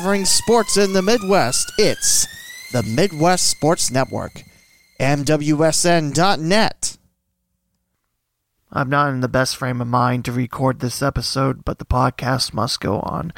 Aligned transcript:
covering 0.00 0.24
sports 0.24 0.78
in 0.78 0.94
the 0.94 1.02
Midwest. 1.02 1.70
It's 1.76 2.26
the 2.72 2.82
Midwest 2.82 3.50
Sports 3.50 3.90
Network. 3.90 4.44
MWSN.net. 4.98 6.96
I'm 8.72 8.88
not 8.88 9.10
in 9.10 9.20
the 9.20 9.28
best 9.28 9.58
frame 9.58 9.82
of 9.82 9.88
mind 9.88 10.24
to 10.24 10.32
record 10.32 10.80
this 10.80 11.02
episode, 11.02 11.66
but 11.66 11.78
the 11.78 11.84
podcast 11.84 12.54
must 12.54 12.80
go 12.80 13.00
on. 13.00 13.34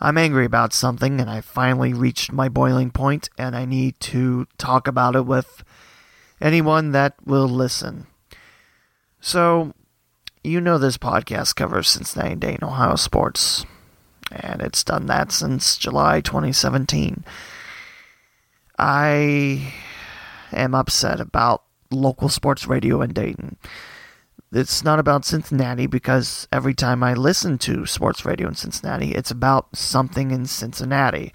I'm 0.00 0.18
angry 0.18 0.44
about 0.44 0.72
something, 0.72 1.20
and 1.20 1.30
I 1.30 1.40
finally 1.40 1.94
reached 1.94 2.32
my 2.32 2.48
boiling 2.48 2.90
point, 2.90 3.28
and 3.38 3.54
I 3.54 3.64
need 3.64 4.00
to 4.00 4.48
talk 4.58 4.88
about 4.88 5.14
it 5.14 5.24
with 5.24 5.62
anyone 6.40 6.90
that 6.92 7.14
will 7.24 7.48
listen. 7.48 8.08
So, 9.20 9.72
you 10.42 10.60
know 10.60 10.78
this 10.78 10.98
podcast 10.98 11.54
covers 11.54 11.88
Cincinnati 11.88 12.34
Dayton, 12.34 12.66
Ohio 12.66 12.96
sports, 12.96 13.64
and 14.30 14.60
it's 14.60 14.84
done 14.84 15.06
that 15.06 15.32
since 15.32 15.76
July 15.76 16.20
2017. 16.20 17.24
I 18.78 19.72
am 20.52 20.74
upset 20.74 21.20
about 21.20 21.62
local 21.90 22.28
sports 22.28 22.66
radio 22.66 23.00
in 23.02 23.12
Dayton 23.12 23.56
it's 24.52 24.84
not 24.84 24.98
about 24.98 25.24
Cincinnati 25.24 25.86
because 25.86 26.48
every 26.52 26.74
time 26.74 27.02
I 27.02 27.14
listen 27.14 27.58
to 27.58 27.86
sports 27.86 28.24
radio 28.24 28.48
in 28.48 28.54
Cincinnati, 28.54 29.12
it's 29.12 29.30
about 29.30 29.76
something 29.76 30.30
in 30.30 30.46
Cincinnati. 30.46 31.32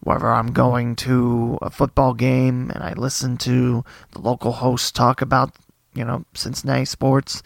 Whether 0.00 0.30
I'm 0.30 0.52
going 0.52 0.96
to 0.96 1.58
a 1.60 1.70
football 1.70 2.14
game 2.14 2.70
and 2.70 2.82
I 2.82 2.94
listen 2.94 3.36
to 3.38 3.84
the 4.12 4.20
local 4.20 4.52
host 4.52 4.94
talk 4.94 5.20
about, 5.20 5.54
you 5.94 6.04
know, 6.04 6.24
Cincinnati 6.34 6.84
sports, 6.84 7.42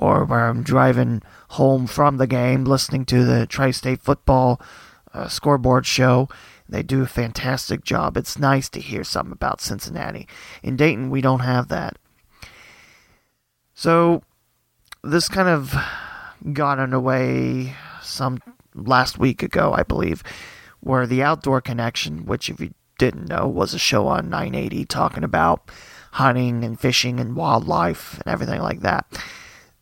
or 0.00 0.24
where 0.24 0.48
I'm 0.48 0.62
driving 0.62 1.22
home 1.50 1.86
from 1.86 2.16
the 2.16 2.26
game 2.26 2.64
listening 2.64 3.04
to 3.04 3.22
the 3.22 3.46
Tri 3.46 3.70
State 3.70 4.00
football 4.00 4.60
uh, 5.12 5.28
scoreboard 5.28 5.84
show. 5.84 6.26
They 6.66 6.82
do 6.82 7.02
a 7.02 7.06
fantastic 7.06 7.84
job. 7.84 8.16
It's 8.16 8.38
nice 8.38 8.70
to 8.70 8.80
hear 8.80 9.04
something 9.04 9.32
about 9.32 9.60
Cincinnati. 9.60 10.26
In 10.62 10.76
Dayton, 10.76 11.10
we 11.10 11.20
don't 11.20 11.40
have 11.40 11.68
that. 11.68 11.98
So 13.74 14.22
this 15.04 15.28
kind 15.28 15.48
of 15.48 15.74
got 16.54 16.78
underway 16.78 17.74
some 18.00 18.38
last 18.74 19.18
week 19.18 19.42
ago, 19.42 19.74
I 19.74 19.82
believe, 19.82 20.22
where 20.80 21.06
the 21.06 21.22
Outdoor 21.22 21.60
Connection, 21.60 22.24
which 22.24 22.48
if 22.48 22.58
you 22.58 22.72
didn't 22.98 23.28
know, 23.28 23.46
was 23.46 23.74
a 23.74 23.78
show 23.78 24.06
on 24.06 24.30
980 24.30 24.86
talking 24.86 25.24
about 25.24 25.70
hunting 26.12 26.64
and 26.64 26.80
fishing 26.80 27.20
and 27.20 27.36
wildlife 27.36 28.18
and 28.20 28.32
everything 28.32 28.62
like 28.62 28.80
that. 28.80 29.06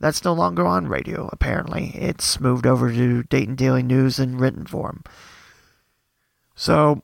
That's 0.01 0.25
no 0.25 0.33
longer 0.33 0.67
on 0.67 0.87
radio, 0.87 1.29
apparently. 1.33 1.93
It's 1.95 2.41
moved 2.41 2.67
over 2.67 2.93
to 2.93 3.23
Dayton 3.25 3.57
Daily 3.57 3.83
News 3.83 4.19
in 4.19 4.39
written 4.39 4.65
form. 4.65 5.03
So, 6.55 7.03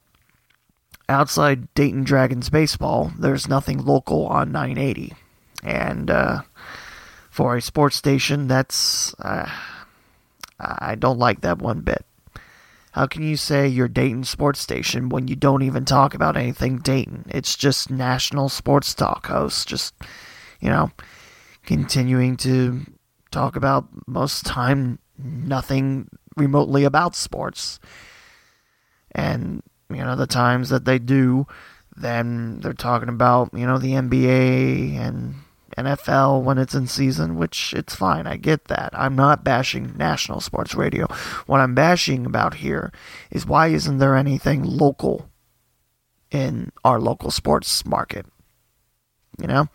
outside 1.09 1.73
Dayton 1.75 2.05
Dragons 2.05 2.51
baseball, 2.51 3.13
there's 3.19 3.49
nothing 3.49 3.85
local 3.85 4.27
on 4.27 4.53
980. 4.53 5.15
And, 5.63 6.11
uh, 6.11 6.43
for 7.31 7.57
a 7.57 7.63
sports 7.63 7.97
station, 7.97 8.47
that's. 8.47 9.13
Uh, 9.15 9.51
I 10.61 10.95
don't 10.95 11.19
like 11.19 11.41
that 11.41 11.59
one 11.59 11.81
bit. 11.81 12.07
How 12.93 13.09
can 13.09 13.25
you 13.25 13.37
say 13.37 13.67
you're 13.67 13.89
Dayton 13.89 14.23
sports 14.23 14.61
station 14.61 15.09
when 15.09 15.27
you 15.27 15.35
don't 15.35 15.63
even 15.63 15.85
talk 15.85 16.15
about 16.15 16.37
anything 16.37 16.79
Dayton? 16.79 17.25
It's 17.29 17.57
just 17.57 17.91
national 17.91 18.51
sports 18.51 18.95
talk 18.95 19.27
hosts, 19.27 19.65
just, 19.65 19.95
you 20.61 20.71
know, 20.71 20.93
continuing 21.65 22.37
to 22.39 22.83
talk 23.31 23.57
about 23.57 23.89
most 24.07 24.47
time 24.47 24.99
nothing 25.19 26.09
remotely 26.37 26.85
about 26.85 27.15
sports. 27.17 27.81
And, 29.13 29.63
you 29.91 29.97
know, 29.97 30.17
the 30.17 30.27
times 30.27 30.71
that 30.71 30.85
they 30.85 30.99
do, 30.99 31.47
then 31.97 32.61
they're 32.61 32.73
talking 32.73 33.09
about, 33.09 33.51
you 33.53 33.67
know, 33.67 33.79
the 33.79 33.93
NBA 33.93 34.97
and 34.97 35.35
NFL 35.77 36.43
when 36.43 36.59
it's 36.59 36.75
in 36.75 36.87
season, 36.87 37.37
which 37.37 37.73
it's 37.75 37.95
fine. 37.95 38.27
I 38.27 38.37
get 38.37 38.65
that. 38.67 38.91
I'm 38.93 39.17
not 39.17 39.45
bashing 39.45 39.97
national 39.97 40.41
sports 40.41 40.75
radio. 40.75 41.07
What 41.47 41.61
I'm 41.61 41.75
bashing 41.75 42.27
about 42.27 42.55
here 42.55 42.93
is 43.31 43.47
why 43.47 43.69
isn't 43.69 43.99
there 43.99 44.17
anything 44.17 44.63
local 44.63 45.29
in 46.31 46.73
our 46.85 47.01
local 47.01 47.31
sports 47.31 47.85
market? 47.85 48.27
You 49.39 49.47
know? 49.47 49.69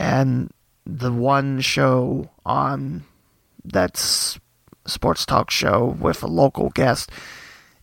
And 0.00 0.50
the 0.84 1.12
one 1.12 1.60
show 1.60 2.30
on 2.44 3.04
that's 3.64 4.40
sports 4.86 5.26
talk 5.26 5.50
show 5.50 5.96
with 6.00 6.22
a 6.22 6.26
local 6.26 6.70
guest 6.70 7.10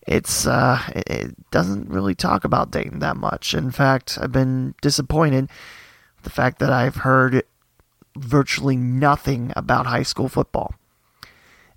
it's 0.08 0.46
uh, 0.46 0.80
it 0.96 1.50
doesn't 1.50 1.90
really 1.90 2.14
talk 2.14 2.44
about 2.44 2.70
Dayton 2.70 3.00
that 3.00 3.18
much. 3.18 3.52
In 3.52 3.70
fact, 3.70 4.18
I've 4.20 4.32
been 4.32 4.74
disappointed 4.80 5.50
with 6.16 6.24
the 6.24 6.30
fact 6.30 6.60
that 6.60 6.72
I've 6.72 6.96
heard 6.96 7.42
virtually 8.16 8.76
nothing 8.76 9.52
about 9.54 9.86
high 9.86 10.02
school 10.02 10.30
football. 10.30 10.74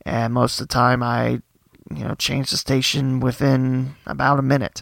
And 0.05 0.33
most 0.33 0.61
of 0.61 0.69
the 0.69 0.73
time 0.73 1.03
I, 1.03 1.41
you 1.93 2.05
know, 2.05 2.15
change 2.15 2.51
the 2.51 2.57
station 2.57 3.19
within 3.19 3.95
about 4.05 4.39
a 4.39 4.43
minute. 4.43 4.81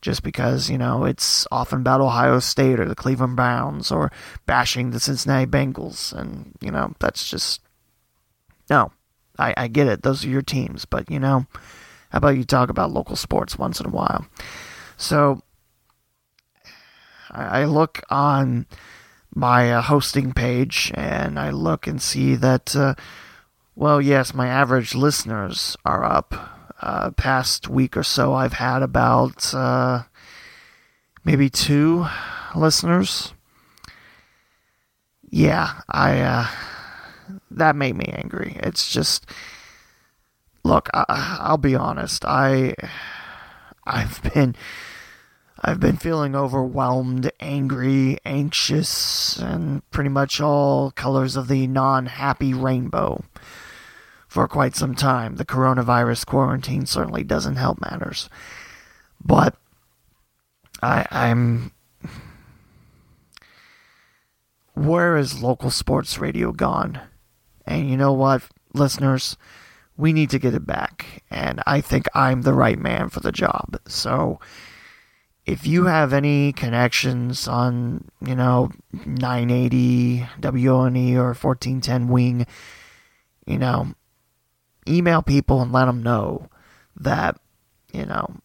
Just 0.00 0.22
because, 0.22 0.70
you 0.70 0.78
know, 0.78 1.04
it's 1.04 1.46
often 1.50 1.80
about 1.80 2.00
Ohio 2.00 2.38
State 2.38 2.78
or 2.78 2.84
the 2.84 2.94
Cleveland 2.94 3.34
Browns 3.36 3.90
or 3.90 4.12
bashing 4.46 4.90
the 4.90 5.00
Cincinnati 5.00 5.46
Bengals. 5.46 6.12
And, 6.12 6.54
you 6.60 6.70
know, 6.70 6.94
that's 7.00 7.28
just. 7.28 7.60
No, 8.70 8.92
I, 9.38 9.54
I 9.56 9.68
get 9.68 9.88
it. 9.88 10.02
Those 10.02 10.24
are 10.24 10.28
your 10.28 10.42
teams. 10.42 10.84
But, 10.84 11.10
you 11.10 11.18
know, 11.18 11.46
how 12.10 12.18
about 12.18 12.36
you 12.36 12.44
talk 12.44 12.70
about 12.70 12.92
local 12.92 13.16
sports 13.16 13.58
once 13.58 13.80
in 13.80 13.86
a 13.86 13.90
while? 13.90 14.26
So, 14.96 15.42
I 17.30 17.64
look 17.64 18.02
on 18.08 18.66
my 19.34 19.72
uh, 19.72 19.82
hosting 19.82 20.32
page 20.32 20.90
and 20.94 21.38
I 21.38 21.50
look 21.50 21.86
and 21.86 22.00
see 22.00 22.34
that, 22.36 22.74
uh, 22.74 22.94
well, 23.74 24.00
yes, 24.00 24.34
my 24.34 24.48
average 24.48 24.94
listeners 24.94 25.76
are 25.84 26.04
up. 26.04 26.57
Uh, 26.80 27.10
past 27.10 27.68
week 27.68 27.96
or 27.96 28.04
so, 28.04 28.34
I've 28.34 28.52
had 28.52 28.82
about 28.82 29.52
uh, 29.52 30.04
maybe 31.24 31.50
two 31.50 32.06
listeners. 32.54 33.32
Yeah, 35.28 35.80
I 35.88 36.20
uh, 36.20 36.46
that 37.50 37.76
made 37.76 37.96
me 37.96 38.06
angry. 38.06 38.56
It's 38.62 38.90
just, 38.90 39.26
look, 40.62 40.88
I, 40.94 41.38
I'll 41.40 41.58
be 41.58 41.74
honest. 41.74 42.24
I 42.24 42.74
I've 43.84 44.22
been 44.34 44.54
I've 45.60 45.80
been 45.80 45.96
feeling 45.96 46.36
overwhelmed, 46.36 47.32
angry, 47.40 48.18
anxious, 48.24 49.38
and 49.38 49.88
pretty 49.90 50.10
much 50.10 50.40
all 50.40 50.92
colors 50.92 51.34
of 51.34 51.48
the 51.48 51.66
non 51.66 52.06
happy 52.06 52.54
rainbow 52.54 53.24
for 54.28 54.46
quite 54.46 54.76
some 54.76 54.94
time. 54.94 55.36
The 55.36 55.44
coronavirus 55.44 56.26
quarantine 56.26 56.86
certainly 56.86 57.24
doesn't 57.24 57.56
help 57.56 57.80
matters. 57.80 58.28
But 59.24 59.56
I, 60.82 61.06
I'm. 61.10 61.72
Where 64.74 65.16
is 65.16 65.42
local 65.42 65.70
sports 65.70 66.18
radio 66.18 66.52
gone? 66.52 67.00
And 67.66 67.90
you 67.90 67.96
know 67.96 68.12
what, 68.12 68.42
listeners? 68.74 69.36
We 69.96 70.12
need 70.12 70.30
to 70.30 70.38
get 70.38 70.54
it 70.54 70.64
back. 70.64 71.24
And 71.30 71.60
I 71.66 71.80
think 71.80 72.06
I'm 72.14 72.42
the 72.42 72.54
right 72.54 72.78
man 72.78 73.08
for 73.08 73.18
the 73.18 73.32
job. 73.32 73.80
So 73.88 74.38
if 75.44 75.66
you 75.66 75.86
have 75.86 76.12
any 76.12 76.52
connections 76.52 77.48
on, 77.48 78.08
you 78.24 78.36
know, 78.36 78.70
980 79.04 80.28
WONE 80.40 81.16
or 81.16 81.34
1410 81.34 82.08
Wing, 82.08 82.46
you 83.46 83.58
know, 83.58 83.94
email 84.88 85.22
people 85.22 85.60
and 85.60 85.72
let 85.72 85.86
them 85.86 86.02
know 86.02 86.48
that, 86.96 87.38
you 87.92 88.06
know, 88.06 88.36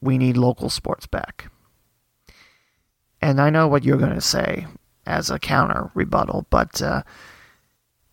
we 0.00 0.18
need 0.18 0.36
local 0.36 0.68
sports 0.68 1.06
back. 1.06 1.50
And 3.20 3.40
I 3.40 3.50
know 3.50 3.68
what 3.68 3.84
you're 3.84 3.98
going 3.98 4.14
to 4.14 4.20
say 4.20 4.66
as 5.06 5.30
a 5.30 5.38
counter 5.38 5.90
rebuttal, 5.94 6.46
but, 6.50 6.82
uh, 6.82 7.02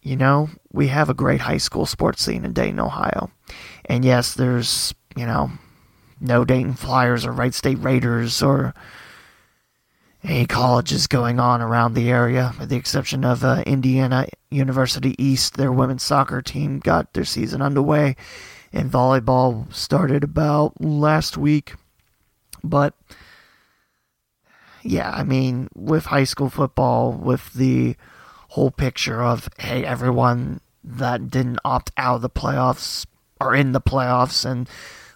you 0.02 0.16
know, 0.16 0.50
we 0.72 0.88
have 0.88 1.10
a 1.10 1.14
great 1.14 1.42
high 1.42 1.58
school 1.58 1.86
sports 1.86 2.24
scene 2.24 2.46
in 2.46 2.54
Dayton, 2.54 2.80
Ohio. 2.80 3.32
And 3.86 4.06
yes, 4.06 4.34
there's, 4.34 4.94
you 5.16 5.26
know, 5.26 5.52
no 6.22 6.46
Dayton 6.46 6.74
Flyers 6.74 7.26
or 7.26 7.32
Wright 7.32 7.54
State 7.54 7.80
Raiders 7.80 8.42
or 8.42 8.74
any 10.24 10.46
colleges 10.46 11.08
going 11.08 11.40
on 11.40 11.62
around 11.62 11.94
the 11.94 12.10
area, 12.10 12.54
with 12.60 12.70
the 12.70 12.76
exception 12.76 13.24
of 13.24 13.44
uh, 13.44 13.64
Indiana 13.66 14.28
University 14.52 15.16
East. 15.24 15.56
Their 15.56 15.72
women's 15.72 16.04
soccer 16.04 16.42
team 16.42 16.80
got 16.80 17.14
their 17.14 17.24
season 17.24 17.62
underway, 17.62 18.16
and 18.74 18.92
volleyball 18.92 19.72
started 19.74 20.24
about 20.24 20.80
last 20.82 21.38
week. 21.38 21.76
But 22.64 22.94
yeah, 24.84 25.12
I 25.12 25.24
mean, 25.24 25.70
with 25.74 26.06
high 26.08 26.26
school 26.26 26.50
football, 26.50 27.14
with 27.14 27.54
the 27.54 27.96
whole 28.50 28.72
picture 28.72 29.22
of 29.24 29.50
hey, 29.60 29.86
everyone 29.86 30.60
that 30.84 31.30
didn't 31.30 31.60
opt 31.64 31.92
out 31.96 32.16
of 32.16 32.22
the 32.22 32.30
playoffs 32.30 33.06
are 33.40 33.56
in 33.56 33.72
the 33.72 33.82
playoffs, 33.82 34.44
and 34.46 34.68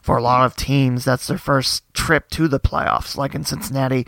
For 0.04 0.18
a 0.18 0.22
lot 0.22 0.46
of 0.46 0.58
teams, 0.58 1.06
that's 1.06 1.28
their 1.28 1.38
first 1.38 1.86
trip 1.94 2.30
to 2.32 2.50
the 2.50 2.60
playoffs. 2.60 3.16
Like 3.16 3.34
in 3.34 3.46
Cincinnati, 3.46 4.06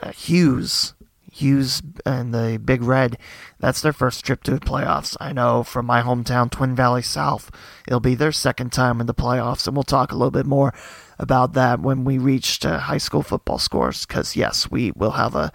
uh, 0.00 0.12
Hughes, 0.12 0.94
Hughes 1.30 1.82
and 2.04 2.34
the 2.34 2.60
Big 2.62 2.82
Red, 2.82 3.18
that's 3.58 3.80
their 3.80 3.92
first 3.92 4.24
trip 4.24 4.42
to 4.44 4.50
the 4.50 4.60
playoffs. 4.60 5.16
I 5.20 5.32
know 5.32 5.62
from 5.62 5.86
my 5.86 6.02
hometown, 6.02 6.50
Twin 6.50 6.76
Valley 6.76 7.02
South, 7.02 7.50
it'll 7.86 8.00
be 8.00 8.14
their 8.14 8.32
second 8.32 8.72
time 8.72 9.00
in 9.00 9.06
the 9.06 9.14
playoffs, 9.14 9.66
and 9.66 9.76
we'll 9.76 9.82
talk 9.82 10.12
a 10.12 10.16
little 10.16 10.30
bit 10.30 10.46
more 10.46 10.74
about 11.18 11.54
that 11.54 11.80
when 11.80 12.04
we 12.04 12.18
reach 12.18 12.64
uh, 12.64 12.78
high 12.78 12.98
school 12.98 13.22
football 13.22 13.58
scores. 13.58 14.06
Because 14.06 14.36
yes, 14.36 14.70
we 14.70 14.92
will 14.92 15.12
have 15.12 15.34
a 15.34 15.52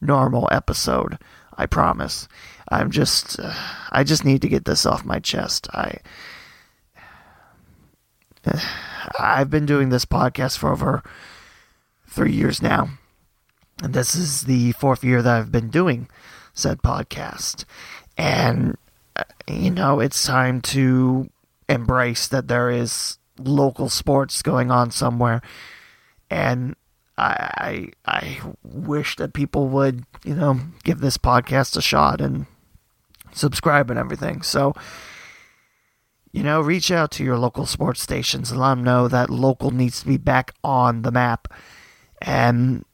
normal 0.00 0.48
episode. 0.50 1.18
I 1.58 1.66
promise. 1.66 2.28
I'm 2.70 2.90
just, 2.90 3.40
uh, 3.40 3.52
I 3.90 4.04
just 4.04 4.24
need 4.24 4.42
to 4.42 4.48
get 4.48 4.64
this 4.64 4.86
off 4.86 5.04
my 5.04 5.18
chest. 5.18 5.68
I, 5.74 5.98
I've 9.18 9.50
been 9.50 9.66
doing 9.66 9.88
this 9.88 10.04
podcast 10.04 10.58
for 10.58 10.70
over 10.70 11.02
three 12.06 12.32
years 12.32 12.62
now, 12.62 12.90
and 13.82 13.94
this 13.94 14.14
is 14.14 14.42
the 14.42 14.72
fourth 14.72 15.04
year 15.04 15.22
that 15.22 15.36
I've 15.36 15.52
been 15.52 15.70
doing 15.70 16.08
said 16.52 16.82
podcast. 16.82 17.64
And, 18.16 18.76
uh, 19.16 19.24
you 19.46 19.70
know, 19.70 20.00
it's 20.00 20.26
time 20.26 20.60
to 20.62 21.30
embrace 21.68 22.26
that 22.28 22.48
there 22.48 22.70
is 22.70 23.18
local 23.38 23.88
sports 23.88 24.42
going 24.42 24.70
on 24.70 24.90
somewhere. 24.90 25.40
And 26.30 26.74
I, 27.16 27.90
I, 28.06 28.12
I 28.12 28.40
wish 28.62 29.16
that 29.16 29.32
people 29.32 29.68
would, 29.68 30.04
you 30.24 30.34
know, 30.34 30.60
give 30.82 31.00
this 31.00 31.16
podcast 31.16 31.76
a 31.76 31.82
shot 31.82 32.20
and 32.20 32.46
subscribe 33.32 33.90
and 33.90 33.98
everything. 33.98 34.42
So, 34.42 34.74
you 36.32 36.42
know, 36.42 36.60
reach 36.60 36.90
out 36.90 37.10
to 37.12 37.24
your 37.24 37.38
local 37.38 37.66
sports 37.66 38.02
stations 38.02 38.50
and 38.50 38.60
let 38.60 38.70
them 38.70 38.84
know 38.84 39.08
that 39.08 39.30
local 39.30 39.70
needs 39.70 40.00
to 40.00 40.06
be 40.06 40.16
back 40.16 40.54
on 40.62 41.02
the 41.02 41.12
map. 41.12 41.48
And, 42.20 42.84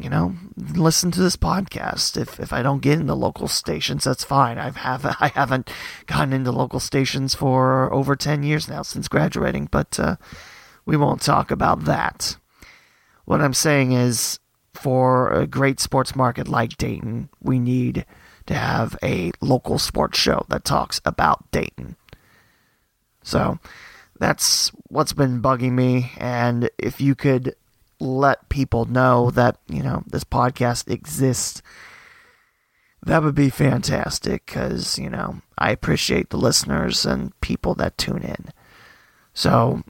you 0.00 0.08
know, 0.08 0.34
listen 0.56 1.10
to 1.12 1.20
this 1.20 1.36
podcast. 1.36 2.20
If 2.20 2.40
if 2.40 2.52
I 2.52 2.62
don't 2.62 2.82
get 2.82 2.98
into 2.98 3.14
local 3.14 3.48
stations, 3.48 4.04
that's 4.04 4.24
fine. 4.24 4.58
I've 4.58 4.76
have 4.76 5.04
I 5.20 5.28
haven't 5.28 5.70
gotten 6.06 6.32
into 6.32 6.52
local 6.52 6.80
stations 6.80 7.34
for 7.34 7.92
over 7.92 8.16
ten 8.16 8.42
years 8.42 8.68
now 8.68 8.82
since 8.82 9.08
graduating, 9.08 9.68
but 9.70 9.98
uh, 10.00 10.16
we 10.86 10.96
won't 10.96 11.22
talk 11.22 11.50
about 11.50 11.84
that. 11.84 12.36
What 13.24 13.40
I'm 13.40 13.54
saying 13.54 13.92
is, 13.92 14.38
for 14.74 15.30
a 15.32 15.46
great 15.46 15.78
sports 15.78 16.16
market 16.16 16.48
like 16.48 16.76
Dayton, 16.76 17.28
we 17.40 17.58
need 17.58 18.06
to 18.46 18.54
have 18.54 18.96
a 19.02 19.30
local 19.40 19.78
sports 19.78 20.18
show 20.18 20.44
that 20.48 20.64
talks 20.64 21.00
about 21.04 21.50
Dayton. 21.52 21.96
So 23.22 23.58
that's 24.18 24.70
what's 24.88 25.12
been 25.12 25.40
bugging 25.40 25.72
me. 25.72 26.12
And 26.16 26.70
if 26.78 27.00
you 27.00 27.14
could 27.14 27.54
let 28.02 28.48
people 28.48 28.84
know 28.84 29.30
that, 29.30 29.58
you 29.68 29.82
know, 29.82 30.02
this 30.06 30.24
podcast 30.24 30.90
exists, 30.90 31.62
that 33.04 33.22
would 33.22 33.34
be 33.34 33.50
fantastic 33.50 34.46
because, 34.46 34.98
you 34.98 35.08
know, 35.08 35.40
I 35.58 35.70
appreciate 35.70 36.30
the 36.30 36.36
listeners 36.36 37.06
and 37.06 37.38
people 37.40 37.74
that 37.76 37.98
tune 37.98 38.22
in. 38.22 38.48
So, 39.34 39.82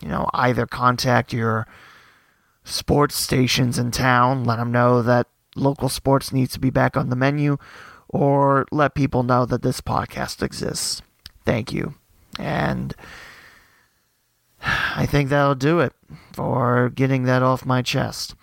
you 0.00 0.08
know, 0.08 0.28
either 0.34 0.66
contact 0.66 1.32
your 1.32 1.66
sports 2.64 3.16
stations 3.16 3.78
in 3.78 3.90
town, 3.90 4.44
let 4.44 4.56
them 4.56 4.72
know 4.72 5.02
that 5.02 5.28
local 5.56 5.88
sports 5.88 6.32
needs 6.32 6.52
to 6.52 6.60
be 6.60 6.70
back 6.70 6.96
on 6.96 7.10
the 7.10 7.16
menu, 7.16 7.58
or 8.08 8.66
let 8.70 8.94
people 8.94 9.22
know 9.22 9.44
that 9.44 9.62
this 9.62 9.80
podcast 9.80 10.42
exists. 10.42 11.02
Thank 11.44 11.72
you. 11.72 11.94
And 12.38 12.94
I 14.96 15.06
think 15.06 15.30
that'll 15.30 15.54
do 15.54 15.80
it 15.80 15.92
for 16.32 16.90
getting 16.90 17.24
that 17.24 17.42
off 17.42 17.64
my 17.66 17.82
chest. 17.82 18.34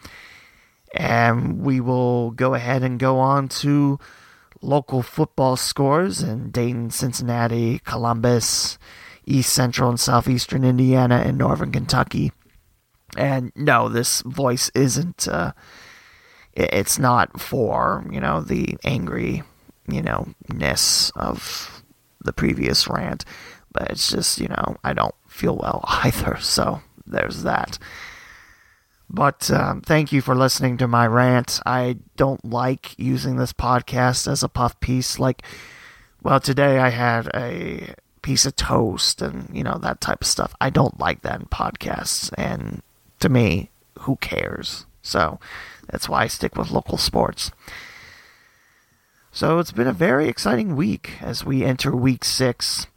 And 0.93 1.61
we 1.61 1.79
will 1.79 2.31
go 2.31 2.53
ahead 2.53 2.83
and 2.83 2.99
go 2.99 3.19
on 3.19 3.49
to 3.49 3.99
local 4.61 5.01
football 5.01 5.55
scores 5.55 6.23
in 6.23 6.51
Dayton, 6.51 6.89
Cincinnati, 6.89 7.79
Columbus, 7.79 8.77
East 9.25 9.53
Central 9.53 9.89
and 9.89 9.99
Southeastern 9.99 10.63
Indiana, 10.63 11.23
and 11.25 11.37
Northern 11.37 11.71
Kentucky. 11.71 12.31
And 13.17 13.51
no, 13.55 13.89
this 13.89 14.21
voice 14.21 14.71
isn't, 14.73 15.27
uh, 15.27 15.51
it's 16.53 16.97
not 16.97 17.39
for, 17.39 18.05
you 18.09 18.19
know, 18.19 18.41
the 18.41 18.77
angry, 18.83 19.43
you 19.87 20.01
know, 20.01 20.27
ness 20.53 21.11
of 21.15 21.83
the 22.21 22.33
previous 22.33 22.87
rant. 22.87 23.25
But 23.71 23.91
it's 23.91 24.09
just, 24.09 24.39
you 24.39 24.47
know, 24.47 24.77
I 24.83 24.93
don't 24.93 25.15
feel 25.35 25.57
well 25.57 25.83
either. 25.87 26.37
So 26.39 26.81
there's 27.05 27.43
that. 27.43 27.77
But 29.09 29.51
um, 29.51 29.81
thank 29.81 30.11
you 30.11 30.21
for 30.21 30.33
listening 30.33 30.77
to 30.77 30.87
my 30.87 31.05
rant. 31.05 31.59
I 31.65 31.97
don't 32.15 32.43
like 32.43 32.97
using 32.97 33.35
this 33.37 33.53
podcast 33.53 34.27
as 34.27 34.41
a 34.41 34.49
puff 34.49 34.79
piece. 34.79 35.19
Like, 35.19 35.43
well, 36.23 36.39
today 36.39 36.79
I 36.79 36.89
had 36.89 37.29
a 37.35 37.93
piece 38.23 38.47
of 38.47 38.55
toast 38.55 39.21
and, 39.21 39.55
you 39.55 39.63
know, 39.63 39.77
that 39.77 40.01
type 40.01 40.21
of 40.21 40.27
stuff. 40.27 40.55
I 40.59 40.71
don't 40.71 40.99
like 40.99 41.21
that 41.21 41.39
in 41.39 41.45
podcasts. 41.47 42.33
And 42.35 42.81
to 43.19 43.29
me, 43.29 43.69
who 43.99 44.15
cares? 44.15 44.87
So 45.03 45.39
that's 45.87 46.09
why 46.09 46.23
I 46.23 46.27
stick 46.27 46.55
with 46.55 46.71
local 46.71 46.97
sports. 46.97 47.51
So 49.31 49.59
it's 49.59 49.71
been 49.71 49.85
a 49.85 49.93
very 49.93 50.27
exciting 50.27 50.75
week 50.75 51.21
as 51.21 51.45
we 51.45 51.63
enter 51.63 51.95
week 51.95 52.23
six. 52.23 52.87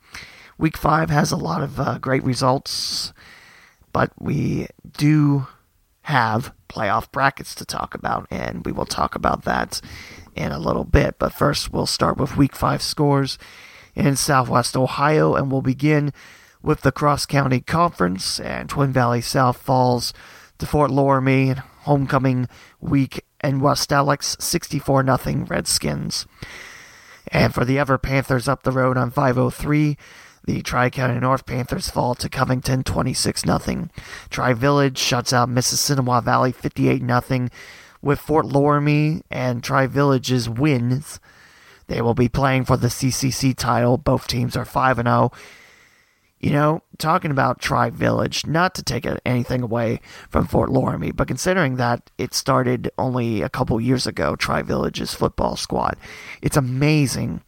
Week 0.58 0.76
five 0.76 1.08
has 1.08 1.30
a 1.30 1.36
lot 1.36 1.62
of 1.62 1.78
uh, 1.78 1.98
great 1.98 2.24
results, 2.24 3.12
but 3.92 4.10
we 4.18 4.66
do 4.96 5.46
have 6.02 6.52
playoff 6.68 7.12
brackets 7.12 7.54
to 7.54 7.64
talk 7.64 7.94
about, 7.94 8.26
and 8.28 8.66
we 8.66 8.72
will 8.72 8.84
talk 8.84 9.14
about 9.14 9.44
that 9.44 9.80
in 10.34 10.50
a 10.50 10.58
little 10.58 10.82
bit. 10.82 11.16
But 11.20 11.32
first, 11.32 11.72
we'll 11.72 11.86
start 11.86 12.18
with 12.18 12.36
week 12.36 12.56
five 12.56 12.82
scores 12.82 13.38
in 13.94 14.16
Southwest 14.16 14.76
Ohio, 14.76 15.36
and 15.36 15.52
we'll 15.52 15.62
begin 15.62 16.12
with 16.60 16.80
the 16.80 16.90
Cross 16.90 17.26
County 17.26 17.60
Conference, 17.60 18.40
and 18.40 18.68
Twin 18.68 18.92
Valley 18.92 19.20
South 19.20 19.58
falls 19.58 20.12
to 20.58 20.66
Fort 20.66 20.90
Loramie 20.90 21.62
homecoming 21.82 22.48
week 22.80 23.24
and 23.40 23.62
West 23.62 23.92
Alex 23.92 24.36
64 24.40 25.04
0 25.04 25.46
Redskins. 25.48 26.26
And 27.30 27.54
for 27.54 27.64
the 27.64 27.78
Ever 27.78 27.98
Panthers 27.98 28.48
up 28.48 28.62
the 28.64 28.72
road 28.72 28.96
on 28.96 29.10
503, 29.10 29.96
the 30.48 30.62
Tri 30.62 30.88
County 30.88 31.20
North 31.20 31.44
Panthers 31.44 31.90
fall 31.90 32.14
to 32.14 32.26
Covington 32.26 32.82
26 32.82 33.42
0. 33.42 33.88
Tri 34.30 34.54
Village 34.54 34.96
shuts 34.96 35.30
out 35.30 35.50
Mississinewa 35.50 36.24
Valley 36.24 36.52
58 36.52 37.02
0. 37.02 37.48
With 38.00 38.18
Fort 38.18 38.46
Loramie 38.46 39.20
and 39.30 39.62
Tri 39.62 39.86
Village's 39.86 40.48
wins, 40.48 41.20
they 41.88 42.00
will 42.00 42.14
be 42.14 42.30
playing 42.30 42.64
for 42.64 42.78
the 42.78 42.86
CCC 42.86 43.54
title. 43.54 43.98
Both 43.98 44.26
teams 44.26 44.56
are 44.56 44.64
5 44.64 44.96
0. 44.96 45.30
You 46.40 46.50
know, 46.50 46.82
talking 46.96 47.30
about 47.30 47.60
Tri 47.60 47.90
Village, 47.90 48.46
not 48.46 48.74
to 48.76 48.82
take 48.82 49.06
anything 49.26 49.62
away 49.62 50.00
from 50.30 50.46
Fort 50.46 50.70
Loramie, 50.70 51.14
but 51.14 51.28
considering 51.28 51.76
that 51.76 52.10
it 52.16 52.32
started 52.32 52.90
only 52.96 53.42
a 53.42 53.50
couple 53.50 53.78
years 53.82 54.06
ago, 54.06 54.34
Tri 54.34 54.62
Village's 54.62 55.12
football 55.12 55.56
squad, 55.56 55.98
it's 56.40 56.56
amazing 56.56 57.42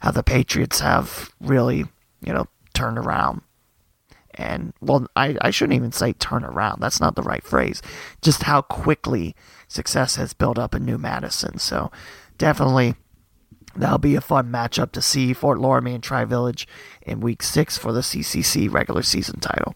how 0.00 0.10
the 0.10 0.22
Patriots 0.22 0.80
have 0.80 1.32
really 1.40 1.86
you 2.26 2.32
know, 2.32 2.46
turn 2.72 2.98
around. 2.98 3.42
And, 4.36 4.72
well, 4.80 5.06
I, 5.14 5.36
I 5.40 5.50
shouldn't 5.50 5.76
even 5.76 5.92
say 5.92 6.12
turn 6.12 6.44
around. 6.44 6.80
That's 6.80 7.00
not 7.00 7.14
the 7.14 7.22
right 7.22 7.44
phrase. 7.44 7.80
Just 8.20 8.44
how 8.44 8.62
quickly 8.62 9.36
success 9.68 10.16
has 10.16 10.34
built 10.34 10.58
up 10.58 10.74
in 10.74 10.84
New 10.84 10.98
Madison. 10.98 11.58
So, 11.58 11.92
definitely, 12.36 12.96
that'll 13.76 13.98
be 13.98 14.16
a 14.16 14.20
fun 14.20 14.50
matchup 14.50 14.92
to 14.92 15.02
see 15.02 15.32
Fort 15.32 15.58
Loramie 15.58 15.94
and 15.94 16.02
Tri 16.02 16.24
Village 16.24 16.66
in 17.02 17.20
week 17.20 17.42
six 17.42 17.78
for 17.78 17.92
the 17.92 18.00
CCC 18.00 18.72
regular 18.72 19.02
season 19.02 19.40
title. 19.40 19.74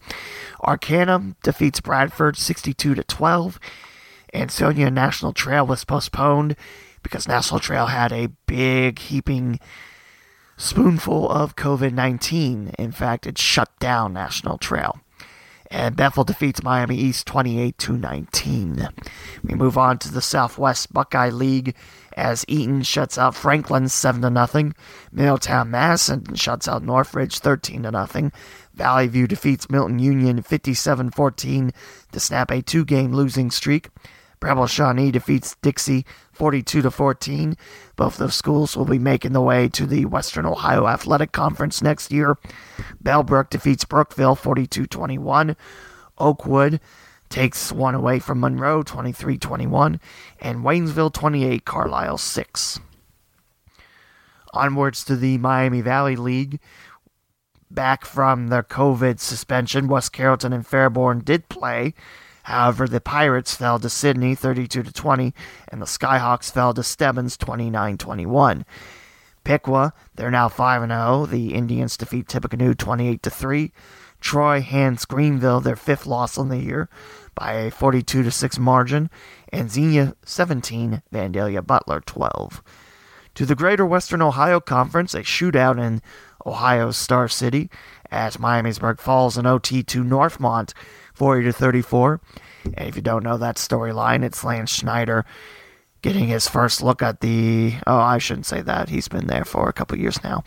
Arcanum 0.59 1.35
defeats 1.41 1.79
Bradford 1.79 2.37
62 2.37 2.95
to 2.95 3.03
12. 3.03 3.59
Ansonia 4.33 4.91
National 4.91 5.33
Trail 5.33 5.65
was 5.65 5.85
postponed 5.85 6.55
because 7.01 7.27
National 7.27 7.59
Trail 7.59 7.87
had 7.87 8.11
a 8.11 8.27
big 8.45 8.99
heaping 8.99 9.59
spoonful 10.59 11.29
of 11.29 11.55
COVID 11.55 11.93
19. 11.93 12.73
In 12.77 12.91
fact, 12.91 13.25
it 13.25 13.37
shut 13.37 13.69
down 13.79 14.13
National 14.13 14.57
Trail. 14.57 14.99
And 15.71 15.95
Bethel 15.95 16.23
defeats 16.23 16.63
Miami 16.63 16.95
East 16.97 17.27
28 17.27 17.77
to 17.77 17.95
19. 17.95 18.89
We 19.43 19.55
move 19.55 19.77
on 19.77 19.99
to 19.99 20.11
the 20.11 20.21
Southwest 20.21 20.91
Buckeye 20.91 21.29
League 21.29 21.75
as 22.17 22.43
Eaton 22.47 22.81
shuts 22.81 23.19
out 23.19 23.35
Franklin 23.35 23.87
7 23.87 24.21
to 24.23 24.31
nothing. 24.31 24.73
Middletown 25.11 25.69
Madison 25.69 26.35
shuts 26.35 26.67
out 26.67 26.83
Northridge 26.83 27.37
13 27.37 27.83
to 27.83 27.91
nothing. 27.91 28.31
Valley 28.73 29.07
View 29.07 29.27
defeats 29.27 29.69
Milton 29.69 29.99
Union 29.99 30.41
57-14 30.41 31.71
to 32.11 32.19
snap 32.19 32.49
a 32.49 32.63
two-game 32.63 33.13
losing 33.13 33.51
streak. 33.51 33.89
Preble 34.39 34.67
Shawnee 34.67 35.11
defeats 35.11 35.55
Dixie 35.61 36.05
42 36.31 36.81
to 36.83 36.91
14. 36.91 37.57
Both 37.95 38.17
those 38.17 38.35
schools 38.35 38.77
will 38.77 38.85
be 38.85 38.99
making 38.99 39.33
the 39.33 39.41
way 39.41 39.67
to 39.69 39.85
the 39.85 40.05
Western 40.05 40.45
Ohio 40.45 40.87
Athletic 40.87 41.31
Conference 41.31 41.81
next 41.81 42.11
year. 42.11 42.37
Bellbrook 43.03 43.49
defeats 43.49 43.83
Brookville 43.83 44.35
42 44.35 44.85
21. 44.85 45.57
Oakwood 46.17 46.79
takes 47.29 47.71
one 47.71 47.95
away 47.95 48.19
from 48.19 48.39
Monroe 48.39 48.81
23 48.83 49.37
21, 49.37 49.99
and 50.39 50.63
Waynesville 50.63 51.13
28, 51.13 51.65
Carlisle 51.65 52.17
6. 52.17 52.79
Onwards 54.53 55.03
to 55.03 55.15
the 55.15 55.37
Miami 55.37 55.81
Valley 55.81 56.15
League. 56.15 56.59
Back 57.71 58.03
from 58.03 58.47
their 58.47 58.63
COVID 58.63 59.19
suspension, 59.19 59.87
West 59.87 60.11
Carrollton 60.11 60.53
and 60.53 60.65
Fairborn 60.65 61.23
did 61.23 61.49
play. 61.49 61.93
However, 62.49 62.87
the 62.87 62.99
Pirates 62.99 63.53
fell 63.53 63.77
to 63.77 63.91
Sidney 63.91 64.33
32 64.33 64.81
to 64.81 64.91
20, 64.91 65.35
and 65.67 65.79
the 65.79 65.85
Skyhawks 65.85 66.51
fell 66.51 66.73
to 66.73 66.81
Stebbins 66.81 67.37
29 67.37 67.95
21. 67.99 68.65
Piqua, 69.43 69.93
they're 70.15 70.31
now 70.31 70.49
5 70.49 70.87
0. 70.87 71.27
The 71.27 71.53
Indians 71.53 71.95
defeat 71.95 72.27
Tippecanoe 72.27 72.73
28 72.73 73.21
3. 73.21 73.71
Troy 74.19 74.61
hands 74.61 75.05
Greenville 75.05 75.61
their 75.61 75.75
fifth 75.75 76.07
loss 76.07 76.39
on 76.39 76.49
the 76.49 76.57
year 76.57 76.89
by 77.35 77.53
a 77.53 77.69
42 77.69 78.31
6 78.31 78.57
margin, 78.57 79.11
and 79.53 79.69
Xenia 79.69 80.15
17, 80.25 81.03
Vandalia 81.13 81.63
Butler 81.63 82.01
12. 82.03 82.63
To 83.35 83.45
the 83.45 83.53
Greater 83.53 83.85
Western 83.85 84.23
Ohio 84.23 84.59
Conference, 84.59 85.13
a 85.13 85.21
shootout 85.21 85.79
in 85.79 86.01
Ohio's 86.47 86.97
Star 86.97 87.27
City 87.27 87.69
as 88.09 88.37
Miamisburg 88.37 88.99
falls 88.99 89.37
in 89.37 89.45
OT 89.45 89.83
to 89.83 90.03
Northmont 90.03 90.73
40 91.19 91.43
to 91.43 91.53
34. 91.53 92.21
And 92.73 92.87
if 92.87 92.95
you 92.95 93.01
don't 93.01 93.23
know 93.23 93.37
that 93.37 93.57
storyline, 93.57 94.23
it's 94.23 94.43
Lance 94.43 94.71
Schneider 94.71 95.25
getting 96.01 96.27
his 96.27 96.47
first 96.47 96.81
look 96.81 97.01
at 97.01 97.19
the. 97.19 97.75
Oh, 97.85 97.99
I 97.99 98.17
shouldn't 98.17 98.45
say 98.45 98.61
that. 98.61 98.89
He's 98.89 99.07
been 99.09 99.27
there 99.27 99.45
for 99.45 99.67
a 99.67 99.73
couple 99.73 99.99
years 99.99 100.23
now. 100.23 100.43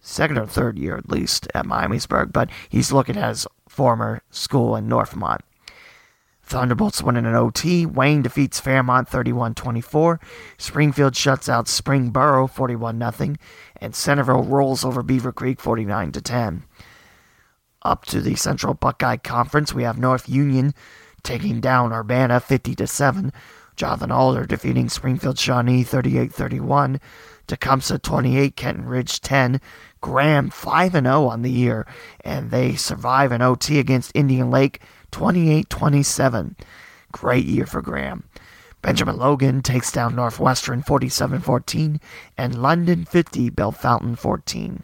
Second 0.00 0.38
or 0.38 0.46
third 0.46 0.78
year 0.78 0.96
at 0.96 1.10
least 1.10 1.48
at 1.54 1.66
Miamisburg, 1.66 2.32
but 2.32 2.48
he's 2.68 2.92
looking 2.92 3.16
at 3.16 3.30
his 3.30 3.46
former 3.68 4.22
school 4.30 4.76
in 4.76 4.88
Northmont. 4.88 5.40
Thunderbolts 6.42 7.02
win 7.02 7.16
in 7.16 7.26
an 7.26 7.34
OT. 7.34 7.84
Wayne 7.84 8.22
defeats 8.22 8.60
Fairmont 8.60 9.08
31 9.08 9.54
24. 9.54 10.20
Springfield 10.56 11.14
shuts 11.14 11.48
out 11.48 11.66
Springboro 11.66 12.48
41 12.48 13.12
0. 13.12 13.34
And 13.80 13.94
Centerville 13.94 14.44
rolls 14.44 14.84
over 14.84 15.02
Beavercreek 15.02 15.58
49 15.58 16.12
10. 16.12 16.64
Up 17.82 18.04
to 18.06 18.20
the 18.20 18.34
Central 18.34 18.74
Buckeye 18.74 19.16
Conference, 19.18 19.72
we 19.72 19.84
have 19.84 19.98
North 19.98 20.28
Union 20.28 20.74
taking 21.22 21.60
down 21.60 21.92
Urbana 21.92 22.40
50 22.40 22.74
to 22.74 22.86
7. 22.86 23.32
Jonathan 23.76 24.10
Alder 24.10 24.44
defeating 24.44 24.88
Springfield 24.88 25.38
Shawnee 25.38 25.84
38 25.84 26.32
31. 26.32 27.00
Tecumseh 27.46 27.98
28, 27.98 28.56
Kenton 28.56 28.86
Ridge 28.86 29.20
10. 29.20 29.60
Graham 30.00 30.50
5 30.50 30.92
0 30.92 31.24
on 31.26 31.42
the 31.42 31.50
year, 31.50 31.86
and 32.24 32.50
they 32.50 32.74
survive 32.74 33.30
an 33.30 33.42
OT 33.42 33.78
against 33.78 34.12
Indian 34.14 34.50
Lake 34.50 34.82
28 35.12 35.70
27. 35.70 36.56
Great 37.12 37.46
year 37.46 37.66
for 37.66 37.80
Graham. 37.80 38.24
Benjamin 38.82 39.16
Logan 39.16 39.62
takes 39.62 39.90
down 39.90 40.16
Northwestern 40.16 40.82
47 40.82 41.40
14, 41.40 42.00
and 42.36 42.60
London 42.60 43.04
50, 43.04 43.50
Bellefontaine 43.50 44.16
14. 44.16 44.82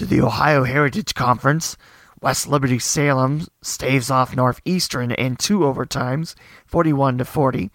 To 0.00 0.06
the 0.06 0.22
Ohio 0.22 0.64
Heritage 0.64 1.14
Conference, 1.14 1.76
West 2.22 2.48
Liberty 2.48 2.78
Salem 2.78 3.46
staves 3.60 4.10
off 4.10 4.34
Northeastern 4.34 5.10
in 5.10 5.36
two 5.36 5.58
overtimes, 5.58 6.34
41 6.64 7.18
to 7.18 7.26
40. 7.26 7.70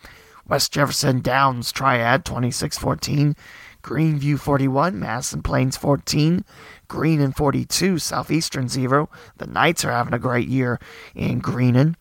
West 0.47 0.73
Jefferson 0.73 1.21
Downs 1.21 1.71
Triad 1.71 2.25
26 2.25 2.79
14. 2.79 3.35
Greenview 3.83 4.39
41, 4.39 4.99
Madison 4.99 5.43
Plains 5.43 5.77
14, 5.77 6.43
Greenon 6.89 7.35
42, 7.35 7.99
Southeastern 7.99 8.69
0. 8.69 9.07
The 9.37 9.45
Knights 9.45 9.85
are 9.85 9.91
having 9.91 10.15
a 10.15 10.17
great 10.17 10.47
year 10.47 10.79
in 11.13 11.43
Greenon. 11.43 11.93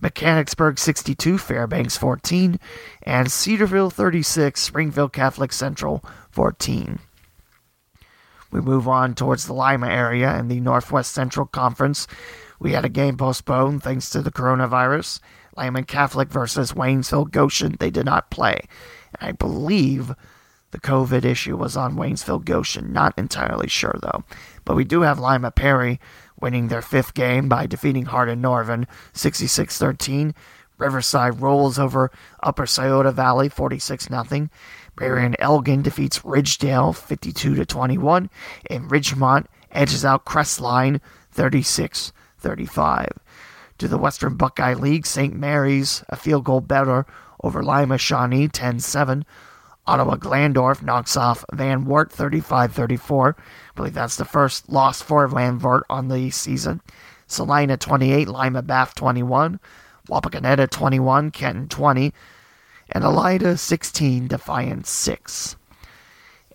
Mechanicsburg 0.00 0.78
62, 0.78 1.36
Fairbanks 1.36 1.96
14, 1.96 2.60
and 3.02 3.32
Cedarville 3.32 3.90
36, 3.90 4.60
Springfield 4.60 5.12
Catholic 5.12 5.52
Central 5.52 6.04
14. 6.30 7.00
We 8.54 8.60
move 8.60 8.86
on 8.86 9.16
towards 9.16 9.46
the 9.46 9.52
Lima 9.52 9.88
area 9.88 10.38
in 10.38 10.46
the 10.46 10.60
Northwest 10.60 11.12
Central 11.12 11.44
Conference. 11.44 12.06
We 12.60 12.70
had 12.70 12.84
a 12.84 12.88
game 12.88 13.16
postponed 13.16 13.82
thanks 13.82 14.08
to 14.10 14.22
the 14.22 14.30
coronavirus. 14.30 15.18
Lyman 15.56 15.84
Catholic 15.84 16.28
versus 16.28 16.72
Waynesville 16.72 17.32
Goshen. 17.32 17.74
They 17.80 17.90
did 17.90 18.06
not 18.06 18.30
play. 18.30 18.60
I 19.20 19.32
believe 19.32 20.14
the 20.70 20.78
COVID 20.78 21.24
issue 21.24 21.56
was 21.56 21.76
on 21.76 21.96
Waynesville 21.96 22.44
Goshen. 22.44 22.92
Not 22.92 23.18
entirely 23.18 23.68
sure, 23.68 23.98
though. 24.00 24.22
But 24.64 24.76
we 24.76 24.84
do 24.84 25.00
have 25.00 25.18
Lima 25.18 25.50
Perry 25.50 25.98
winning 26.40 26.68
their 26.68 26.82
fifth 26.82 27.12
game 27.12 27.48
by 27.48 27.66
defeating 27.66 28.04
Hardin 28.04 28.40
Norvin 28.40 28.86
66 29.14 29.76
13. 29.76 30.32
Riverside 30.78 31.40
rolls 31.40 31.76
over 31.76 32.12
Upper 32.40 32.66
Scioto 32.66 33.10
Valley 33.10 33.48
46 33.48 34.06
0. 34.08 34.48
Marion 34.98 35.34
Elgin 35.38 35.82
defeats 35.82 36.20
Ridgedale 36.20 36.94
52 36.94 37.64
21. 37.64 38.30
And 38.70 38.90
Ridgemont 38.90 39.46
edges 39.72 40.04
out 40.04 40.24
Crestline 40.24 41.00
36 41.32 42.12
35. 42.38 43.08
To 43.78 43.88
the 43.88 43.98
Western 43.98 44.36
Buckeye 44.36 44.74
League, 44.74 45.06
St. 45.06 45.34
Mary's 45.34 46.04
a 46.08 46.16
field 46.16 46.44
goal 46.44 46.60
better 46.60 47.06
over 47.42 47.62
Lima 47.62 47.98
Shawnee 47.98 48.48
10 48.48 48.80
7. 48.80 49.24
Ottawa 49.86 50.16
Glandorf 50.16 50.82
knocks 50.82 51.16
off 51.16 51.44
Van 51.52 51.84
Wert 51.84 52.10
35 52.10 52.72
34. 52.72 53.36
I 53.38 53.42
believe 53.74 53.94
that's 53.94 54.16
the 54.16 54.24
first 54.24 54.68
loss 54.70 55.02
for 55.02 55.26
Van 55.26 55.58
Wert 55.58 55.84
on 55.90 56.08
the 56.08 56.30
season. 56.30 56.80
Celina 57.26 57.76
28, 57.76 58.28
Lima 58.28 58.62
Bath 58.62 58.94
21, 58.94 59.60
Wapakoneta 60.08 60.70
21, 60.70 61.30
Kenton 61.30 61.68
20, 61.68 62.12
and 62.94 63.02
Elida 63.02 63.58
16, 63.58 64.28
Defiance 64.28 64.88
6. 64.88 65.56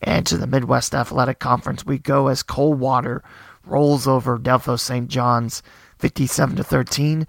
And 0.02 0.26
to 0.26 0.38
the 0.38 0.48
Midwest 0.48 0.96
Athletic 0.96 1.40
Conference 1.40 1.86
we 1.86 2.00
go 2.00 2.30
as 2.30 2.42
Coldwater 2.42 3.22
rolls 3.66 4.08
over 4.08 4.40
Delphos 4.40 4.80
St. 4.80 5.10
John's 5.10 5.62
57 5.98 6.56
to 6.56 6.64
13. 6.64 7.28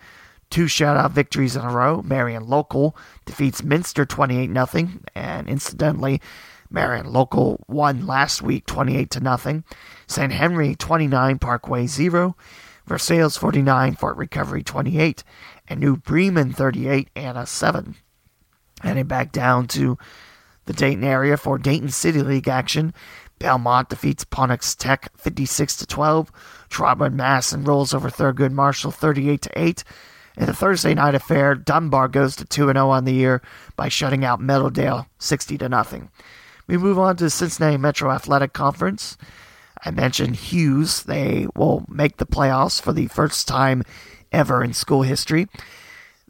Two 0.49 0.65
shutout 0.67 1.11
victories 1.11 1.57
in 1.57 1.63
a 1.63 1.73
row. 1.73 2.03
Marion 2.03 2.49
Local 2.49 2.97
defeats 3.25 3.63
Minster 3.63 4.05
28 4.05 4.51
0. 4.69 4.89
And 5.15 5.49
incidentally, 5.49 6.21
Marion 6.71 7.13
Local 7.13 7.65
won 7.69 8.07
last 8.07 8.43
week 8.43 8.67
28 8.67 9.11
to 9.11 9.21
nothing. 9.21 9.65
St. 10.07 10.33
Henry 10.33 10.75
29, 10.77 11.39
Parkway 11.39 11.87
0. 11.87 12.37
Versailles 12.87 13.37
49, 13.37 13.95
Fort 13.95 14.17
Recovery 14.17 14.63
28. 14.63 15.23
And 15.69 15.81
New 15.81 15.97
Bremen 15.97 16.53
38, 16.53 17.11
Anna 17.15 17.47
7. 17.47 17.97
Heading 18.81 19.07
back 19.07 19.33
down 19.33 19.69
to 19.69 19.99
the 20.67 20.73
Dayton 20.73 21.05
area 21.05 21.37
for 21.37 21.59
Dayton 21.59 21.91
City 21.91 22.23
League 22.23 22.49
action. 22.49 22.95
Belmont 23.39 23.89
defeats 23.89 24.25
Ponitz 24.25 24.77
Tech 24.77 25.11
56 25.17 25.77
to 25.77 25.87
12. 25.87 26.31
Trotwood 26.69 27.15
Masson 27.15 27.65
rolls 27.65 27.95
over 27.95 28.11
Thurgood 28.11 28.53
Marshall 28.53 28.91
38 28.91 29.43
to 29.43 29.51
8. 29.59 29.85
In 30.37 30.47
the 30.47 30.55
Thursday 30.55 30.95
night 30.95 31.15
affair, 31.15 31.55
Dunbar 31.55 32.09
goes 32.09 32.37
to 32.37 32.45
2 32.45 32.67
0 32.67 32.89
on 32.89 33.05
the 33.05 33.13
year 33.13 33.43
by 33.77 33.89
shutting 33.89 34.25
out 34.25 34.41
Meadowdale 34.41 35.07
60 35.19 35.59
to 35.59 35.69
nothing. 35.69 36.11
We 36.67 36.77
move 36.77 36.99
on 36.99 37.17
to 37.17 37.25
the 37.25 37.31
Cincinnati 37.31 37.77
Metro 37.79 38.11
Athletic 38.11 38.53
Conference. 38.53 39.19
I 39.85 39.91
mentioned 39.91 40.37
Hughes. 40.37 41.03
They 41.03 41.47
will 41.57 41.85
make 41.89 42.19
the 42.19 42.27
playoffs 42.27 42.81
for 42.81 42.93
the 42.93 43.09
first 43.09 43.49
time 43.49 43.83
ever 44.31 44.63
in 44.63 44.73
school 44.73 45.03
history. 45.03 45.49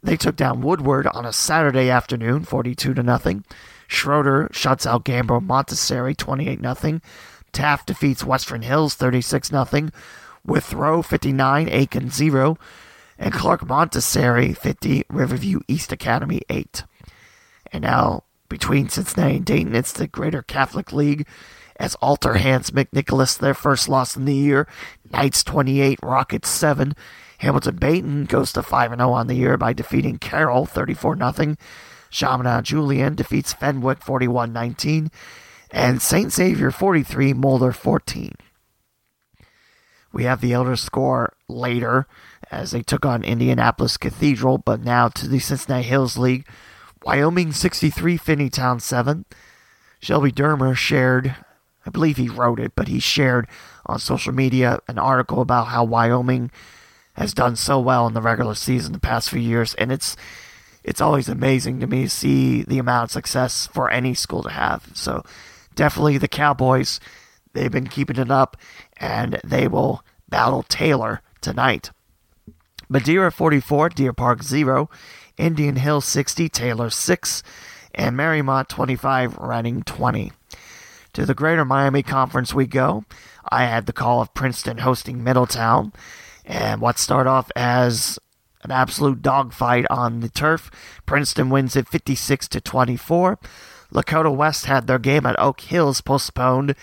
They 0.03 0.17
took 0.17 0.35
down 0.35 0.61
Woodward 0.61 1.07
on 1.07 1.25
a 1.25 1.33
Saturday 1.33 1.89
afternoon, 1.89 2.43
42 2.43 2.93
to 2.95 3.03
nothing. 3.03 3.45
Schroeder 3.87 4.49
shuts 4.51 4.85
out 4.85 5.03
Gamble 5.03 5.41
Montessori, 5.41 6.15
28 6.15 6.59
nothing. 6.59 7.01
Taft 7.51 7.87
defeats 7.87 8.23
Western 8.23 8.61
Hills, 8.61 8.95
36 8.95 9.49
0. 9.49 9.89
Withrow, 10.45 11.01
59, 11.01 11.69
Aiken 11.69 12.09
0 12.09 12.57
and 13.21 13.33
Clark 13.33 13.67
Montessori 13.67 14.53
50, 14.53 15.03
Riverview 15.07 15.59
East 15.67 15.91
Academy 15.91 16.41
8. 16.49 16.83
And 17.71 17.83
now, 17.83 18.23
between 18.49 18.89
Cincinnati 18.89 19.35
and 19.35 19.45
Dayton, 19.45 19.75
it's 19.75 19.93
the 19.93 20.07
Greater 20.07 20.41
Catholic 20.41 20.91
League 20.91 21.27
as 21.75 21.95
Alter 21.95 22.33
hands 22.35 22.71
McNicholas 22.71 23.37
their 23.37 23.53
first 23.53 23.87
loss 23.87 24.17
in 24.17 24.25
the 24.25 24.33
year. 24.33 24.67
Knights 25.11 25.43
28, 25.43 25.99
Rockets 26.01 26.49
7. 26.49 26.95
Hamilton 27.41 27.77
Badin 27.77 28.27
goes 28.27 28.53
to 28.53 28.61
5 28.61 28.91
0 28.91 29.11
on 29.11 29.25
the 29.25 29.33
year 29.33 29.57
by 29.57 29.73
defeating 29.73 30.19
Carroll 30.19 30.67
34 30.67 31.17
0. 31.17 31.55
Chaminade 32.11 32.65
Julian 32.65 33.15
defeats 33.15 33.51
Fenwick 33.51 34.03
41 34.03 34.53
19. 34.53 35.09
And 35.71 36.01
St. 36.01 36.31
Xavier 36.31 36.69
43, 36.69 37.33
Moeller 37.33 37.71
14. 37.71 38.33
We 40.13 40.25
have 40.25 40.41
the 40.41 40.53
elder 40.53 40.75
score 40.75 41.33
later 41.47 42.05
as 42.51 42.71
they 42.71 42.83
took 42.83 43.05
on 43.05 43.23
Indianapolis 43.23 43.97
Cathedral, 43.97 44.59
but 44.59 44.83
now 44.83 45.07
to 45.07 45.27
the 45.27 45.39
Cincinnati 45.39 45.83
Hills 45.83 46.17
League. 46.17 46.45
Wyoming 47.03 47.53
63, 47.53 48.19
Finneytown 48.19 48.79
7. 48.81 49.25
Shelby 49.99 50.31
Dermer 50.31 50.75
shared, 50.75 51.35
I 51.87 51.89
believe 51.89 52.17
he 52.17 52.29
wrote 52.29 52.59
it, 52.59 52.73
but 52.75 52.87
he 52.87 52.99
shared 52.99 53.47
on 53.87 53.97
social 53.97 54.33
media 54.33 54.79
an 54.87 54.99
article 54.99 55.41
about 55.41 55.69
how 55.69 55.83
Wyoming 55.83 56.51
has 57.13 57.33
done 57.33 57.55
so 57.55 57.79
well 57.79 58.07
in 58.07 58.13
the 58.13 58.21
regular 58.21 58.55
season 58.55 58.93
the 58.93 58.99
past 58.99 59.29
few 59.29 59.39
years, 59.39 59.73
and 59.75 59.91
it's 59.91 60.15
it's 60.83 61.01
always 61.01 61.29
amazing 61.29 61.79
to 61.79 61.87
me 61.87 62.03
to 62.03 62.09
see 62.09 62.63
the 62.63 62.79
amount 62.79 63.05
of 63.05 63.11
success 63.11 63.67
for 63.67 63.89
any 63.89 64.13
school 64.13 64.41
to 64.43 64.49
have. 64.49 64.89
So 64.93 65.23
definitely 65.75 66.17
the 66.17 66.27
Cowboys, 66.27 66.99
they've 67.53 67.71
been 67.71 67.87
keeping 67.87 68.17
it 68.17 68.31
up, 68.31 68.57
and 68.97 69.39
they 69.43 69.67
will 69.67 70.03
battle 70.29 70.63
Taylor 70.63 71.21
tonight. 71.39 71.91
Madeira 72.89 73.31
44, 73.31 73.89
Deer 73.89 74.13
Park 74.13 74.43
0, 74.43 74.89
Indian 75.37 75.75
Hill 75.77 76.01
60, 76.01 76.49
Taylor 76.49 76.89
6, 76.89 77.43
and 77.93 78.17
Mariemont 78.17 78.67
25, 78.67 79.37
Reading 79.37 79.83
20. 79.83 80.31
To 81.13 81.25
the 81.25 81.33
Greater 81.33 81.65
Miami 81.65 82.03
Conference 82.03 82.53
we 82.53 82.65
go. 82.67 83.05
I 83.49 83.65
had 83.65 83.85
the 83.85 83.93
call 83.93 84.21
of 84.21 84.33
Princeton 84.33 84.79
hosting 84.79 85.23
Middletown, 85.23 85.93
and 86.51 86.81
what 86.81 86.99
started 86.99 87.29
off 87.29 87.49
as 87.55 88.19
an 88.63 88.71
absolute 88.71 89.21
dogfight 89.21 89.85
on 89.89 90.19
the 90.19 90.29
turf. 90.29 90.69
Princeton 91.05 91.49
wins 91.49 91.77
it 91.77 91.87
56 91.87 92.49
to 92.49 92.59
24. 92.59 93.39
Lakota 93.93 94.35
West 94.35 94.65
had 94.65 94.85
their 94.85 94.99
game 94.99 95.25
at 95.25 95.39
Oak 95.39 95.61
Hills 95.61 96.01
postponed 96.01 96.75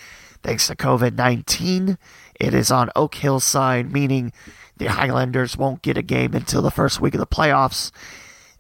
thanks 0.43 0.67
to 0.67 0.75
COVID 0.75 1.15
19. 1.15 1.99
It 2.41 2.55
is 2.55 2.71
on 2.71 2.91
Oak 2.97 3.17
Hills 3.17 3.45
side, 3.45 3.93
meaning 3.93 4.33
the 4.79 4.87
Highlanders 4.87 5.57
won't 5.57 5.83
get 5.83 5.99
a 5.99 6.03
game 6.03 6.35
until 6.35 6.63
the 6.63 6.71
first 6.71 7.01
week 7.01 7.15
of 7.15 7.21
the 7.21 7.27
playoffs. 7.27 7.93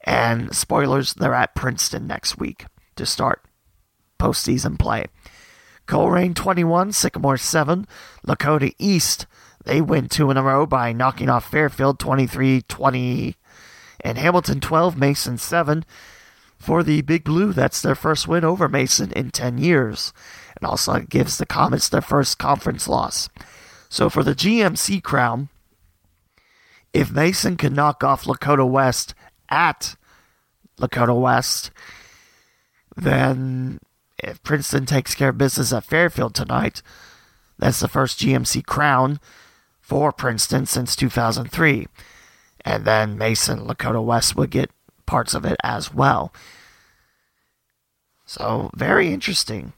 And 0.04 0.54
spoilers, 0.54 1.14
they're 1.14 1.34
at 1.34 1.54
Princeton 1.54 2.06
next 2.06 2.38
week 2.38 2.66
to 2.96 3.06
start 3.06 3.42
postseason 4.18 4.78
play. 4.78 5.06
Colerain 5.86 6.34
21, 6.34 6.92
Sycamore 6.92 7.38
7, 7.38 7.86
Lakota 8.26 8.74
East 8.78 9.26
they 9.68 9.82
win 9.82 10.08
two 10.08 10.30
in 10.30 10.38
a 10.38 10.42
row 10.42 10.64
by 10.64 10.94
knocking 10.94 11.28
off 11.28 11.50
Fairfield 11.50 11.98
23 11.98 12.62
20 12.62 13.36
and 14.00 14.16
Hamilton 14.16 14.60
12, 14.60 14.96
Mason 14.96 15.36
7. 15.36 15.84
For 16.58 16.82
the 16.82 17.02
Big 17.02 17.24
Blue, 17.24 17.52
that's 17.52 17.82
their 17.82 17.94
first 17.94 18.26
win 18.26 18.44
over 18.44 18.66
Mason 18.66 19.12
in 19.12 19.30
10 19.30 19.58
years. 19.58 20.14
And 20.56 20.66
also 20.66 21.00
gives 21.00 21.36
the 21.36 21.44
Comets 21.44 21.90
their 21.90 22.00
first 22.00 22.38
conference 22.38 22.88
loss. 22.88 23.28
So 23.90 24.08
for 24.08 24.22
the 24.22 24.34
GMC 24.34 25.02
crown, 25.02 25.50
if 26.94 27.10
Mason 27.10 27.58
can 27.58 27.74
knock 27.74 28.02
off 28.02 28.24
Lakota 28.24 28.68
West 28.68 29.14
at 29.50 29.96
Lakota 30.80 31.20
West, 31.20 31.70
then 32.96 33.80
if 34.16 34.42
Princeton 34.42 34.86
takes 34.86 35.14
care 35.14 35.28
of 35.28 35.36
business 35.38 35.74
at 35.74 35.84
Fairfield 35.84 36.34
tonight, 36.34 36.80
that's 37.58 37.80
the 37.80 37.88
first 37.88 38.18
GMC 38.18 38.64
crown 38.64 39.20
for 39.88 40.12
Princeton 40.12 40.66
since 40.66 40.94
2003. 40.94 41.88
And 42.62 42.84
then 42.84 43.16
Mason, 43.16 43.60
Lakota 43.60 44.04
West 44.04 44.36
would 44.36 44.50
get 44.50 44.70
parts 45.06 45.32
of 45.32 45.46
it 45.46 45.56
as 45.64 45.94
well. 45.94 46.30
So, 48.26 48.70
very 48.74 49.10
interesting 49.10 49.72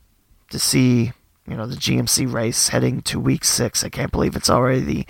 to 0.50 0.58
see, 0.58 1.12
you 1.46 1.56
know, 1.56 1.66
the 1.66 1.76
GMC 1.76 2.30
race 2.30 2.70
heading 2.70 3.02
to 3.02 3.20
week 3.20 3.44
six. 3.44 3.84
I 3.84 3.88
can't 3.88 4.10
believe 4.10 4.34
it's 4.34 4.50
already 4.50 4.80
the 4.80 5.06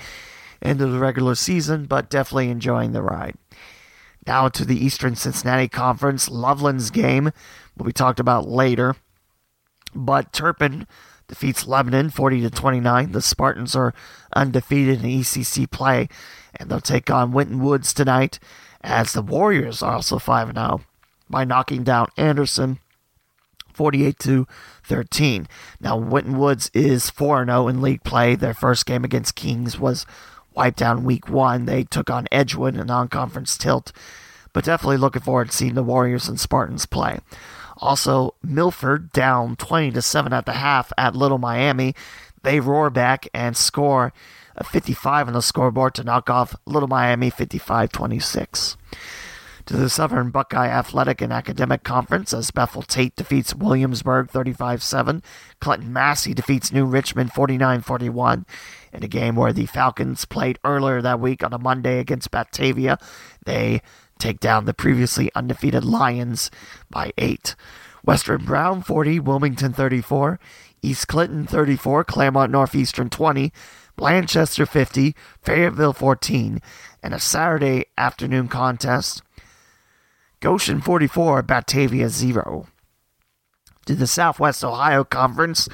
end 0.60 0.82
of 0.82 0.92
the 0.92 0.98
regular 0.98 1.34
season, 1.34 1.86
but 1.86 2.10
definitely 2.10 2.50
enjoying 2.50 2.92
the 2.92 3.00
ride. 3.00 3.36
Now 4.26 4.48
to 4.48 4.66
the 4.66 4.84
Eastern 4.84 5.16
Cincinnati 5.16 5.68
Conference. 5.68 6.28
Loveland's 6.28 6.90
game 6.90 7.30
will 7.78 7.86
be 7.86 7.92
talked 7.94 8.20
about 8.20 8.46
later. 8.46 8.96
But 9.94 10.34
Turpin 10.34 10.86
defeats 11.30 11.66
Lebanon 11.66 12.10
40 12.10 12.42
to 12.42 12.50
29. 12.50 13.12
The 13.12 13.22
Spartans 13.22 13.74
are 13.74 13.94
undefeated 14.34 15.02
in 15.02 15.10
ECC 15.10 15.70
play, 15.70 16.08
and 16.54 16.68
they'll 16.68 16.80
take 16.80 17.10
on 17.10 17.32
Winton 17.32 17.62
Woods 17.62 17.94
tonight. 17.94 18.38
As 18.82 19.12
the 19.12 19.22
Warriors 19.22 19.82
are 19.82 19.94
also 19.94 20.18
5 20.18 20.54
0 20.54 20.80
by 21.28 21.44
knocking 21.44 21.84
down 21.84 22.08
Anderson 22.16 22.80
48 23.72 24.18
to 24.18 24.46
13. 24.84 25.46
Now 25.80 25.96
Winton 25.96 26.38
Woods 26.38 26.70
is 26.74 27.10
4 27.10 27.46
0 27.46 27.68
in 27.68 27.80
league 27.80 28.02
play. 28.02 28.34
Their 28.34 28.54
first 28.54 28.86
game 28.86 29.04
against 29.04 29.34
Kings 29.34 29.78
was 29.78 30.06
wiped 30.54 30.82
out 30.82 31.02
week 31.02 31.28
one. 31.28 31.66
They 31.66 31.84
took 31.84 32.10
on 32.10 32.26
Edgewood 32.32 32.74
in 32.74 32.80
a 32.80 32.84
non 32.84 33.08
conference 33.08 33.56
tilt. 33.56 33.92
But 34.52 34.64
definitely 34.64 34.96
looking 34.96 35.22
forward 35.22 35.50
to 35.50 35.56
seeing 35.56 35.74
the 35.74 35.82
Warriors 35.82 36.28
and 36.28 36.40
Spartans 36.40 36.86
play. 36.86 37.20
Also, 37.80 38.34
Milford 38.42 39.10
down 39.10 39.56
20 39.56 39.92
to 39.92 40.02
7 40.02 40.32
at 40.32 40.46
the 40.46 40.52
half 40.52 40.92
at 40.98 41.16
Little 41.16 41.38
Miami. 41.38 41.94
They 42.42 42.60
roar 42.60 42.90
back 42.90 43.26
and 43.34 43.56
score 43.56 44.12
a 44.56 44.64
55 44.64 45.28
on 45.28 45.32
the 45.32 45.42
scoreboard 45.42 45.94
to 45.94 46.04
knock 46.04 46.28
off 46.28 46.54
Little 46.66 46.88
Miami 46.88 47.30
55 47.30 47.90
26. 47.90 48.76
To 49.66 49.76
the 49.76 49.88
Southern 49.88 50.30
Buckeye 50.30 50.68
Athletic 50.68 51.20
and 51.20 51.32
Academic 51.32 51.84
Conference 51.84 52.32
as 52.34 52.50
Bethel 52.50 52.82
Tate 52.82 53.14
defeats 53.14 53.54
Williamsburg 53.54 54.28
35 54.28 54.82
7. 54.82 55.22
Clinton 55.60 55.92
Massie 55.92 56.34
defeats 56.34 56.72
New 56.72 56.84
Richmond 56.84 57.32
49 57.32 57.80
41 57.82 58.46
in 58.92 59.04
a 59.04 59.08
game 59.08 59.36
where 59.36 59.52
the 59.52 59.66
Falcons 59.66 60.24
played 60.24 60.58
earlier 60.64 61.00
that 61.00 61.20
week 61.20 61.44
on 61.44 61.52
a 61.52 61.58
Monday 61.58 61.98
against 61.98 62.30
Batavia. 62.30 62.98
They 63.44 63.80
take 64.20 64.40
down 64.40 64.64
the 64.64 64.74
previously 64.74 65.30
undefeated 65.34 65.84
Lions 65.84 66.50
by 66.90 67.12
8. 67.18 67.54
Western 68.04 68.44
Brown 68.44 68.82
40, 68.82 69.20
Wilmington 69.20 69.72
34, 69.72 70.38
East 70.82 71.08
Clinton 71.08 71.46
34, 71.46 72.04
Clermont 72.04 72.50
Northeastern 72.50 73.10
20, 73.10 73.52
Blanchester 73.98 74.66
50, 74.66 75.14
Fayetteville 75.42 75.92
14, 75.92 76.60
and 77.02 77.14
a 77.14 77.20
Saturday 77.20 77.86
afternoon 77.98 78.48
contest. 78.48 79.22
Goshen 80.40 80.80
44, 80.80 81.42
Batavia 81.42 82.08
0. 82.08 82.66
To 83.86 83.94
the 83.94 84.06
Southwest 84.06 84.64
Ohio 84.64 85.04
Conference, 85.04 85.68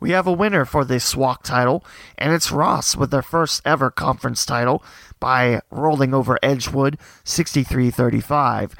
we 0.00 0.10
have 0.10 0.26
a 0.26 0.32
winner 0.32 0.64
for 0.64 0.84
the 0.84 0.96
SWAC 0.96 1.42
title, 1.42 1.84
and 2.16 2.32
it's 2.32 2.52
Ross 2.52 2.96
with 2.96 3.10
their 3.10 3.22
first 3.22 3.62
ever 3.64 3.90
conference 3.90 4.46
title 4.46 4.82
by 5.18 5.60
rolling 5.70 6.14
over 6.14 6.38
Edgewood 6.42 6.98
63 7.24 7.90
35. 7.90 8.74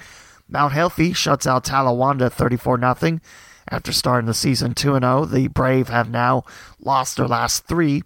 Mount 0.48 0.72
Healthy 0.72 1.12
shuts 1.12 1.46
out 1.46 1.64
Talawanda 1.64 2.30
34 2.32 2.78
0. 2.78 3.20
After 3.70 3.92
starting 3.92 4.26
the 4.26 4.34
season 4.34 4.74
2 4.74 4.98
0, 4.98 5.24
the 5.26 5.48
Brave 5.48 5.88
have 5.88 6.10
now 6.10 6.44
lost 6.80 7.16
their 7.16 7.28
last 7.28 7.66
three, 7.66 8.02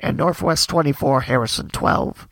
and 0.00 0.16
Northwest 0.16 0.68
24, 0.68 1.22
Harrison 1.22 1.68
12. 1.68 2.26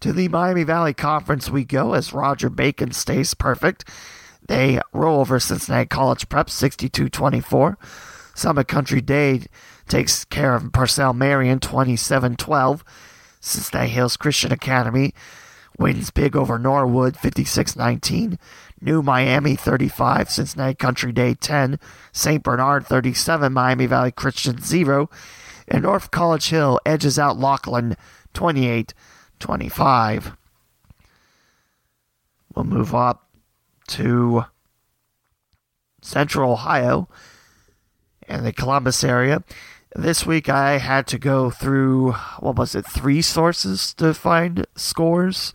To 0.00 0.12
the 0.12 0.28
Miami 0.28 0.62
Valley 0.62 0.92
Conference 0.92 1.48
we 1.48 1.64
go 1.64 1.94
as 1.94 2.12
Roger 2.12 2.50
Bacon 2.50 2.92
stays 2.92 3.32
perfect. 3.32 3.88
They 4.46 4.80
roll 4.92 5.20
over 5.20 5.40
Cincinnati 5.40 5.86
College 5.86 6.28
Prep 6.28 6.50
62 6.50 7.08
24. 7.08 7.78
Summit 8.36 8.68
Country 8.68 9.00
Day 9.00 9.42
takes 9.88 10.26
care 10.26 10.54
of 10.54 10.70
Purcell 10.70 11.14
Marian 11.14 11.58
27 11.58 12.36
12. 12.36 12.84
Cincinnati 13.40 13.88
Hills 13.88 14.16
Christian 14.18 14.52
Academy 14.52 15.14
wins 15.78 16.10
big 16.10 16.36
over 16.36 16.58
Norwood 16.58 17.16
56 17.16 17.76
19. 17.76 18.38
New 18.78 19.00
Miami 19.00 19.56
35, 19.56 20.30
Cincinnati 20.30 20.74
Country 20.74 21.10
Day 21.12 21.32
10, 21.32 21.78
St. 22.12 22.42
Bernard 22.42 22.84
37, 22.84 23.50
Miami 23.50 23.86
Valley 23.86 24.12
Christian 24.12 24.60
0, 24.60 25.08
and 25.66 25.82
North 25.82 26.10
College 26.10 26.50
Hill 26.50 26.78
edges 26.84 27.18
out 27.18 27.38
Laughlin 27.38 27.96
28 28.34 28.92
25. 29.40 30.36
We'll 32.54 32.66
move 32.66 32.94
up 32.94 33.30
to 33.88 34.44
Central 36.02 36.52
Ohio 36.52 37.08
and 38.28 38.44
the 38.44 38.52
Columbus 38.52 39.02
area. 39.04 39.42
This 39.94 40.26
week 40.26 40.48
I 40.48 40.78
had 40.78 41.06
to 41.08 41.18
go 41.18 41.50
through, 41.50 42.12
what 42.40 42.56
was 42.56 42.74
it, 42.74 42.86
three 42.86 43.22
sources 43.22 43.94
to 43.94 44.12
find 44.12 44.66
scores. 44.76 45.52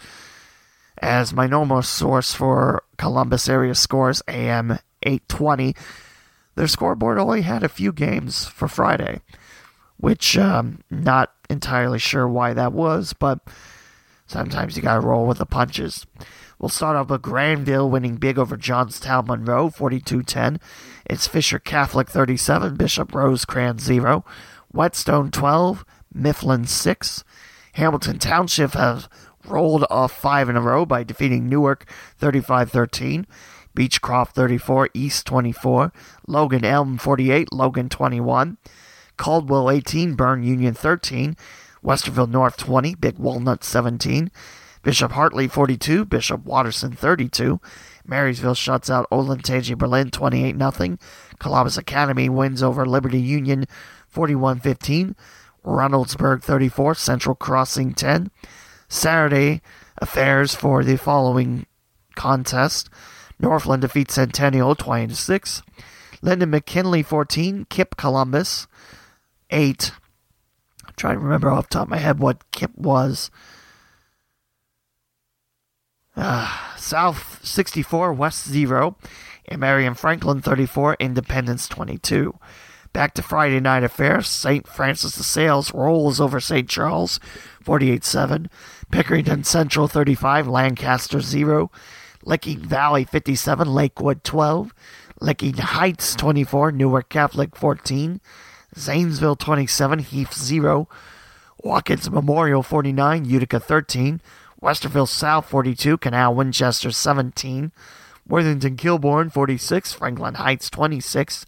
As 0.98 1.34
my 1.34 1.48
normal 1.48 1.82
source 1.82 2.34
for 2.34 2.84
Columbus 2.98 3.50
area 3.50 3.76
scores, 3.76 4.22
AM 4.28 4.80
820, 5.04 5.76
their 6.56 6.68
scoreboard 6.68 7.18
only 7.18 7.42
had 7.42 7.64
a 7.64 7.70
few 7.70 7.92
games 7.92 8.46
for 8.46 8.68
Friday, 8.68 9.22
which 9.98 10.38
um, 10.38 10.80
not 10.90 11.34
entirely 11.50 12.00
sure 12.00 12.28
why 12.28 12.54
that 12.54 12.74
was, 12.74 13.14
but 13.14 13.40
sometimes 14.28 14.76
you 14.76 14.84
gotta 14.84 15.02
roll 15.02 15.26
with 15.26 15.38
the 15.38 15.46
punches. 15.46 16.06
We'll 16.62 16.70
start 16.70 16.96
off 16.96 17.10
with 17.10 17.24
Granville 17.24 17.90
winning 17.90 18.18
big 18.18 18.38
over 18.38 18.56
Johnstown 18.56 19.26
Monroe, 19.26 19.72
42 19.72 20.22
10. 20.22 20.60
It's 21.08 21.26
Fisher 21.26 21.58
Catholic 21.58 22.08
37, 22.08 22.76
Bishop 22.76 23.16
Rosecrans 23.16 23.82
0, 23.82 24.24
Whetstone 24.68 25.32
12, 25.32 25.84
Mifflin 26.14 26.68
6. 26.68 27.24
Hamilton 27.74 28.20
Township 28.20 28.74
has 28.74 29.10
rolled 29.44 29.86
off 29.90 30.12
five 30.12 30.50
in 30.50 30.56
a 30.56 30.62
row 30.62 30.86
by 30.86 31.02
defeating 31.04 31.50
Newark 31.50 31.90
35 32.20 32.70
13. 32.70 33.26
Beechcroft 33.74 34.36
34, 34.36 34.90
East 34.94 35.26
24, 35.26 35.92
Logan 36.28 36.64
Elm 36.64 37.00
48, 37.00 37.52
Logan 37.52 37.90
21, 37.90 38.60
Caldwell 39.18 39.72
18, 39.72 40.14
Berne 40.14 40.44
Union 40.44 40.76
13, 40.76 41.36
Westerville 41.84 42.30
North 42.30 42.58
20, 42.58 42.94
Big 42.94 43.18
Walnut 43.18 43.64
17. 43.64 44.30
Bishop 44.84 45.12
Hartley 45.12 45.48
42, 45.48 46.06
Bishop 46.06 46.44
Watterson 46.44 46.94
32. 46.94 47.60
Marysville 48.06 48.56
shuts 48.56 48.90
out 48.90 49.10
Olentangy 49.12 49.78
Berlin 49.78 50.10
28 50.10 50.58
0. 50.58 50.98
Columbus 51.40 51.78
Academy 51.78 52.30
wins 52.30 52.64
over 52.64 52.86
Liberty 52.86 53.20
Union 53.20 53.66
41 54.08 54.60
15. 54.60 55.16
Reynoldsburg 55.64 56.42
34, 56.42 56.96
Central 56.96 57.36
Crossing 57.36 57.94
10. 57.94 58.32
Saturday 58.90 59.62
affairs 60.00 60.56
for 60.56 60.84
the 60.84 60.98
following 60.98 61.66
contest. 62.16 62.90
Northland 63.40 63.82
defeats 63.82 64.16
Centennial 64.16 64.76
20 64.76 65.14
6. 65.14 65.62
Linden 66.24 66.50
McKinley 66.52 67.02
14, 67.02 67.66
KIPP 67.66 67.98
Columbus 67.98 68.68
8. 69.50 69.92
I'm 70.86 70.94
trying 70.96 71.16
to 71.16 71.20
remember 71.20 71.50
off 71.50 71.70
top 71.70 71.84
of 71.84 71.90
my 71.90 71.98
head 71.98 72.20
what 72.20 72.50
KIPP 72.52 72.78
was. 72.78 73.32
Uh, 76.22 76.48
South 76.78 77.44
64, 77.44 78.14
West 78.14 78.48
0, 78.48 78.96
and 79.48 79.60
Marion 79.60 79.96
Franklin 79.96 80.40
34, 80.40 80.98
Independence 81.00 81.68
22. 81.68 82.38
Back 82.94 83.16
to 83.16 83.24
Friday 83.24 83.60
night 83.60 83.84
affair, 83.84 84.22
St. 84.22 84.68
Francis 84.68 85.16
de 85.16 85.24
Sales 85.24 85.74
rolls 85.74 86.22
over 86.22 86.40
St. 86.40 86.70
Charles 86.70 87.20
48 87.64 88.04
7. 88.04 88.50
Pickerington 88.92 89.44
Central 89.44 89.88
35, 89.88 90.48
Lancaster 90.48 91.22
0. 91.22 91.72
Licking 92.24 92.60
Valley 92.60 93.04
57, 93.04 93.68
Lakewood 93.68 94.24
12. 94.24 94.76
Licking 95.22 95.58
Heights 95.58 96.14
24, 96.14 96.72
Newark 96.74 97.10
Catholic 97.10 97.56
14. 97.56 98.22
Zanesville 98.78 99.38
27, 99.38 99.98
Heath 99.98 100.36
0. 100.36 100.88
Watkins 101.64 102.12
Memorial 102.12 102.62
49, 102.62 103.26
Utica 103.26 103.60
13. 103.60 104.22
Westerville 104.62 105.08
South 105.08 105.48
42, 105.50 105.98
Canal 105.98 106.36
Winchester 106.36 106.92
17. 106.92 107.72
Worthington 108.28 108.78
Kilbourne 108.78 109.32
46, 109.32 109.94
Franklin 109.94 110.36
Heights 110.36 110.70
26. 110.70 111.48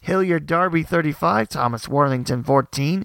Hilliard 0.00 0.46
Darby 0.46 0.82
35, 0.82 1.50
Thomas 1.50 1.86
Worthington 1.86 2.42
14. 2.42 3.04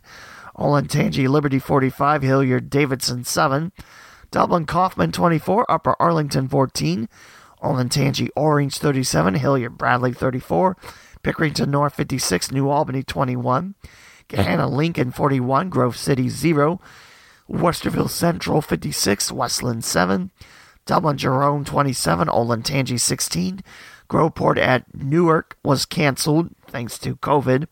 Olentangy 0.57 1.27
Liberty 1.27 1.59
45, 1.59 2.21
Hilliard 2.21 2.69
Davidson 2.69 3.25
7. 3.25 3.73
Dublin 4.31 4.65
Coffman 4.65 5.11
24, 5.11 5.69
Upper 5.69 5.95
Arlington 5.99 6.47
14. 6.47 7.09
Olentangy 7.61 8.29
Orange 8.35 8.77
37, 8.77 9.35
Hilliard 9.35 9.77
Bradley 9.77 10.13
34. 10.13 10.77
Pickerington 11.23 11.67
North 11.67 11.95
56, 11.95 12.51
New 12.51 12.69
Albany 12.69 13.03
21. 13.03 13.75
Gahanna 14.29 14.71
Lincoln 14.71 15.11
41, 15.11 15.69
Grove 15.69 15.97
City 15.97 16.29
0. 16.29 16.79
Westerville 17.51 18.09
Central 18.09 18.61
56, 18.61 19.31
Westland 19.31 19.83
7. 19.83 20.31
Dublin 20.85 21.17
Jerome 21.17 21.65
27, 21.65 22.27
Olentangy 22.27 22.99
16. 22.99 23.61
Groveport 24.09 24.57
at 24.57 24.85
Newark 24.93 25.57
was 25.63 25.85
canceled 25.85 26.49
thanks 26.67 26.97
to 26.99 27.15
COVID. 27.17 27.67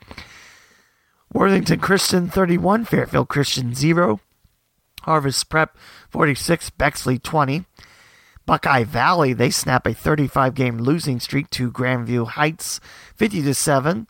Worthington 1.33 1.79
Christian 1.79 2.29
31, 2.29 2.85
Fairfield 2.85 3.29
Christian 3.29 3.73
0. 3.73 4.19
Harvest 5.03 5.49
Prep 5.49 5.77
46, 6.09 6.71
Bexley 6.71 7.17
20. 7.17 7.65
Buckeye 8.45 8.83
Valley, 8.83 9.33
they 9.33 9.49
snap 9.49 9.85
a 9.85 9.93
35 9.93 10.55
game 10.55 10.77
losing 10.77 11.19
streak 11.19 11.49
to 11.51 11.71
Grandview 11.71 12.27
Heights 12.27 12.79
50 13.15 13.43
to 13.43 13.53
7. 13.53 14.07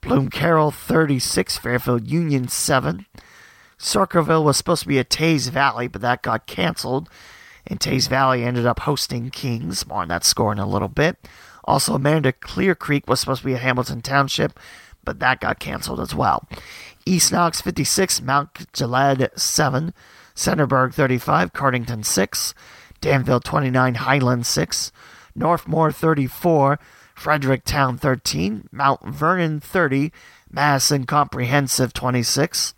Bloom 0.00 0.28
Carroll 0.28 0.70
36, 0.70 1.56
Fairfield 1.58 2.10
Union 2.10 2.48
7. 2.48 3.06
Circleville 3.78 4.44
was 4.44 4.56
supposed 4.56 4.82
to 4.82 4.88
be 4.88 4.98
at 4.98 5.10
Teays 5.10 5.48
Valley, 5.50 5.88
but 5.88 6.00
that 6.02 6.22
got 6.22 6.46
canceled. 6.46 7.08
And 7.66 7.80
Teays 7.80 8.08
Valley 8.08 8.44
ended 8.44 8.66
up 8.66 8.80
hosting 8.80 9.30
Kings. 9.30 9.86
More 9.86 10.02
on 10.02 10.08
that 10.08 10.24
score 10.24 10.52
in 10.52 10.58
a 10.58 10.68
little 10.68 10.88
bit. 10.88 11.16
Also, 11.64 11.94
Amanda 11.94 12.32
Clear 12.32 12.74
Creek 12.74 13.08
was 13.08 13.20
supposed 13.20 13.40
to 13.40 13.46
be 13.46 13.54
at 13.54 13.62
Hamilton 13.62 14.02
Township, 14.02 14.58
but 15.02 15.18
that 15.20 15.40
got 15.40 15.58
canceled 15.58 16.00
as 16.00 16.14
well. 16.14 16.46
East 17.06 17.32
Knox 17.32 17.60
56, 17.60 18.20
Mount 18.22 18.72
Gilead 18.72 19.30
7, 19.34 19.94
Centerburg 20.34 20.94
35, 20.94 21.52
Cardington 21.52 22.04
6, 22.04 22.54
Danville 23.00 23.40
29, 23.40 23.94
Highland 23.94 24.46
6, 24.46 24.92
Northmor 25.38 25.94
34, 25.94 26.78
Fredericktown 27.14 27.98
13, 27.98 28.68
Mount 28.72 29.02
Vernon 29.02 29.60
30, 29.60 30.12
Madison 30.50 31.04
Comprehensive 31.04 31.92
26, 31.92 32.74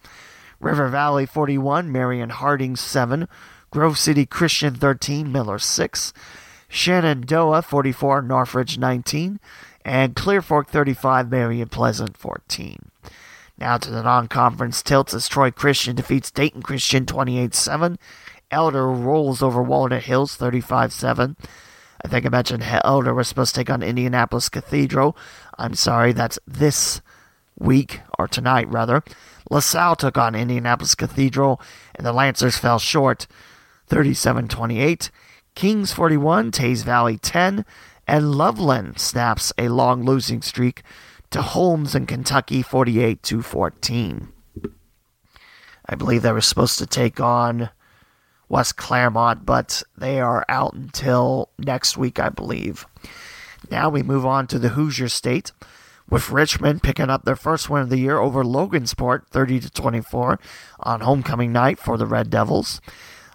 River 0.61 0.89
Valley 0.89 1.27
41, 1.27 1.91
Marion 1.91 2.31
Harding 2.31 2.77
7, 2.77 3.29
Grove 3.71 3.99
City 3.99 4.27
Christian 4.27 4.75
13, 4.75 5.31
Miller 5.31 5.59
6, 5.59 6.13
Shenandoah 6.69 7.63
44, 7.63 8.23
Northridge 8.23 8.79
19, 8.79 9.39
and 9.85 10.17
Clear 10.17 10.43
Fork 10.43 10.69
35, 10.69 11.31
Marion 11.31 11.69
Pleasant 11.69 12.17
14. 12.17 12.91
Now 13.59 13.79
to 13.79 13.91
the 13.91 14.03
non 14.03 14.29
conference 14.29 14.83
tilts 14.83 15.15
as 15.15 15.29
Troy 15.29 15.51
Christian 15.51 15.97
defeats 15.97 16.31
Dayton 16.31 16.63
Christian 16.63 17.07
28 17.07 17.55
7. 17.55 17.99
Elder 18.51 18.87
rolls 18.87 19.43
over 19.43 19.63
Walnut 19.63 20.03
Hills 20.03 20.37
35 20.37 20.93
7. 20.93 21.37
I 22.05 22.09
think 22.09 22.27
I 22.27 22.29
mentioned 22.29 22.65
Elder 22.85 23.15
was 23.15 23.29
supposed 23.29 23.55
to 23.55 23.61
take 23.61 23.71
on 23.71 23.83
Indianapolis 23.83 24.49
Cathedral. 24.49 25.17
I'm 25.59 25.75
sorry, 25.75 26.13
that's 26.13 26.39
this 26.47 27.01
week, 27.59 28.01
or 28.19 28.29
tonight 28.29 28.69
rather. 28.69 29.03
LaSalle 29.51 29.97
took 29.97 30.19
on 30.19 30.35
Indianapolis 30.35 30.95
Cathedral, 30.95 31.61
and 31.95 32.07
the 32.07 32.13
Lancers 32.13 32.57
fell 32.59 32.79
short 32.79 33.27
37 33.87 34.49
28. 34.49 35.11
Kings 35.55 35.93
41, 35.93 36.51
Teays 36.51 36.83
Valley 36.83 37.17
10, 37.17 37.65
and 38.07 38.35
Loveland 38.35 38.99
snaps 38.99 39.53
a 39.57 39.69
long 39.69 40.05
losing 40.05 40.43
streak 40.43 40.83
to 41.31 41.41
Holmes 41.41 41.95
in 41.95 42.07
Kentucky 42.07 42.63
48 42.63 43.23
to 43.23 43.43
14. 43.43 44.29
I 45.89 45.95
believe 45.95 46.23
they 46.23 46.33
were 46.33 46.41
supposed 46.41 46.79
to 46.79 46.87
take 46.87 47.21
on 47.21 47.71
West 48.49 48.77
Clermont, 48.77 49.47
but 49.47 49.83
they 49.97 50.21
are 50.21 50.45
out 50.49 50.75
until 50.75 51.51
next 51.59 51.97
week, 51.97 52.19
I 52.19 52.29
believe. 52.29 52.87
Now 53.71 53.89
we 53.89 54.03
move 54.03 54.27
on 54.27 54.47
to 54.49 54.59
the 54.59 54.71
Hoosier 54.71 55.09
State, 55.09 55.53
with 56.09 56.31
Richmond 56.31 56.83
picking 56.83 57.11
up 57.11 57.25
their 57.25 57.37
first 57.37 57.69
win 57.69 57.83
of 57.83 57.91
the 57.91 57.99
year 57.99 58.19
over 58.19 58.45
Logansport, 58.45 59.27
30 59.29 59.61
to 59.61 59.71
24, 59.71 60.39
on 60.81 61.01
homecoming 61.01 61.53
night 61.53 61.79
for 61.79 61.97
the 61.97 62.07
Red 62.07 62.31
Devils. 62.31 62.81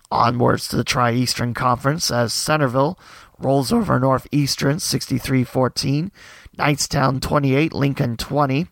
Onwards 0.09 0.67
to 0.67 0.75
the 0.75 0.83
Tri 0.83 1.13
Eastern 1.13 1.53
Conference 1.53 2.11
as 2.11 2.33
Centerville 2.33 2.99
rolls 3.39 3.71
over 3.71 3.99
Northeastern 3.99 4.79
63 4.79 5.43
14, 5.43 6.11
Knightstown 6.57 7.21
28, 7.21 7.73
Lincoln 7.73 8.17
20. 8.17 8.67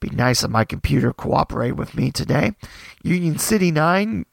Be 0.00 0.10
nice 0.10 0.42
if 0.42 0.50
my 0.50 0.64
computer 0.64 1.12
cooperate 1.12 1.72
with 1.72 1.94
me 1.94 2.10
today. 2.10 2.52
Union 3.02 3.38
City 3.38 3.70
9 3.70 4.24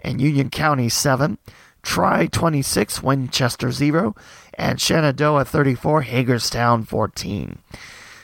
and 0.00 0.20
Union 0.20 0.50
County 0.50 0.88
7. 0.88 1.38
Tri 1.86 2.26
26, 2.26 3.00
Winchester 3.00 3.70
0. 3.70 4.16
And 4.54 4.80
Shenandoah 4.80 5.44
34, 5.44 6.02
Hagerstown 6.02 6.82
14 6.82 7.58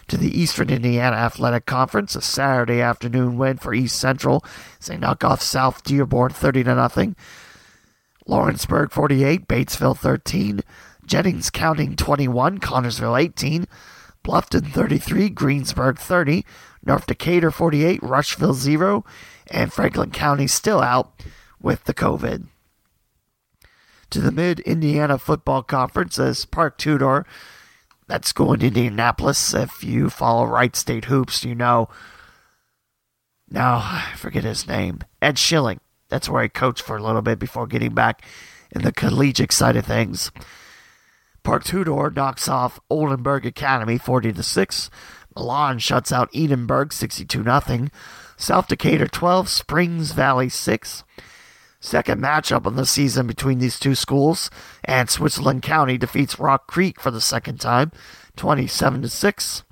to 0.08 0.16
the 0.16 0.38
Eastern 0.38 0.68
Indiana 0.68 1.16
Athletic 1.16 1.64
Conference. 1.64 2.16
A 2.16 2.20
Saturday 2.20 2.80
afternoon 2.80 3.38
win 3.38 3.58
for 3.58 3.72
East 3.72 3.98
Central 3.98 4.44
as 4.80 4.88
they 4.88 4.98
knock 4.98 5.22
off 5.22 5.40
South 5.40 5.84
Dearborn 5.84 6.32
30 6.32 6.64
to 6.64 6.74
nothing. 6.74 7.16
Lawrenceburg 8.26 8.90
48, 8.90 9.46
Batesville 9.46 9.96
13, 9.96 10.60
Jennings 11.06 11.48
County 11.48 11.94
21, 11.94 12.58
Connersville 12.58 13.20
18, 13.20 13.66
Bluffton 14.24 14.72
33, 14.72 15.30
Greensburg 15.30 15.98
30, 15.98 16.44
North 16.84 17.06
Decatur 17.06 17.52
48, 17.52 18.02
Rushville 18.02 18.54
0, 18.54 19.04
and 19.50 19.72
Franklin 19.72 20.10
County 20.10 20.48
still 20.48 20.80
out 20.80 21.12
with 21.60 21.84
the 21.84 21.94
COVID. 21.94 22.48
To 24.12 24.20
the 24.20 24.30
Mid 24.30 24.60
Indiana 24.60 25.18
Football 25.18 25.62
Conference 25.62 26.18
as 26.18 26.44
Park 26.44 26.76
Tudor 26.76 27.24
that's 28.12 28.34
going 28.34 28.60
to 28.60 28.66
Indianapolis. 28.66 29.54
If 29.54 29.82
you 29.82 30.10
follow 30.10 30.44
Wright 30.44 30.76
State 30.76 31.06
Hoops, 31.06 31.46
you 31.46 31.54
know. 31.54 31.88
Now, 33.48 33.76
I 33.76 34.12
forget 34.16 34.44
his 34.44 34.68
name. 34.68 35.00
Ed 35.22 35.38
Schilling. 35.38 35.80
That's 36.10 36.28
where 36.28 36.42
I 36.42 36.48
coached 36.48 36.82
for 36.82 36.98
a 36.98 37.02
little 37.02 37.22
bit 37.22 37.38
before 37.38 37.66
getting 37.66 37.94
back 37.94 38.22
in 38.70 38.82
the 38.82 38.92
collegiate 38.92 39.50
side 39.50 39.76
of 39.76 39.86
things. 39.86 40.30
Park 41.42 41.64
Tudor 41.64 42.10
knocks 42.10 42.48
off 42.48 42.78
Oldenburg 42.90 43.46
Academy 43.46 43.96
40 43.96 44.34
to 44.34 44.42
6. 44.42 44.90
Milan 45.34 45.78
shuts 45.78 46.12
out 46.12 46.28
Edinburgh 46.34 46.88
62 46.90 47.42
0. 47.42 47.88
South 48.36 48.68
Decatur 48.68 49.08
12, 49.08 49.48
Springs 49.48 50.12
Valley 50.12 50.50
6. 50.50 51.04
Second 51.84 52.22
matchup 52.22 52.64
of 52.64 52.76
the 52.76 52.86
season 52.86 53.26
between 53.26 53.58
these 53.58 53.76
two 53.76 53.96
schools, 53.96 54.50
and 54.84 55.10
Switzerland 55.10 55.62
County 55.62 55.98
defeats 55.98 56.38
Rock 56.38 56.68
Creek 56.68 57.00
for 57.00 57.10
the 57.10 57.20
second 57.20 57.60
time, 57.60 57.90
27 58.36 59.02
to 59.02 59.08
6. 59.08 59.64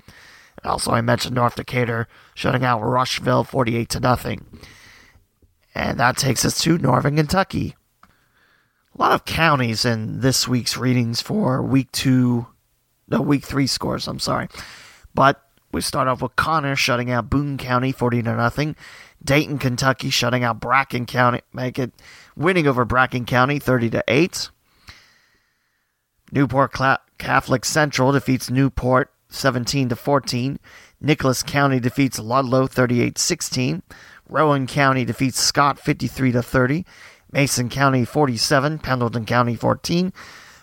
Also, 0.65 0.91
I 0.91 0.99
mentioned 0.99 1.35
North 1.35 1.55
Decatur 1.55 2.09
shutting 2.35 2.65
out 2.65 2.81
Rushville 2.81 3.45
48 3.45 3.89
to 3.91 3.99
nothing. 4.01 4.45
And 5.73 5.97
that 6.01 6.17
takes 6.17 6.43
us 6.43 6.61
to 6.63 6.77
Northern 6.77 7.15
Kentucky. 7.15 7.77
A 8.03 9.01
lot 9.01 9.13
of 9.13 9.23
counties 9.23 9.85
in 9.85 10.19
this 10.19 10.49
week's 10.49 10.75
readings 10.75 11.21
for 11.21 11.61
week 11.61 11.93
two, 11.93 12.45
no, 13.07 13.21
week 13.21 13.45
three 13.45 13.67
scores, 13.67 14.09
I'm 14.09 14.19
sorry. 14.19 14.49
But 15.15 15.41
we 15.71 15.79
start 15.79 16.09
off 16.09 16.21
with 16.21 16.35
Conner 16.35 16.75
shutting 16.75 17.09
out 17.09 17.29
Boone 17.29 17.57
County 17.57 17.93
40 17.93 18.23
to 18.23 18.35
nothing. 18.35 18.75
Dayton, 19.23 19.57
Kentucky 19.57 20.09
shutting 20.09 20.43
out 20.43 20.59
Bracken 20.59 21.05
County, 21.05 21.41
make 21.53 21.77
it 21.77 21.91
winning 22.35 22.67
over 22.67 22.85
Bracken 22.85 23.25
County 23.25 23.59
30 23.59 23.89
to 23.91 24.03
8. 24.07 24.49
Newport 26.31 26.73
Catholic 27.17 27.65
Central 27.65 28.11
defeats 28.11 28.49
Newport 28.49 29.13
17 29.29 29.89
to 29.89 29.95
14. 29.95 30.59
Nicholas 30.99 31.43
County 31.43 31.79
defeats 31.79 32.19
Ludlow 32.19 32.67
38-16. 32.67 33.81
Rowan 34.29 34.65
County 34.65 35.03
defeats 35.03 35.39
Scott 35.39 35.77
53 35.79 36.31
to 36.31 36.41
30. 36.41 36.85
Mason 37.31 37.69
County 37.69 38.05
47, 38.05 38.79
Pendleton 38.79 39.25
County 39.25 39.55
14. 39.55 40.13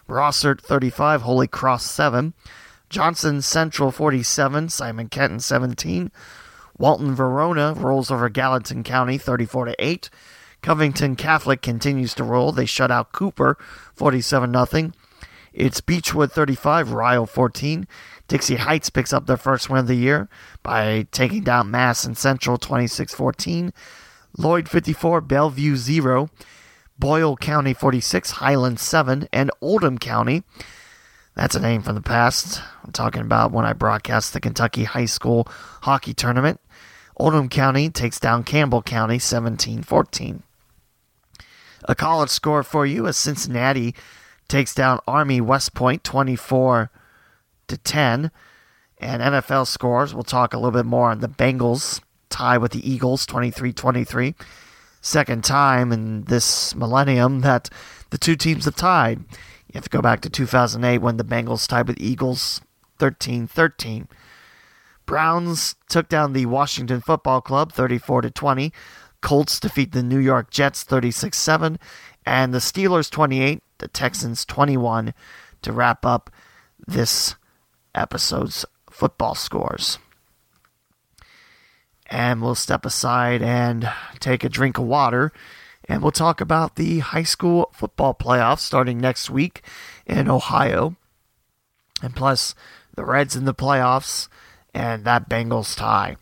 Rossert 0.08 0.60
35, 0.60 1.22
Holy 1.22 1.46
Cross 1.46 1.84
7. 1.90 2.34
Johnson 2.88 3.42
Central 3.42 3.90
47, 3.90 4.70
Simon 4.70 5.08
Kenton 5.08 5.40
17. 5.40 6.10
Walton 6.78 7.14
Verona 7.14 7.74
rolls 7.76 8.10
over 8.10 8.28
Gallatin 8.28 8.84
County 8.84 9.18
34 9.18 9.66
to 9.66 9.74
8. 9.78 10.10
Covington 10.62 11.16
Catholic 11.16 11.62
continues 11.62 12.14
to 12.14 12.24
roll. 12.24 12.52
They 12.52 12.66
shut 12.66 12.90
out 12.90 13.12
Cooper 13.12 13.58
47 13.94 14.52
0. 14.66 14.92
It's 15.52 15.80
Beechwood 15.80 16.32
35, 16.32 16.92
Ryle 16.92 17.26
14. 17.26 17.86
Dixie 18.28 18.56
Heights 18.56 18.90
picks 18.90 19.12
up 19.12 19.26
their 19.26 19.36
first 19.36 19.68
win 19.68 19.80
of 19.80 19.86
the 19.86 19.94
year 19.94 20.28
by 20.62 21.06
taking 21.10 21.42
down 21.42 21.70
Madison 21.70 22.14
Central 22.14 22.58
26 22.58 23.14
14. 23.14 23.72
Lloyd 24.36 24.68
54, 24.68 25.20
Bellevue 25.22 25.76
0. 25.76 26.28
Boyle 26.98 27.36
County 27.36 27.74
46, 27.74 28.32
Highland 28.32 28.80
7, 28.80 29.28
and 29.32 29.50
Oldham 29.60 29.98
County. 29.98 30.42
That's 31.36 31.54
a 31.54 31.60
name 31.60 31.82
from 31.82 31.94
the 31.94 32.02
past. 32.02 32.60
I'm 32.84 32.90
talking 32.90 33.22
about 33.22 33.52
when 33.52 33.64
I 33.64 33.72
broadcast 33.72 34.32
the 34.32 34.40
Kentucky 34.40 34.82
High 34.82 35.04
School 35.04 35.46
Hockey 35.82 36.12
Tournament. 36.12 36.60
Oldham 37.18 37.48
County 37.48 37.90
takes 37.90 38.20
down 38.20 38.44
Campbell 38.44 38.82
County 38.82 39.18
17 39.18 39.82
14. 39.82 40.42
A 41.84 41.94
college 41.94 42.30
score 42.30 42.62
for 42.62 42.86
you 42.86 43.06
as 43.06 43.16
Cincinnati 43.16 43.94
takes 44.48 44.74
down 44.74 45.00
Army 45.06 45.40
West 45.40 45.74
Point 45.74 46.04
24 46.04 46.90
to 47.68 47.76
10. 47.76 48.30
And 49.00 49.22
NFL 49.22 49.66
scores, 49.66 50.14
we'll 50.14 50.24
talk 50.24 50.52
a 50.52 50.58
little 50.58 50.72
bit 50.72 50.86
more 50.86 51.10
on 51.10 51.20
the 51.20 51.28
Bengals 51.28 52.00
tie 52.30 52.58
with 52.58 52.72
the 52.72 52.88
Eagles 52.88 53.26
23 53.26 53.72
23. 53.72 54.34
Second 55.00 55.44
time 55.44 55.92
in 55.92 56.24
this 56.24 56.74
millennium 56.74 57.40
that 57.40 57.70
the 58.10 58.18
two 58.18 58.36
teams 58.36 58.64
have 58.64 58.76
tied. 58.76 59.18
You 59.18 59.74
have 59.74 59.84
to 59.84 59.90
go 59.90 60.02
back 60.02 60.20
to 60.22 60.30
2008 60.30 60.98
when 60.98 61.16
the 61.16 61.24
Bengals 61.24 61.68
tied 61.68 61.86
with 61.88 62.00
Eagles 62.00 62.60
13 62.98 63.46
13. 63.46 64.08
Browns 65.08 65.74
took 65.88 66.06
down 66.10 66.34
the 66.34 66.44
Washington 66.44 67.00
Football 67.00 67.40
Club 67.40 67.72
34 67.72 68.20
to 68.20 68.30
20. 68.30 68.74
Colts 69.22 69.58
defeat 69.58 69.92
the 69.92 70.02
New 70.02 70.18
York 70.18 70.50
Jets 70.50 70.82
36 70.82 71.36
7. 71.36 71.78
And 72.26 72.52
the 72.52 72.58
Steelers 72.58 73.10
28, 73.10 73.62
the 73.78 73.88
Texans 73.88 74.44
21 74.44 75.14
to 75.62 75.72
wrap 75.72 76.04
up 76.04 76.30
this 76.86 77.36
episode's 77.94 78.66
football 78.90 79.34
scores. 79.34 79.98
And 82.10 82.42
we'll 82.42 82.54
step 82.54 82.84
aside 82.84 83.40
and 83.40 83.90
take 84.20 84.44
a 84.44 84.50
drink 84.50 84.76
of 84.76 84.84
water. 84.84 85.32
And 85.88 86.02
we'll 86.02 86.12
talk 86.12 86.42
about 86.42 86.76
the 86.76 86.98
high 86.98 87.22
school 87.22 87.70
football 87.72 88.12
playoffs 88.12 88.60
starting 88.60 88.98
next 88.98 89.30
week 89.30 89.62
in 90.04 90.28
Ohio. 90.28 90.96
And 92.02 92.14
plus, 92.14 92.54
the 92.94 93.06
Reds 93.06 93.34
in 93.36 93.46
the 93.46 93.54
playoffs 93.54 94.28
and 94.78 95.04
that 95.04 95.28
Bengals 95.28 95.76
tie. 95.76 96.16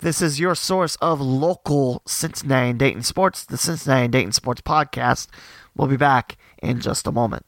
This 0.00 0.20
is 0.20 0.40
your 0.40 0.56
source 0.56 0.96
of 0.96 1.20
local 1.20 2.02
Cincinnati 2.06 2.70
and 2.70 2.78
Dayton 2.78 3.04
sports, 3.04 3.44
the 3.44 3.56
Cincinnati 3.56 4.04
and 4.04 4.12
Dayton 4.12 4.32
Sports 4.32 4.62
Podcast. 4.62 5.28
We'll 5.76 5.86
be 5.86 5.96
back 5.96 6.36
in 6.60 6.80
just 6.80 7.06
a 7.06 7.12
moment. 7.12 7.46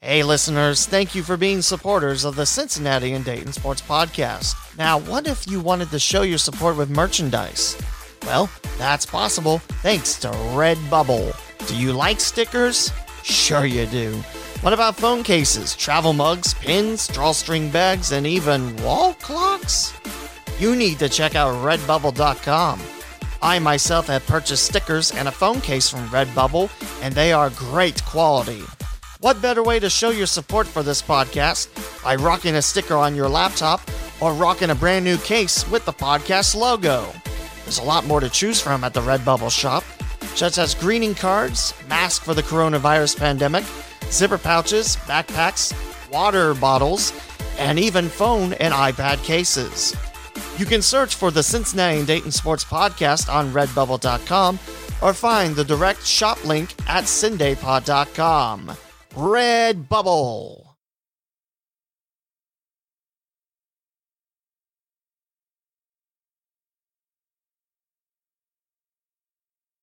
Hey, 0.00 0.24
listeners, 0.24 0.86
thank 0.86 1.14
you 1.14 1.22
for 1.22 1.36
being 1.36 1.62
supporters 1.62 2.24
of 2.24 2.34
the 2.34 2.44
Cincinnati 2.44 3.12
and 3.12 3.24
Dayton 3.24 3.52
Sports 3.52 3.80
Podcast. 3.80 4.76
Now, 4.76 4.98
what 4.98 5.28
if 5.28 5.46
you 5.46 5.60
wanted 5.60 5.90
to 5.90 6.00
show 6.00 6.22
your 6.22 6.38
support 6.38 6.76
with 6.76 6.90
merchandise? 6.90 7.80
Well, 8.24 8.50
that's 8.78 9.06
possible 9.06 9.58
thanks 9.84 10.18
to 10.20 10.28
Redbubble. 10.28 11.32
Do 11.68 11.76
you 11.76 11.92
like 11.92 12.18
stickers? 12.18 12.90
Sure, 13.22 13.64
you 13.64 13.86
do. 13.86 14.20
What 14.62 14.72
about 14.72 14.94
phone 14.94 15.24
cases, 15.24 15.74
travel 15.74 16.12
mugs, 16.12 16.54
pins, 16.54 17.08
drawstring 17.08 17.68
bags, 17.70 18.12
and 18.12 18.24
even 18.24 18.76
wall 18.76 19.14
clocks? 19.14 19.92
You 20.60 20.76
need 20.76 21.00
to 21.00 21.08
check 21.08 21.34
out 21.34 21.52
redbubble.com. 21.64 22.80
I 23.42 23.58
myself 23.58 24.06
have 24.06 24.24
purchased 24.24 24.66
stickers 24.66 25.10
and 25.10 25.26
a 25.26 25.32
phone 25.32 25.60
case 25.62 25.88
from 25.88 26.06
Redbubble, 26.10 26.70
and 27.02 27.12
they 27.12 27.32
are 27.32 27.50
great 27.50 28.04
quality. 28.04 28.62
What 29.18 29.42
better 29.42 29.64
way 29.64 29.80
to 29.80 29.90
show 29.90 30.10
your 30.10 30.28
support 30.28 30.68
for 30.68 30.84
this 30.84 31.02
podcast 31.02 31.66
by 32.04 32.14
rocking 32.14 32.54
a 32.54 32.62
sticker 32.62 32.94
on 32.94 33.16
your 33.16 33.28
laptop 33.28 33.80
or 34.20 34.32
rocking 34.32 34.70
a 34.70 34.76
brand 34.76 35.04
new 35.04 35.16
case 35.18 35.68
with 35.72 35.84
the 35.86 35.92
podcast 35.92 36.54
logo? 36.54 37.12
There's 37.64 37.80
a 37.80 37.82
lot 37.82 38.06
more 38.06 38.20
to 38.20 38.28
choose 38.28 38.60
from 38.60 38.84
at 38.84 38.94
the 38.94 39.00
Redbubble 39.00 39.50
shop, 39.50 39.82
such 40.36 40.56
as 40.58 40.76
greeting 40.76 41.16
cards, 41.16 41.74
mask 41.88 42.22
for 42.22 42.32
the 42.32 42.44
coronavirus 42.44 43.18
pandemic, 43.18 43.64
zipper 44.12 44.38
pouches, 44.38 44.96
backpacks, 45.08 45.72
water 46.10 46.54
bottles, 46.54 47.12
and 47.58 47.78
even 47.78 48.08
phone 48.08 48.52
and 48.54 48.72
iPad 48.72 49.22
cases. 49.24 49.96
You 50.58 50.66
can 50.66 50.82
search 50.82 51.14
for 51.14 51.30
the 51.30 51.42
Cincinnati 51.42 51.98
and 51.98 52.06
Dayton 52.06 52.30
Sports 52.30 52.64
Podcast 52.64 53.32
on 53.32 53.52
redbubble.com 53.52 54.58
or 55.02 55.12
find 55.12 55.56
the 55.56 55.64
direct 55.64 56.04
shop 56.06 56.44
link 56.44 56.74
at 56.86 57.04
cindaypod.com. 57.04 58.72
Redbubble. 59.14 60.61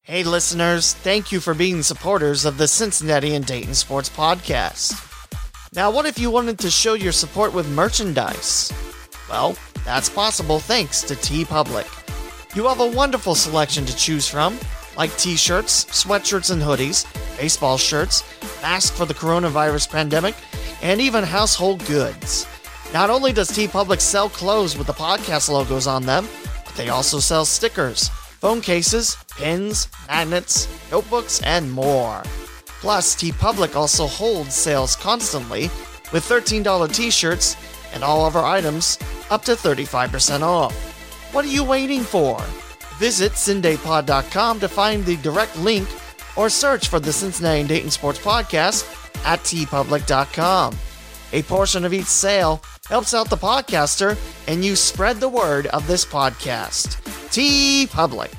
Hey, 0.09 0.23
listeners, 0.23 0.93
thank 0.93 1.31
you 1.31 1.39
for 1.39 1.53
being 1.53 1.83
supporters 1.83 2.43
of 2.43 2.57
the 2.57 2.67
Cincinnati 2.67 3.35
and 3.35 3.45
Dayton 3.45 3.75
Sports 3.75 4.09
Podcast. 4.09 4.97
Now, 5.71 5.91
what 5.91 6.07
if 6.07 6.17
you 6.17 6.31
wanted 6.31 6.57
to 6.57 6.71
show 6.71 6.95
your 6.95 7.11
support 7.11 7.53
with 7.53 7.69
merchandise? 7.69 8.73
Well, 9.29 9.55
that's 9.85 10.09
possible 10.09 10.57
thanks 10.57 11.03
to 11.03 11.15
T 11.15 11.45
TeePublic. 11.45 11.85
You 12.55 12.67
have 12.67 12.79
a 12.79 12.89
wonderful 12.89 13.35
selection 13.35 13.85
to 13.85 13.95
choose 13.95 14.27
from 14.27 14.57
like 14.97 15.15
t 15.15 15.35
shirts, 15.35 15.85
sweatshirts 15.85 16.49
and 16.49 16.59
hoodies, 16.59 17.05
baseball 17.37 17.77
shirts, 17.77 18.23
masks 18.63 18.97
for 18.97 19.05
the 19.05 19.13
coronavirus 19.13 19.91
pandemic, 19.91 20.33
and 20.81 20.99
even 20.99 21.23
household 21.23 21.85
goods. 21.85 22.47
Not 22.95 23.11
only 23.11 23.31
does 23.31 23.49
T 23.49 23.67
TeePublic 23.67 24.01
sell 24.01 24.27
clothes 24.27 24.75
with 24.75 24.87
the 24.87 24.93
podcast 24.93 25.49
logos 25.49 25.85
on 25.85 26.07
them, 26.07 26.27
but 26.65 26.73
they 26.73 26.89
also 26.89 27.19
sell 27.19 27.45
stickers, 27.45 28.09
phone 28.39 28.61
cases, 28.61 29.17
pins, 29.37 29.87
magnets, 30.07 30.67
notebooks, 30.91 31.41
and 31.43 31.71
more. 31.71 32.23
Plus, 32.81 33.15
TeePublic 33.15 33.75
also 33.75 34.07
holds 34.07 34.55
sales 34.55 34.95
constantly 34.95 35.63
with 36.13 36.23
$13 36.27 36.93
t 36.93 37.11
shirts 37.11 37.55
and 37.93 38.03
all 38.03 38.25
of 38.25 38.35
our 38.35 38.45
items 38.45 38.97
up 39.29 39.43
to 39.43 39.51
35% 39.51 40.41
off. 40.41 40.73
What 41.33 41.45
are 41.45 41.49
you 41.49 41.63
waiting 41.63 42.01
for? 42.01 42.39
Visit 42.97 43.33
CindayPod.com 43.33 44.59
to 44.59 44.67
find 44.67 45.05
the 45.05 45.17
direct 45.17 45.57
link 45.57 45.87
or 46.35 46.49
search 46.49 46.87
for 46.87 46.99
the 46.99 47.13
Cincinnati 47.13 47.59
and 47.59 47.69
Dayton 47.69 47.91
Sports 47.91 48.19
Podcast 48.19 48.85
at 49.25 49.39
teepublic.com. 49.39 50.75
A 51.31 51.43
portion 51.43 51.85
of 51.85 51.93
each 51.93 52.05
sale 52.05 52.61
helps 52.87 53.13
out 53.13 53.29
the 53.29 53.37
podcaster 53.37 54.17
and 54.47 54.65
you 54.65 54.75
spread 54.75 55.17
the 55.17 55.29
word 55.29 55.67
of 55.67 55.85
this 55.85 56.05
podcast. 56.05 57.18
TeePublic. 57.31 58.33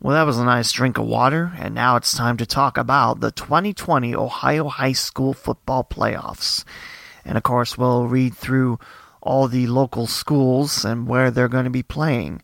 Well, 0.00 0.14
that 0.14 0.26
was 0.26 0.38
a 0.38 0.44
nice 0.44 0.70
drink 0.70 0.98
of 0.98 1.06
water, 1.06 1.52
and 1.58 1.74
now 1.74 1.96
it's 1.96 2.16
time 2.16 2.36
to 2.36 2.46
talk 2.46 2.78
about 2.78 3.20
the 3.20 3.32
2020 3.32 4.14
Ohio 4.14 4.68
High 4.68 4.92
School 4.92 5.34
Football 5.34 5.82
Playoffs. 5.82 6.64
And 7.24 7.36
of 7.36 7.42
course, 7.42 7.76
we'll 7.76 8.06
read 8.06 8.36
through 8.36 8.78
all 9.20 9.48
the 9.48 9.66
local 9.66 10.06
schools 10.06 10.84
and 10.84 11.08
where 11.08 11.32
they're 11.32 11.48
going 11.48 11.64
to 11.64 11.70
be 11.70 11.82
playing. 11.82 12.42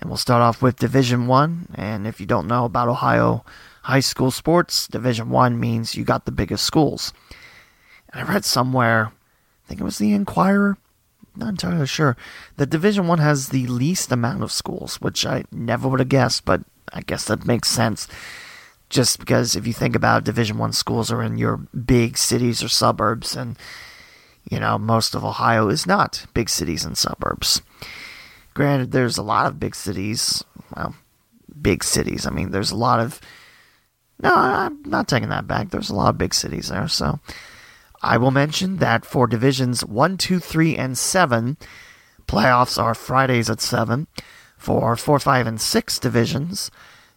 And 0.00 0.10
we'll 0.10 0.18
start 0.18 0.42
off 0.42 0.60
with 0.60 0.76
Division 0.76 1.26
1, 1.26 1.68
and 1.74 2.06
if 2.06 2.20
you 2.20 2.26
don't 2.26 2.46
know 2.46 2.66
about 2.66 2.88
Ohio 2.88 3.44
high 3.84 4.00
school 4.00 4.30
sports, 4.30 4.86
Division 4.86 5.30
1 5.30 5.58
means 5.58 5.94
you 5.94 6.04
got 6.04 6.26
the 6.26 6.32
biggest 6.32 6.64
schools. 6.64 7.14
And 8.12 8.20
I 8.20 8.30
read 8.30 8.44
somewhere 8.44 9.12
I 9.68 9.68
think 9.68 9.82
it 9.82 9.84
was 9.84 9.98
the 9.98 10.14
Inquirer. 10.14 10.78
Not 11.38 11.50
entirely 11.50 11.86
sure. 11.86 12.16
The 12.56 12.66
Division 12.66 13.06
One 13.06 13.20
has 13.20 13.50
the 13.50 13.68
least 13.68 14.10
amount 14.10 14.42
of 14.42 14.50
schools, 14.50 15.00
which 15.00 15.24
I 15.24 15.44
never 15.52 15.86
would 15.86 16.00
have 16.00 16.08
guessed, 16.08 16.44
but 16.44 16.62
I 16.92 17.02
guess 17.02 17.26
that 17.26 17.46
makes 17.46 17.68
sense. 17.68 18.08
Just 18.90 19.20
because 19.20 19.54
if 19.54 19.64
you 19.64 19.72
think 19.72 19.94
about 19.94 20.22
it, 20.22 20.24
Division 20.24 20.58
One 20.58 20.72
schools 20.72 21.12
are 21.12 21.22
in 21.22 21.38
your 21.38 21.58
big 21.58 22.18
cities 22.18 22.60
or 22.62 22.68
suburbs, 22.68 23.36
and 23.36 23.56
you 24.50 24.58
know 24.58 24.78
most 24.78 25.14
of 25.14 25.24
Ohio 25.24 25.68
is 25.68 25.86
not 25.86 26.26
big 26.34 26.48
cities 26.48 26.84
and 26.84 26.98
suburbs. 26.98 27.62
Granted, 28.54 28.90
there's 28.90 29.18
a 29.18 29.22
lot 29.22 29.46
of 29.46 29.60
big 29.60 29.76
cities. 29.76 30.42
Well, 30.74 30.96
big 31.62 31.84
cities. 31.84 32.26
I 32.26 32.30
mean, 32.30 32.50
there's 32.50 32.72
a 32.72 32.76
lot 32.76 32.98
of. 32.98 33.20
No, 34.20 34.34
I'm 34.34 34.82
not 34.82 35.06
taking 35.06 35.28
that 35.28 35.46
back. 35.46 35.70
There's 35.70 35.90
a 35.90 35.94
lot 35.94 36.08
of 36.08 36.18
big 36.18 36.34
cities 36.34 36.68
there, 36.68 36.88
so 36.88 37.20
I 38.02 38.16
will 38.16 38.30
mention 38.30 38.76
that 38.76 39.04
for 39.04 39.26
divisions 39.26 39.84
1, 39.84 40.18
2, 40.18 40.38
3, 40.38 40.76
and 40.76 40.96
7, 40.96 41.56
playoffs 42.26 42.80
are 42.80 42.94
Fridays 42.94 43.50
at 43.50 43.60
7. 43.60 44.06
For 44.56 44.96
4, 44.96 45.18
5, 45.20 45.46
and 45.46 45.60
6 45.60 45.98
divisions, 45.98 46.70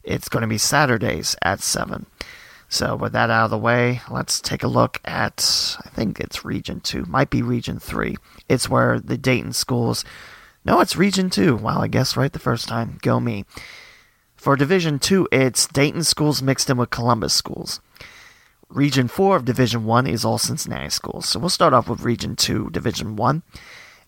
it's 0.04 0.30
going 0.30 0.42
to 0.42 0.48
be 0.48 0.58
Saturdays 0.58 1.36
at 1.42 1.62
7. 1.62 2.06
So, 2.70 2.96
with 2.96 3.12
that 3.14 3.30
out 3.30 3.46
of 3.46 3.52
the 3.52 3.58
way, 3.58 4.02
let's 4.10 4.40
take 4.40 4.64
a 4.64 4.68
look 4.68 5.02
at, 5.04 5.78
I 5.84 5.90
think 5.90 6.20
it's 6.20 6.46
Region 6.46 6.80
2, 6.80 7.06
might 7.06 7.30
be 7.30 7.42
Region 7.42 7.80
3. 7.80 8.16
It's 8.48 8.70
where 8.70 9.00
the 9.00 9.18
Dayton 9.18 9.54
schools. 9.54 10.06
No, 10.64 10.80
it's 10.80 10.96
Region 10.96 11.30
2. 11.30 11.58
Wow, 11.58 11.82
I 11.82 11.88
guess 11.88 12.16
right 12.16 12.32
the 12.32 12.40
first 12.40 12.68
time. 12.68 13.00
Go 13.02 13.20
me. 13.20 13.44
For 14.36 14.56
Division 14.56 15.00
2, 15.00 15.28
it's 15.32 15.68
Dayton 15.68 16.04
schools 16.04 16.42
mixed 16.42 16.70
in 16.70 16.78
with 16.78 16.90
Columbus 16.92 17.34
schools. 17.34 17.82
Region 18.72 19.08
4 19.08 19.36
of 19.36 19.46
Division 19.46 19.86
1 19.86 20.08
is 20.08 20.24
all 20.24 20.38
Cincinnati 20.38 20.90
schools. 20.90 21.28
So 21.28 21.40
we'll 21.40 21.50
start 21.50 21.74
off 21.74 21.90
with 21.90 22.02
Region 22.02 22.36
2, 22.36 22.70
Division 22.70 23.16
1. 23.16 23.44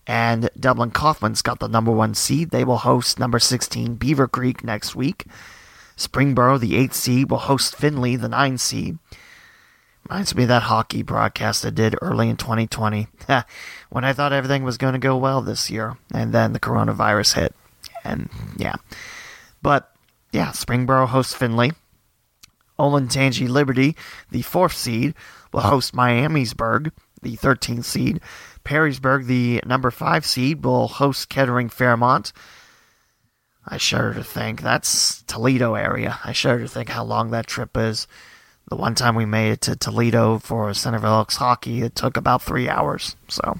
And 0.06 0.50
Dublin 0.58 0.90
Coffman's 0.90 1.42
got 1.42 1.60
the 1.60 1.68
number 1.68 1.90
1 1.90 2.14
seed. 2.14 2.50
They 2.50 2.64
will 2.64 2.78
host 2.78 3.18
number 3.18 3.38
16 3.38 3.96
Beavercreek 3.96 4.64
next 4.64 4.94
week. 4.94 5.26
Springboro, 5.96 6.58
the 6.58 6.72
8th 6.72 6.94
seed, 6.94 7.30
will 7.30 7.38
host 7.38 7.76
Findlay, 7.76 8.16
the 8.16 8.28
9th 8.28 8.60
seed. 8.60 8.98
Reminds 10.08 10.34
me 10.34 10.42
of 10.42 10.48
that 10.48 10.64
hockey 10.64 11.02
broadcast 11.02 11.64
I 11.64 11.70
did 11.70 11.96
early 12.02 12.28
in 12.28 12.36
2020 12.36 13.08
when 13.90 14.04
I 14.04 14.12
thought 14.12 14.32
everything 14.32 14.62
was 14.62 14.76
going 14.76 14.92
to 14.92 14.98
go 14.98 15.16
well 15.16 15.40
this 15.40 15.70
year. 15.70 15.96
And 16.12 16.32
then 16.32 16.52
the 16.52 16.60
coronavirus 16.60 17.34
hit. 17.34 17.54
And 18.02 18.28
yeah. 18.56 18.74
But 19.62 19.90
yeah, 20.32 20.50
Springboro 20.50 21.08
hosts 21.08 21.34
Findlay. 21.34 21.72
Olentangy 22.78 23.48
Liberty, 23.48 23.96
the 24.30 24.42
fourth 24.42 24.74
seed, 24.74 25.14
will 25.52 25.60
host 25.60 25.94
Miamisburg, 25.94 26.90
the 27.22 27.36
13th 27.36 27.84
seed. 27.84 28.20
Perrysburg, 28.64 29.26
the 29.26 29.60
number 29.66 29.90
five 29.90 30.24
seed, 30.26 30.64
will 30.64 30.88
host 30.88 31.28
Kettering 31.28 31.68
Fairmont. 31.68 32.32
I 33.66 33.78
shudder 33.78 34.14
to 34.14 34.24
think 34.24 34.60
that's 34.60 35.22
Toledo 35.22 35.74
area. 35.74 36.18
I 36.24 36.32
shudder 36.32 36.60
to 36.60 36.68
think 36.68 36.90
how 36.90 37.04
long 37.04 37.30
that 37.30 37.46
trip 37.46 37.76
is. 37.76 38.06
The 38.68 38.76
one 38.76 38.94
time 38.94 39.14
we 39.14 39.26
made 39.26 39.52
it 39.52 39.60
to 39.62 39.76
Toledo 39.76 40.38
for 40.38 40.72
Centerville 40.74 41.12
Elks 41.12 41.36
hockey, 41.36 41.82
it 41.82 41.94
took 41.94 42.16
about 42.16 42.42
three 42.42 42.68
hours. 42.68 43.14
So, 43.28 43.58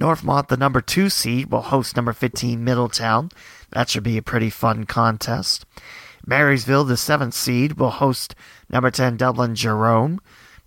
Northmont, 0.00 0.48
the 0.48 0.56
number 0.56 0.80
two 0.80 1.08
seed, 1.08 1.50
will 1.50 1.62
host 1.62 1.96
number 1.96 2.12
15 2.12 2.62
Middletown. 2.62 3.30
That 3.70 3.88
should 3.88 4.02
be 4.02 4.16
a 4.16 4.22
pretty 4.22 4.50
fun 4.50 4.84
contest. 4.84 5.66
Marysville, 6.26 6.84
the 6.84 6.96
seventh 6.96 7.34
seed, 7.34 7.74
will 7.74 7.90
host 7.90 8.34
number 8.68 8.90
10 8.90 9.16
Dublin 9.16 9.54
Jerome. 9.54 10.20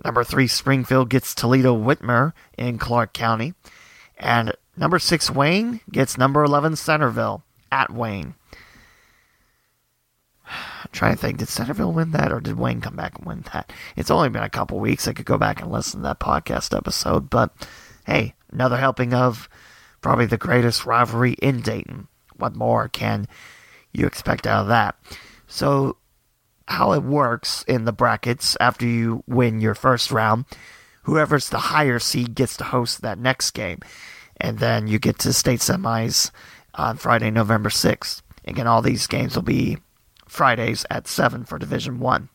Number 0.03 0.23
3 0.23 0.47
Springfield 0.47 1.09
gets 1.09 1.35
Toledo 1.35 1.75
Whitmer 1.75 2.31
in 2.57 2.77
Clark 2.77 3.13
County. 3.13 3.53
And 4.17 4.53
number 4.77 4.97
6 4.97 5.29
Wayne 5.31 5.81
gets 5.91 6.17
number 6.17 6.43
11 6.43 6.77
Centerville 6.77 7.43
at 7.71 7.91
Wayne. 7.91 8.35
I'm 10.47 10.89
trying 10.93 11.15
to 11.15 11.21
think, 11.21 11.37
did 11.37 11.49
Centerville 11.49 11.91
win 11.91 12.11
that 12.11 12.31
or 12.31 12.39
did 12.39 12.57
Wayne 12.57 12.79
come 12.79 12.95
back 12.95 13.17
and 13.17 13.27
win 13.27 13.43
that? 13.53 13.71
It's 13.97 14.09
only 14.09 14.29
been 14.29 14.43
a 14.43 14.49
couple 14.49 14.79
weeks. 14.79 15.07
I 15.07 15.13
could 15.13 15.25
go 15.25 15.37
back 15.37 15.61
and 15.61 15.71
listen 15.71 15.99
to 15.99 16.03
that 16.03 16.19
podcast 16.21 16.75
episode. 16.75 17.29
But 17.29 17.51
hey, 18.05 18.35
another 18.51 18.77
helping 18.77 19.13
of 19.13 19.49
probably 20.01 20.25
the 20.25 20.37
greatest 20.37 20.85
rivalry 20.85 21.33
in 21.33 21.59
Dayton. 21.61 22.07
What 22.37 22.55
more 22.55 22.87
can 22.87 23.27
you 23.91 24.05
expect 24.07 24.47
out 24.47 24.61
of 24.61 24.67
that? 24.69 24.95
So, 25.49 25.97
how 26.67 26.93
it 26.93 27.01
works 27.01 27.63
in 27.67 27.85
the 27.85 27.91
brackets 27.91 28.55
after 28.61 28.85
you 28.85 29.23
win 29.27 29.59
your 29.59 29.73
first 29.73 30.11
round, 30.11 30.45
whoever's 31.03 31.49
the 31.49 31.57
higher 31.57 31.97
seed 31.97 32.35
gets 32.35 32.55
to 32.57 32.65
host 32.65 33.01
that 33.01 33.17
next 33.17 33.51
game. 33.51 33.79
And 34.39 34.59
then 34.59 34.87
you 34.87 34.99
get 34.99 35.17
to 35.19 35.33
state 35.33 35.59
semis 35.59 36.29
on 36.75 36.97
Friday, 36.97 37.31
November 37.31 37.69
6th. 37.69 38.21
Again, 38.45 38.67
all 38.67 38.83
these 38.83 39.07
games 39.07 39.35
will 39.35 39.41
be 39.41 39.79
Fridays 40.27 40.85
at 40.91 41.07
7 41.07 41.45
for 41.45 41.57
Division 41.57 41.99
1. 41.99 42.29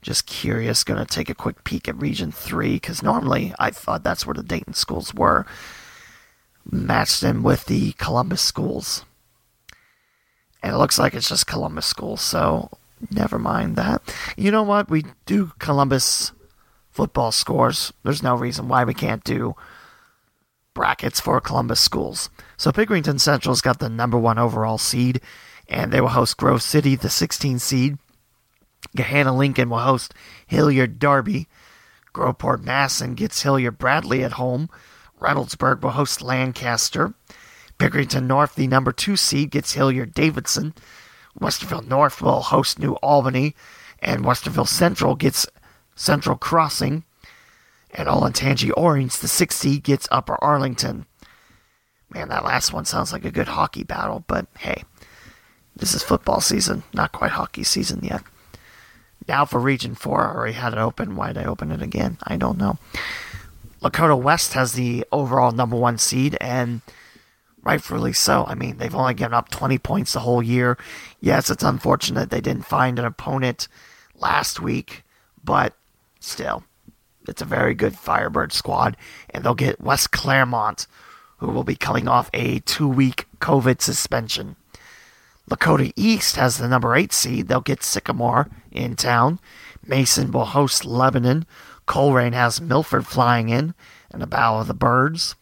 Just 0.00 0.26
curious, 0.26 0.84
gonna 0.84 1.04
take 1.04 1.28
a 1.28 1.34
quick 1.34 1.64
peek 1.64 1.88
at 1.88 2.00
Region 2.00 2.30
3, 2.30 2.74
because 2.74 3.02
normally 3.02 3.52
I 3.58 3.70
thought 3.70 4.04
that's 4.04 4.24
where 4.24 4.34
the 4.34 4.44
Dayton 4.44 4.74
schools 4.74 5.12
were. 5.12 5.44
Matched 6.64 7.24
in 7.24 7.42
with 7.42 7.66
the 7.66 7.92
Columbus 7.92 8.40
schools. 8.40 9.04
And 10.62 10.74
it 10.74 10.78
looks 10.78 10.98
like 10.98 11.14
it's 11.14 11.28
just 11.28 11.46
Columbus 11.46 11.86
School, 11.86 12.16
so 12.16 12.70
never 13.10 13.38
mind 13.38 13.76
that. 13.76 14.02
You 14.36 14.50
know 14.50 14.62
what? 14.62 14.88
We 14.88 15.04
do 15.26 15.52
Columbus 15.58 16.32
football 16.90 17.32
scores. 17.32 17.92
There's 18.04 18.22
no 18.22 18.36
reason 18.36 18.68
why 18.68 18.84
we 18.84 18.94
can't 18.94 19.24
do 19.24 19.56
brackets 20.74 21.20
for 21.20 21.40
Columbus 21.40 21.80
schools. 21.80 22.30
So 22.56 22.70
Pickerington 22.70 23.20
Central's 23.20 23.60
got 23.60 23.78
the 23.78 23.88
number 23.88 24.18
one 24.18 24.38
overall 24.38 24.78
seed, 24.78 25.20
and 25.68 25.92
they 25.92 26.00
will 26.00 26.08
host 26.08 26.36
Grove 26.36 26.62
City, 26.62 26.94
the 26.94 27.08
16th 27.08 27.60
seed. 27.60 27.98
Gahanna 28.96 29.36
Lincoln 29.36 29.70
will 29.70 29.78
host 29.78 30.14
Hilliard 30.46 30.98
Darby. 30.98 31.48
Groveport 32.14 32.62
Madison 32.62 33.14
gets 33.14 33.42
Hilliard 33.42 33.78
Bradley 33.78 34.22
at 34.22 34.32
home. 34.32 34.68
Reynoldsburg 35.20 35.80
will 35.80 35.90
host 35.90 36.20
Lancaster. 36.20 37.14
Pickerington 37.82 38.28
North, 38.28 38.54
the 38.54 38.68
number 38.68 38.92
two 38.92 39.16
seed, 39.16 39.50
gets 39.50 39.72
Hilliard 39.72 40.14
Davidson. 40.14 40.72
Westerville 41.40 41.88
North 41.88 42.22
will 42.22 42.40
host 42.40 42.78
New 42.78 42.92
Albany, 43.02 43.56
and 43.98 44.24
Westerville 44.24 44.68
Central 44.68 45.16
gets 45.16 45.48
Central 45.96 46.36
Crossing. 46.36 47.02
And 47.90 48.06
Olentangy 48.06 48.70
Orange, 48.76 49.18
the 49.18 49.26
sixth 49.26 49.58
seed, 49.58 49.82
gets 49.82 50.06
Upper 50.12 50.36
Arlington. 50.44 51.06
Man, 52.08 52.28
that 52.28 52.44
last 52.44 52.72
one 52.72 52.84
sounds 52.84 53.12
like 53.12 53.24
a 53.24 53.32
good 53.32 53.48
hockey 53.48 53.82
battle, 53.82 54.22
but 54.28 54.46
hey, 54.58 54.84
this 55.74 55.92
is 55.92 56.04
football 56.04 56.40
season, 56.40 56.84
not 56.94 57.10
quite 57.10 57.32
hockey 57.32 57.64
season 57.64 57.98
yet. 58.04 58.22
Now 59.26 59.44
for 59.44 59.58
Region 59.58 59.96
4, 59.96 60.20
I 60.20 60.34
already 60.34 60.52
had 60.52 60.74
it 60.74 60.78
open. 60.78 61.16
Why'd 61.16 61.36
I 61.36 61.46
open 61.46 61.72
it 61.72 61.82
again? 61.82 62.18
I 62.22 62.36
don't 62.36 62.58
know. 62.58 62.78
Lakota 63.82 64.16
West 64.16 64.52
has 64.52 64.74
the 64.74 65.04
overall 65.10 65.50
number 65.50 65.74
one 65.74 65.98
seed, 65.98 66.36
and 66.40 66.80
rightfully 67.62 68.12
so. 68.12 68.44
I 68.46 68.54
mean, 68.54 68.78
they've 68.78 68.94
only 68.94 69.14
given 69.14 69.34
up 69.34 69.50
20 69.50 69.78
points 69.78 70.12
the 70.12 70.20
whole 70.20 70.42
year. 70.42 70.76
Yes, 71.20 71.50
it's 71.50 71.62
unfortunate 71.62 72.30
they 72.30 72.40
didn't 72.40 72.66
find 72.66 72.98
an 72.98 73.04
opponent 73.04 73.68
last 74.16 74.60
week, 74.60 75.04
but 75.42 75.74
still, 76.20 76.64
it's 77.28 77.42
a 77.42 77.46
very 77.46 77.74
good 77.74 77.96
Firebird 77.96 78.52
squad, 78.52 78.96
and 79.30 79.44
they'll 79.44 79.54
get 79.54 79.80
West 79.80 80.10
Clermont, 80.10 80.86
who 81.38 81.48
will 81.48 81.64
be 81.64 81.76
coming 81.76 82.08
off 82.08 82.30
a 82.32 82.60
two 82.60 82.88
week 82.88 83.26
COVID 83.40 83.80
suspension. 83.80 84.56
Lakota 85.50 85.92
East 85.96 86.36
has 86.36 86.58
the 86.58 86.68
number 86.68 86.94
eight 86.94 87.12
seed. 87.12 87.48
They'll 87.48 87.60
get 87.60 87.82
Sycamore 87.82 88.48
in 88.70 88.96
town. 88.96 89.40
Mason 89.84 90.30
will 90.30 90.46
host 90.46 90.84
Lebanon. 90.84 91.46
Colerain 91.86 92.32
has 92.32 92.60
Milford 92.60 93.06
flying 93.06 93.48
in, 93.48 93.74
and 94.10 94.22
a 94.22 94.26
Battle 94.26 94.60
of 94.60 94.68
the 94.68 94.74
Birds. 94.74 95.34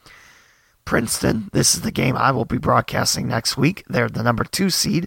Princeton. 0.90 1.48
This 1.52 1.76
is 1.76 1.82
the 1.82 1.92
game 1.92 2.16
I 2.16 2.32
will 2.32 2.44
be 2.44 2.58
broadcasting 2.58 3.28
next 3.28 3.56
week. 3.56 3.84
They're 3.88 4.08
the 4.08 4.24
number 4.24 4.42
two 4.42 4.70
seed, 4.70 5.06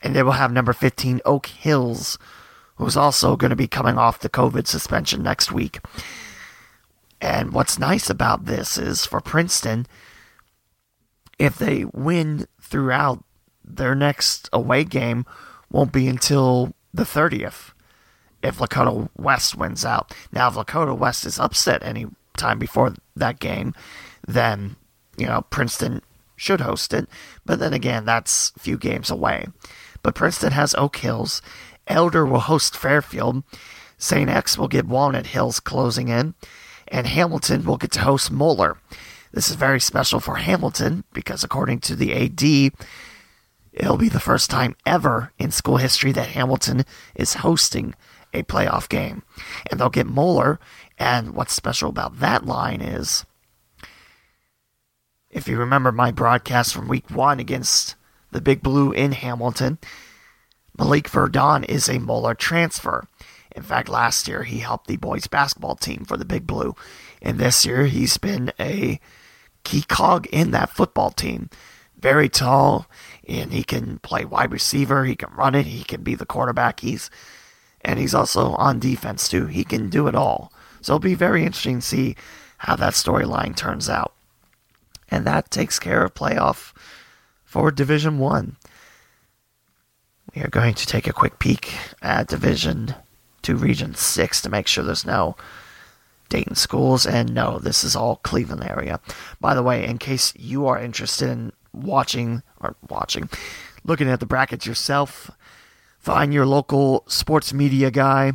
and 0.00 0.14
they 0.14 0.22
will 0.22 0.30
have 0.30 0.52
number 0.52 0.72
15 0.72 1.20
Oak 1.24 1.46
Hills, 1.46 2.16
who's 2.76 2.96
also 2.96 3.34
going 3.34 3.50
to 3.50 3.56
be 3.56 3.66
coming 3.66 3.98
off 3.98 4.20
the 4.20 4.28
COVID 4.28 4.68
suspension 4.68 5.24
next 5.24 5.50
week. 5.50 5.80
And 7.20 7.52
what's 7.52 7.76
nice 7.76 8.08
about 8.08 8.44
this 8.44 8.78
is 8.78 9.04
for 9.04 9.20
Princeton, 9.20 9.88
if 11.40 11.58
they 11.58 11.86
win 11.86 12.46
throughout 12.60 13.24
their 13.64 13.96
next 13.96 14.48
away 14.52 14.84
game, 14.84 15.26
won't 15.68 15.90
be 15.90 16.06
until 16.06 16.72
the 16.94 17.02
30th 17.02 17.72
if 18.44 18.58
Lakota 18.58 19.08
West 19.16 19.56
wins 19.56 19.84
out. 19.84 20.14
Now, 20.30 20.46
if 20.46 20.54
Lakota 20.54 20.96
West 20.96 21.26
is 21.26 21.40
upset 21.40 21.82
any 21.82 22.06
time 22.36 22.60
before 22.60 22.94
that 23.16 23.40
game, 23.40 23.74
then 24.28 24.76
you 25.16 25.26
know, 25.26 25.42
Princeton 25.50 26.02
should 26.36 26.60
host 26.60 26.92
it. 26.92 27.08
But 27.44 27.58
then 27.58 27.72
again, 27.72 28.04
that's 28.04 28.52
a 28.56 28.60
few 28.60 28.76
games 28.76 29.10
away. 29.10 29.46
But 30.02 30.14
Princeton 30.14 30.52
has 30.52 30.74
Oak 30.74 30.96
Hills. 30.96 31.42
Elder 31.86 32.26
will 32.26 32.40
host 32.40 32.76
Fairfield. 32.76 33.42
St. 33.98 34.28
X 34.28 34.58
will 34.58 34.68
get 34.68 34.86
Walnut 34.86 35.28
Hills 35.28 35.60
closing 35.60 36.08
in. 36.08 36.34
and 36.88 37.06
Hamilton 37.06 37.64
will 37.64 37.76
get 37.76 37.90
to 37.92 38.00
host 38.00 38.30
Moeller. 38.30 38.78
This 39.32 39.50
is 39.50 39.56
very 39.56 39.80
special 39.80 40.20
for 40.20 40.36
Hamilton 40.36 41.04
because, 41.12 41.44
according 41.44 41.80
to 41.80 41.96
the 41.96 42.12
AD, 42.14 42.72
it'll 43.72 43.96
be 43.96 44.08
the 44.08 44.20
first 44.20 44.50
time 44.50 44.76
ever 44.86 45.32
in 45.38 45.50
school 45.50 45.76
history 45.78 46.12
that 46.12 46.28
Hamilton 46.28 46.84
is 47.14 47.34
hosting 47.34 47.94
a 48.32 48.42
playoff 48.44 48.88
game. 48.88 49.22
And 49.70 49.80
they'll 49.80 49.90
get 49.90 50.06
Moeller. 50.06 50.58
And 50.98 51.34
what's 51.34 51.52
special 51.54 51.90
about 51.90 52.20
that 52.20 52.46
line 52.46 52.80
is 52.80 53.24
if 55.36 55.46
you 55.46 55.58
remember 55.58 55.92
my 55.92 56.10
broadcast 56.10 56.72
from 56.72 56.88
week 56.88 57.10
one 57.10 57.38
against 57.38 57.94
the 58.32 58.40
Big 58.40 58.62
Blue 58.62 58.90
in 58.90 59.12
Hamilton, 59.12 59.76
Malik 60.78 61.10
Verdon 61.10 61.62
is 61.62 61.90
a 61.90 61.98
Moeller 61.98 62.34
transfer. 62.34 63.06
In 63.54 63.62
fact, 63.62 63.90
last 63.90 64.26
year 64.26 64.44
he 64.44 64.60
helped 64.60 64.86
the 64.86 64.96
boys 64.96 65.26
basketball 65.26 65.76
team 65.76 66.06
for 66.06 66.16
the 66.16 66.24
Big 66.24 66.46
Blue. 66.46 66.74
And 67.20 67.38
this 67.38 67.66
year 67.66 67.84
he's 67.84 68.16
been 68.16 68.50
a 68.58 68.98
key 69.62 69.82
cog 69.82 70.26
in 70.28 70.52
that 70.52 70.70
football 70.70 71.10
team. 71.10 71.50
Very 71.98 72.30
tall, 72.30 72.86
and 73.28 73.52
he 73.52 73.62
can 73.62 73.98
play 73.98 74.24
wide 74.24 74.52
receiver. 74.52 75.04
He 75.04 75.16
can 75.16 75.34
run 75.34 75.54
it. 75.54 75.66
He 75.66 75.84
can 75.84 76.02
be 76.02 76.14
the 76.14 76.24
quarterback. 76.24 76.80
He's 76.80 77.10
and 77.82 77.98
he's 77.98 78.14
also 78.14 78.52
on 78.52 78.78
defense 78.78 79.28
too. 79.28 79.46
He 79.46 79.64
can 79.64 79.90
do 79.90 80.06
it 80.06 80.14
all. 80.14 80.50
So 80.80 80.94
it'll 80.94 81.00
be 81.00 81.14
very 81.14 81.44
interesting 81.44 81.80
to 81.80 81.86
see 81.86 82.16
how 82.58 82.74
that 82.76 82.94
storyline 82.94 83.54
turns 83.54 83.90
out. 83.90 84.15
And 85.10 85.24
that 85.24 85.50
takes 85.50 85.78
care 85.78 86.04
of 86.04 86.14
playoff 86.14 86.72
for 87.44 87.70
Division 87.70 88.18
One. 88.18 88.56
We 90.34 90.42
are 90.42 90.48
going 90.48 90.74
to 90.74 90.86
take 90.86 91.06
a 91.06 91.12
quick 91.12 91.38
peek 91.38 91.74
at 92.02 92.28
Division 92.28 92.94
Two, 93.42 93.56
Region 93.56 93.94
Six 93.94 94.42
to 94.42 94.50
make 94.50 94.66
sure 94.66 94.84
there's 94.84 95.06
no 95.06 95.36
Dayton 96.28 96.56
schools. 96.56 97.06
And 97.06 97.32
no, 97.32 97.58
this 97.58 97.84
is 97.84 97.94
all 97.94 98.16
Cleveland 98.16 98.64
area. 98.64 99.00
By 99.40 99.54
the 99.54 99.62
way, 99.62 99.86
in 99.86 99.98
case 99.98 100.34
you 100.36 100.66
are 100.66 100.78
interested 100.78 101.28
in 101.28 101.52
watching 101.72 102.42
or 102.60 102.74
watching, 102.88 103.28
looking 103.84 104.08
at 104.08 104.20
the 104.20 104.26
brackets 104.26 104.66
yourself, 104.66 105.30
find 105.98 106.34
your 106.34 106.46
local 106.46 107.04
sports 107.06 107.52
media 107.52 107.90
guy 107.90 108.32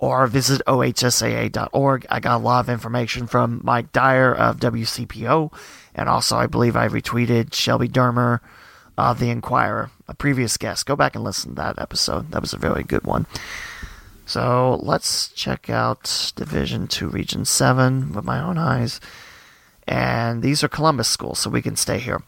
or 0.00 0.26
visit 0.26 0.62
ohsaa.org. 0.66 2.06
I 2.08 2.20
got 2.20 2.40
a 2.40 2.44
lot 2.44 2.60
of 2.60 2.70
information 2.70 3.26
from 3.26 3.60
Mike 3.64 3.92
Dyer 3.92 4.32
of 4.32 4.60
WCPO, 4.60 5.52
and 5.98 6.08
also 6.08 6.36
I 6.36 6.46
believe 6.46 6.76
I 6.76 6.88
retweeted 6.88 7.52
Shelby 7.52 7.88
Dermer 7.88 8.38
of 8.96 9.18
The 9.18 9.30
Enquirer, 9.30 9.90
a 10.06 10.14
previous 10.14 10.56
guest. 10.56 10.86
Go 10.86 10.94
back 10.94 11.16
and 11.16 11.24
listen 11.24 11.50
to 11.50 11.56
that 11.56 11.78
episode. 11.78 12.30
That 12.30 12.40
was 12.40 12.52
a 12.52 12.58
very 12.58 12.84
good 12.84 13.04
one. 13.04 13.26
So 14.24 14.78
let's 14.82 15.28
check 15.28 15.68
out 15.68 16.32
Division 16.36 16.86
2, 16.86 17.08
Region 17.08 17.44
7 17.44 18.12
with 18.12 18.24
my 18.24 18.40
own 18.40 18.58
eyes. 18.58 19.00
And 19.88 20.42
these 20.42 20.62
are 20.62 20.68
Columbus 20.68 21.08
schools, 21.08 21.40
so 21.40 21.50
we 21.50 21.62
can 21.62 21.74
stay 21.74 21.98
here. 21.98 22.22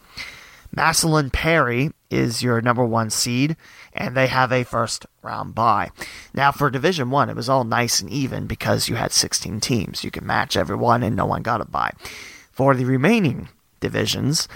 Massillon 0.74 1.30
Perry 1.30 1.90
is 2.10 2.42
your 2.42 2.60
number 2.60 2.84
one 2.84 3.10
seed, 3.10 3.56
and 3.92 4.16
they 4.16 4.28
have 4.28 4.50
a 4.50 4.64
first 4.64 5.06
round 5.22 5.54
bye. 5.54 5.90
Now, 6.34 6.50
for 6.52 6.70
Division 6.70 7.10
One, 7.10 7.28
it 7.28 7.36
was 7.36 7.48
all 7.48 7.64
nice 7.64 8.00
and 8.00 8.10
even 8.10 8.46
because 8.46 8.88
you 8.88 8.96
had 8.96 9.12
16 9.12 9.60
teams. 9.60 10.02
You 10.02 10.10
could 10.10 10.24
match 10.24 10.56
everyone, 10.56 11.02
and 11.02 11.14
no 11.14 11.26
one 11.26 11.42
got 11.42 11.60
a 11.60 11.64
bye. 11.64 11.92
For 12.50 12.74
the 12.74 12.84
remaining 12.84 13.48
divisions, 13.80 14.48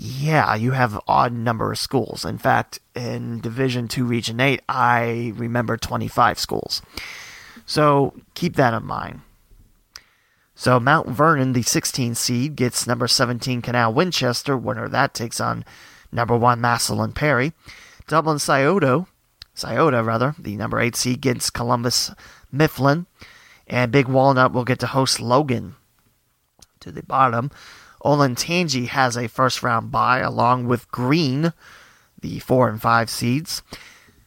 yeah, 0.00 0.54
you 0.54 0.72
have 0.72 1.00
odd 1.08 1.32
number 1.32 1.72
of 1.72 1.78
schools. 1.78 2.24
In 2.24 2.38
fact, 2.38 2.78
in 2.94 3.40
Division 3.40 3.88
2 3.88 4.04
Region 4.04 4.38
8, 4.38 4.60
I 4.68 5.32
remember 5.34 5.76
25 5.76 6.38
schools. 6.38 6.82
So 7.66 8.14
keep 8.34 8.54
that 8.56 8.74
in 8.74 8.84
mind. 8.84 9.22
So 10.54 10.78
Mount 10.78 11.08
Vernon, 11.08 11.52
the 11.52 11.62
16 11.62 12.14
seed, 12.14 12.56
gets 12.56 12.86
number 12.86 13.08
17 13.08 13.60
Canal 13.60 13.92
Winchester. 13.92 14.56
Winner 14.56 14.88
that 14.88 15.14
takes 15.14 15.40
on 15.40 15.64
number 16.12 16.36
1 16.36 16.60
Massillon 16.60 17.12
Perry. 17.12 17.52
Dublin 18.06 18.38
Scioto, 18.38 19.08
Scioto 19.54 20.02
rather, 20.02 20.34
the 20.38 20.56
number 20.56 20.80
8 20.80 20.94
seed 20.94 21.20
gets 21.20 21.50
Columbus 21.50 22.12
Mifflin. 22.52 23.06
And 23.66 23.92
Big 23.92 24.06
Walnut 24.08 24.52
will 24.52 24.64
get 24.64 24.78
to 24.78 24.86
host 24.86 25.20
Logan 25.20 25.74
to 26.80 26.90
the 26.90 27.02
bottom. 27.02 27.50
Olentangy 28.04 28.88
has 28.88 29.16
a 29.16 29.28
first 29.28 29.62
round 29.62 29.90
bye 29.90 30.20
along 30.20 30.66
with 30.66 30.90
Green, 30.90 31.52
the 32.20 32.38
four 32.40 32.68
and 32.68 32.80
five 32.80 33.10
seeds. 33.10 33.62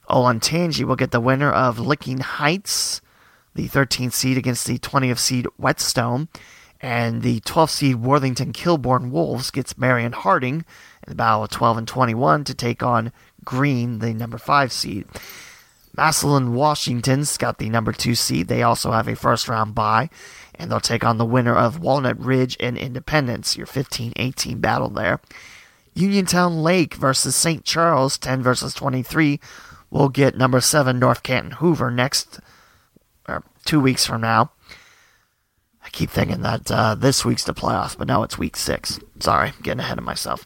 Olentangy 0.09 0.83
will 0.83 0.95
get 0.95 1.11
the 1.11 1.21
winner 1.21 1.51
of 1.51 1.79
Licking 1.79 2.19
Heights, 2.19 3.01
the 3.55 3.69
13th 3.69 4.13
seed, 4.13 4.37
against 4.37 4.67
the 4.67 4.77
20th 4.77 5.19
seed 5.19 5.47
Whetstone. 5.57 6.27
And 6.81 7.21
the 7.21 7.39
12th 7.41 7.69
seed 7.69 7.95
Worthington 7.97 8.53
Kilbourne 8.53 9.11
Wolves 9.11 9.51
gets 9.51 9.77
Marion 9.77 10.13
Harding 10.13 10.55
in 10.55 11.09
the 11.09 11.15
battle 11.15 11.43
of 11.43 11.51
12 11.51 11.77
and 11.77 11.87
21 11.87 12.43
to 12.45 12.53
take 12.55 12.81
on 12.81 13.11
Green, 13.45 13.99
the 13.99 14.13
number 14.13 14.39
5 14.39 14.71
seed. 14.71 15.05
Massillon 15.95 16.53
Washington's 16.53 17.37
got 17.37 17.59
the 17.59 17.69
number 17.69 17.91
2 17.91 18.15
seed. 18.15 18.47
They 18.47 18.63
also 18.63 18.91
have 18.91 19.07
a 19.07 19.15
first 19.15 19.47
round 19.47 19.75
bye 19.75 20.09
and 20.61 20.71
they'll 20.71 20.79
take 20.79 21.03
on 21.03 21.17
the 21.17 21.25
winner 21.25 21.55
of 21.55 21.79
Walnut 21.79 22.19
Ridge 22.19 22.55
and 22.59 22.77
Independence, 22.77 23.57
your 23.57 23.65
15 23.65 24.13
18 24.15 24.59
battle 24.59 24.89
there. 24.89 25.19
Uniontown 25.95 26.61
Lake 26.61 26.93
versus 26.93 27.35
St. 27.35 27.65
Charles, 27.65 28.17
10 28.19 28.43
versus 28.43 28.73
23. 28.75 29.39
We'll 29.89 30.09
get 30.09 30.37
number 30.37 30.61
7 30.61 30.97
North 30.99 31.23
Canton 31.23 31.53
Hoover 31.53 31.89
next, 31.89 32.39
or 33.27 33.43
two 33.65 33.79
weeks 33.79 34.05
from 34.05 34.21
now. 34.21 34.51
I 35.83 35.89
keep 35.89 36.11
thinking 36.11 36.43
that 36.43 36.71
uh, 36.71 36.93
this 36.93 37.25
week's 37.25 37.43
the 37.43 37.55
playoffs, 37.55 37.97
but 37.97 38.07
now 38.07 38.21
it's 38.21 38.37
week 38.37 38.55
6. 38.55 38.99
Sorry, 39.19 39.53
getting 39.63 39.79
ahead 39.79 39.97
of 39.97 40.03
myself. 40.03 40.45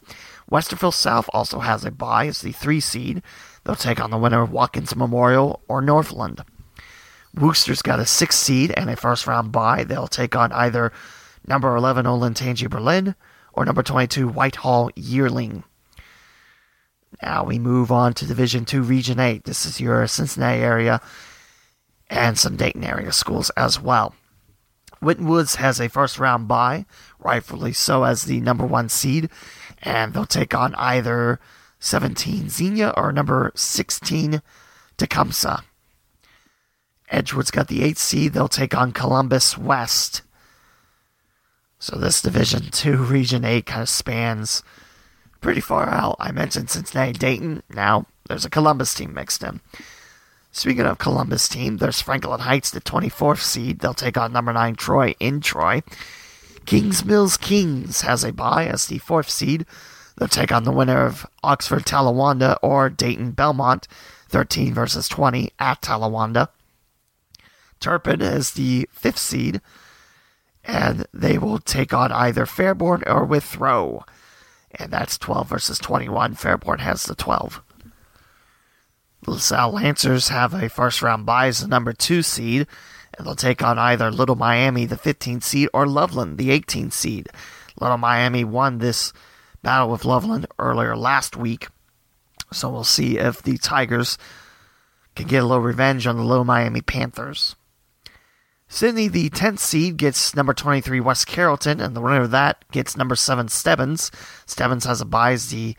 Westerville 0.50 0.94
South 0.94 1.28
also 1.34 1.60
has 1.60 1.84
a 1.84 1.90
bye 1.90 2.26
as 2.26 2.40
the 2.40 2.52
3 2.52 2.80
seed. 2.80 3.22
They'll 3.64 3.76
take 3.76 4.00
on 4.00 4.10
the 4.10 4.18
winner 4.18 4.40
of 4.40 4.50
Watkins 4.50 4.96
Memorial 4.96 5.60
or 5.68 5.82
Northland. 5.82 6.42
Wooster's 7.36 7.82
got 7.82 8.00
a 8.00 8.06
six 8.06 8.36
seed 8.36 8.72
and 8.76 8.88
a 8.88 8.96
first 8.96 9.26
round 9.26 9.52
bye. 9.52 9.84
They'll 9.84 10.08
take 10.08 10.34
on 10.34 10.52
either 10.52 10.92
number 11.46 11.76
11 11.76 12.06
Olentangy 12.06 12.68
Berlin 12.68 13.14
or 13.52 13.64
number 13.64 13.82
22 13.82 14.28
Whitehall 14.28 14.90
Yearling. 14.96 15.64
Now 17.22 17.44
we 17.44 17.58
move 17.58 17.92
on 17.92 18.14
to 18.14 18.26
Division 18.26 18.64
2 18.64 18.82
Region 18.82 19.20
8. 19.20 19.44
This 19.44 19.66
is 19.66 19.80
your 19.80 20.06
Cincinnati 20.06 20.60
area 20.60 21.00
and 22.08 22.38
some 22.38 22.56
Dayton 22.56 22.84
area 22.84 23.12
schools 23.12 23.50
as 23.50 23.80
well. 23.80 24.14
Winton 25.00 25.26
Woods 25.26 25.56
has 25.56 25.80
a 25.80 25.88
first 25.88 26.18
round 26.18 26.48
bye, 26.48 26.86
rightfully 27.18 27.72
so 27.72 28.04
as 28.04 28.24
the 28.24 28.40
number 28.40 28.64
one 28.64 28.88
seed, 28.88 29.28
and 29.82 30.14
they'll 30.14 30.24
take 30.24 30.54
on 30.54 30.74
either 30.76 31.38
17 31.80 32.48
Xenia 32.48 32.94
or 32.96 33.12
number 33.12 33.52
16 33.54 34.40
Tecumseh. 34.96 35.62
Edgewood's 37.10 37.50
got 37.50 37.68
the 37.68 37.80
8th 37.80 37.98
seed. 37.98 38.32
They'll 38.32 38.48
take 38.48 38.76
on 38.76 38.92
Columbus 38.92 39.56
West. 39.56 40.22
So 41.78 41.96
this 41.96 42.22
Division 42.22 42.70
2, 42.70 42.96
Region 43.04 43.44
8 43.44 43.66
kind 43.66 43.82
of 43.82 43.88
spans 43.88 44.62
pretty 45.40 45.60
far 45.60 45.88
out. 45.88 46.16
I 46.18 46.32
mentioned 46.32 46.70
Cincinnati 46.70 47.12
Dayton. 47.12 47.62
Now 47.70 48.06
there's 48.28 48.44
a 48.44 48.50
Columbus 48.50 48.94
team 48.94 49.14
mixed 49.14 49.42
in. 49.42 49.60
Speaking 50.50 50.86
of 50.86 50.98
Columbus 50.98 51.48
team, 51.48 51.76
there's 51.76 52.00
Franklin 52.00 52.40
Heights, 52.40 52.70
the 52.70 52.80
24th 52.80 53.42
seed. 53.42 53.80
They'll 53.80 53.92
take 53.94 54.16
on 54.16 54.32
number 54.32 54.52
9 54.52 54.74
Troy 54.76 55.14
in 55.20 55.40
Troy. 55.40 55.82
Kings 56.64 57.04
Mills 57.04 57.36
Kings 57.36 58.00
has 58.00 58.24
a 58.24 58.32
bye 58.32 58.66
as 58.66 58.86
the 58.86 58.98
4th 58.98 59.28
seed. 59.28 59.66
They'll 60.16 60.28
take 60.28 60.50
on 60.50 60.64
the 60.64 60.72
winner 60.72 61.04
of 61.04 61.26
Oxford 61.44 61.84
Talawanda 61.84 62.56
or 62.62 62.88
Dayton 62.88 63.32
Belmont, 63.32 63.86
13 64.28 64.72
versus 64.72 65.08
20 65.08 65.52
at 65.60 65.82
Talawanda. 65.82 66.48
Turpin 67.80 68.22
as 68.22 68.52
the 68.52 68.88
fifth 68.90 69.18
seed, 69.18 69.60
and 70.64 71.06
they 71.12 71.38
will 71.38 71.58
take 71.58 71.94
on 71.94 72.12
either 72.12 72.46
Fairborn 72.46 73.02
or 73.06 73.24
Withrow. 73.24 74.04
And 74.74 74.92
that's 74.92 75.16
12 75.18 75.48
versus 75.48 75.78
21. 75.78 76.34
Fairborn 76.34 76.80
has 76.80 77.04
the 77.04 77.14
12. 77.14 77.62
LaSalle 79.26 79.72
Lancers 79.72 80.28
have 80.28 80.54
a 80.54 80.68
first 80.68 81.02
round 81.02 81.26
bye 81.26 81.48
as 81.48 81.60
the 81.60 81.68
number 81.68 81.92
two 81.92 82.22
seed, 82.22 82.66
and 83.16 83.26
they'll 83.26 83.34
take 83.34 83.62
on 83.62 83.78
either 83.78 84.10
Little 84.10 84.36
Miami, 84.36 84.84
the 84.84 84.96
15th 84.96 85.42
seed, 85.42 85.68
or 85.72 85.86
Loveland, 85.86 86.38
the 86.38 86.50
18th 86.50 86.92
seed. 86.92 87.28
Little 87.80 87.98
Miami 87.98 88.44
won 88.44 88.78
this 88.78 89.12
battle 89.62 89.90
with 89.90 90.04
Loveland 90.04 90.46
earlier 90.58 90.96
last 90.96 91.36
week, 91.36 91.68
so 92.52 92.70
we'll 92.70 92.84
see 92.84 93.18
if 93.18 93.42
the 93.42 93.58
Tigers 93.58 94.18
can 95.14 95.26
get 95.26 95.42
a 95.42 95.46
little 95.46 95.62
revenge 95.62 96.06
on 96.06 96.16
the 96.16 96.22
Little 96.22 96.44
Miami 96.44 96.82
Panthers. 96.82 97.56
Sidney, 98.68 99.08
the 99.08 99.30
10th 99.30 99.60
seed, 99.60 99.96
gets 99.96 100.34
number 100.34 100.52
23 100.52 101.00
West 101.00 101.26
Carrollton, 101.26 101.80
and 101.80 101.94
the 101.94 102.00
winner 102.00 102.22
of 102.22 102.32
that 102.32 102.64
gets 102.72 102.96
number 102.96 103.14
7 103.14 103.48
Stebbins. 103.48 104.10
Stebbins 104.44 104.84
has 104.84 105.00
a 105.00 105.04
bye 105.04 105.32
as 105.32 105.50
the 105.50 105.76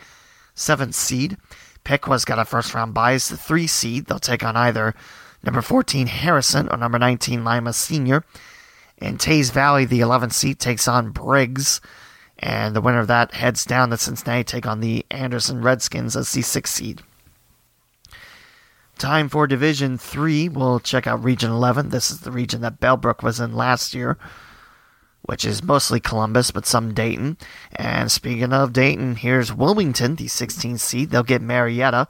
7th 0.55 0.93
seed. 0.93 1.37
Piqua 1.83 2.19
got 2.25 2.39
a 2.39 2.45
first 2.45 2.73
round 2.73 2.93
bye 2.93 3.13
as 3.13 3.27
the 3.29 3.37
3 3.37 3.67
seed. 3.67 4.05
They'll 4.05 4.19
take 4.19 4.43
on 4.43 4.55
either 4.55 4.95
number 5.43 5.61
14 5.61 6.07
Harrison 6.07 6.69
or 6.69 6.77
number 6.77 6.97
19 6.97 7.43
Lima 7.43 7.73
Senior. 7.73 8.23
In 8.97 9.17
Teays 9.17 9.51
Valley, 9.51 9.85
the 9.85 9.99
11th 9.99 10.33
seed 10.33 10.59
takes 10.59 10.87
on 10.87 11.11
Briggs, 11.11 11.81
and 12.39 12.75
the 12.75 12.81
winner 12.81 12.99
of 12.99 13.07
that 13.07 13.33
heads 13.33 13.63
down 13.65 13.89
to 13.89 13.97
Cincinnati 13.97 14.43
take 14.43 14.65
on 14.65 14.79
the 14.79 15.05
Anderson 15.11 15.61
Redskins 15.61 16.15
as 16.15 16.31
the 16.31 16.41
6th 16.41 16.67
seed. 16.67 17.03
Time 18.97 19.29
for 19.29 19.45
Division 19.45 19.99
3. 19.99 20.49
We'll 20.49 20.79
check 20.79 21.05
out 21.05 21.23
Region 21.23 21.51
11. 21.51 21.89
This 21.89 22.09
is 22.09 22.21
the 22.21 22.31
region 22.31 22.61
that 22.61 22.79
Bellbrook 22.79 23.21
was 23.21 23.39
in 23.39 23.53
last 23.55 23.93
year, 23.93 24.17
which 25.21 25.45
is 25.45 25.61
mostly 25.61 25.99
Columbus, 25.99 26.49
but 26.49 26.65
some 26.65 26.95
Dayton. 26.95 27.37
And 27.75 28.11
speaking 28.11 28.51
of 28.51 28.73
Dayton, 28.73 29.17
here's 29.17 29.53
Wilmington, 29.53 30.15
the 30.15 30.25
16th 30.25 30.79
seed. 30.79 31.11
They'll 31.11 31.21
get 31.21 31.43
Marietta. 31.43 32.07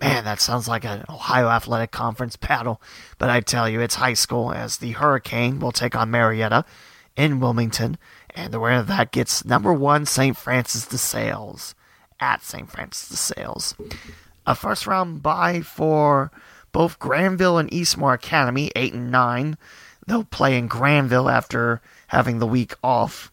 Man, 0.00 0.24
that 0.24 0.40
sounds 0.40 0.66
like 0.66 0.84
an 0.84 1.04
Ohio 1.08 1.48
Athletic 1.48 1.92
Conference 1.92 2.36
battle. 2.36 2.82
But 3.18 3.30
I 3.30 3.40
tell 3.40 3.68
you, 3.68 3.80
it's 3.80 3.94
high 3.94 4.14
school 4.14 4.52
as 4.52 4.78
the 4.78 4.92
Hurricane 4.92 5.60
will 5.60 5.70
take 5.70 5.94
on 5.94 6.10
Marietta 6.10 6.64
in 7.16 7.38
Wilmington. 7.38 7.98
And 8.30 8.52
the 8.52 8.58
winner 8.58 8.80
of 8.80 8.88
that 8.88 9.12
gets 9.12 9.44
number 9.44 9.72
one 9.72 10.06
St. 10.06 10.36
Francis 10.36 10.86
de 10.86 10.98
Sales 10.98 11.76
at 12.18 12.42
St. 12.42 12.68
Francis 12.68 13.08
de 13.10 13.16
Sales. 13.16 13.76
A 14.46 14.54
first 14.54 14.86
round 14.86 15.22
bye 15.22 15.60
for 15.60 16.30
both 16.72 16.98
Granville 16.98 17.56
and 17.56 17.72
Eastmoor 17.72 18.14
Academy, 18.14 18.70
8 18.76 18.94
and 18.94 19.10
9. 19.10 19.56
They'll 20.06 20.24
play 20.24 20.58
in 20.58 20.66
Granville 20.66 21.30
after 21.30 21.80
having 22.08 22.38
the 22.38 22.46
week 22.46 22.74
off. 22.82 23.32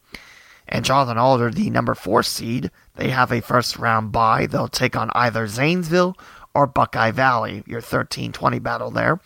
And 0.66 0.84
Jonathan 0.84 1.18
Alder, 1.18 1.50
the 1.50 1.68
number 1.68 1.94
4 1.94 2.22
seed, 2.22 2.70
they 2.96 3.10
have 3.10 3.30
a 3.30 3.42
first 3.42 3.76
round 3.76 4.12
bye. 4.12 4.46
They'll 4.46 4.68
take 4.68 4.96
on 4.96 5.10
either 5.14 5.46
Zanesville 5.46 6.16
or 6.54 6.66
Buckeye 6.66 7.10
Valley, 7.10 7.62
your 7.66 7.80
13 7.80 8.32
20 8.32 8.58
battle 8.58 8.90
there. 8.90 9.20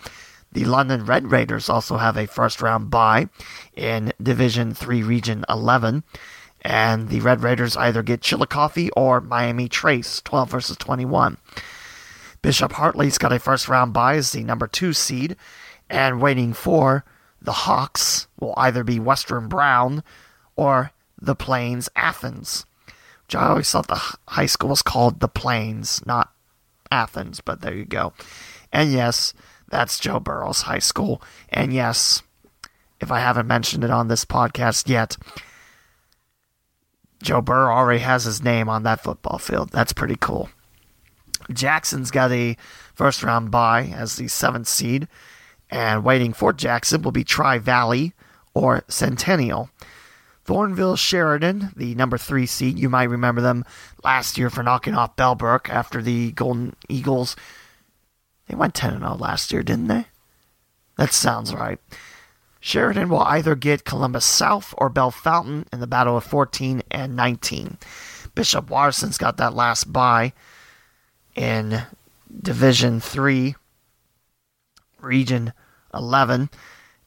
The 0.52 0.64
London 0.64 1.04
Red 1.04 1.30
Raiders 1.30 1.68
also 1.68 1.98
have 1.98 2.16
a 2.16 2.26
first 2.26 2.62
round 2.62 2.90
bye 2.90 3.28
in 3.74 4.12
Division 4.22 4.74
3 4.74 5.02
Region 5.02 5.44
11. 5.48 6.02
And 6.62 7.10
the 7.10 7.20
Red 7.20 7.42
Raiders 7.42 7.76
either 7.76 8.02
get 8.02 8.22
Chillicothe 8.22 8.88
or 8.96 9.20
Miami 9.20 9.68
Trace, 9.68 10.20
12 10.22 10.50
versus 10.50 10.76
21. 10.78 11.36
Bishop 12.46 12.74
Hartley's 12.74 13.18
got 13.18 13.32
a 13.32 13.40
first 13.40 13.68
round 13.68 13.92
bye 13.92 14.14
as 14.14 14.30
the 14.30 14.44
number 14.44 14.68
2 14.68 14.92
seed. 14.92 15.34
And 15.90 16.22
waiting 16.22 16.52
for 16.52 17.04
the 17.42 17.50
Hawks 17.50 18.28
will 18.38 18.54
either 18.56 18.84
be 18.84 19.00
Western 19.00 19.48
Brown 19.48 20.04
or 20.54 20.92
the 21.20 21.34
Plains 21.34 21.88
Athens. 21.96 22.64
Which 23.24 23.34
I 23.34 23.48
always 23.48 23.68
thought 23.68 23.88
the 23.88 24.16
high 24.28 24.46
school 24.46 24.68
was 24.68 24.82
called 24.82 25.18
the 25.18 25.26
Plains, 25.26 26.06
not 26.06 26.32
Athens, 26.88 27.40
but 27.40 27.62
there 27.62 27.74
you 27.74 27.84
go. 27.84 28.12
And 28.72 28.92
yes, 28.92 29.34
that's 29.68 29.98
Joe 29.98 30.20
Burrow's 30.20 30.62
high 30.62 30.78
school. 30.78 31.20
And 31.48 31.72
yes, 31.72 32.22
if 33.00 33.10
I 33.10 33.18
haven't 33.18 33.48
mentioned 33.48 33.82
it 33.82 33.90
on 33.90 34.06
this 34.06 34.24
podcast 34.24 34.88
yet, 34.88 35.16
Joe 37.20 37.40
Burrow 37.40 37.74
already 37.74 38.04
has 38.04 38.22
his 38.22 38.40
name 38.40 38.68
on 38.68 38.84
that 38.84 39.02
football 39.02 39.38
field. 39.38 39.70
That's 39.70 39.92
pretty 39.92 40.16
cool. 40.20 40.48
Jackson's 41.52 42.10
got 42.10 42.32
a 42.32 42.56
first 42.94 43.22
round 43.22 43.50
bye 43.50 43.92
as 43.94 44.16
the 44.16 44.28
seventh 44.28 44.68
seed, 44.68 45.08
and 45.70 46.04
waiting 46.04 46.32
for 46.32 46.52
Jackson 46.52 47.02
will 47.02 47.12
be 47.12 47.24
Tri 47.24 47.58
Valley 47.58 48.12
or 48.54 48.84
Centennial. 48.88 49.70
Thornville 50.46 50.96
Sheridan, 50.96 51.72
the 51.74 51.94
number 51.96 52.16
three 52.16 52.46
seed. 52.46 52.78
You 52.78 52.88
might 52.88 53.10
remember 53.10 53.40
them 53.40 53.64
last 54.04 54.38
year 54.38 54.48
for 54.48 54.62
knocking 54.62 54.94
off 54.94 55.16
Bellbrook 55.16 55.68
after 55.68 56.00
the 56.00 56.30
Golden 56.32 56.76
Eagles. 56.88 57.34
They 58.48 58.54
went 58.54 58.74
10 58.74 59.00
0 59.00 59.16
last 59.16 59.52
year, 59.52 59.64
didn't 59.64 59.88
they? 59.88 60.06
That 60.96 61.12
sounds 61.12 61.52
right. 61.52 61.80
Sheridan 62.60 63.08
will 63.08 63.22
either 63.22 63.54
get 63.54 63.84
Columbus 63.84 64.24
South 64.24 64.72
or 64.78 64.88
Bellefontaine 64.88 65.66
in 65.72 65.80
the 65.80 65.86
battle 65.86 66.16
of 66.16 66.24
14 66.24 66.82
and 66.90 67.14
19. 67.14 67.78
Bishop 68.34 68.70
Watterson's 68.70 69.18
got 69.18 69.36
that 69.36 69.54
last 69.54 69.92
bye 69.92 70.32
in 71.36 71.82
Division 72.42 72.98
3, 72.98 73.54
Region 75.00 75.52
11, 75.94 76.50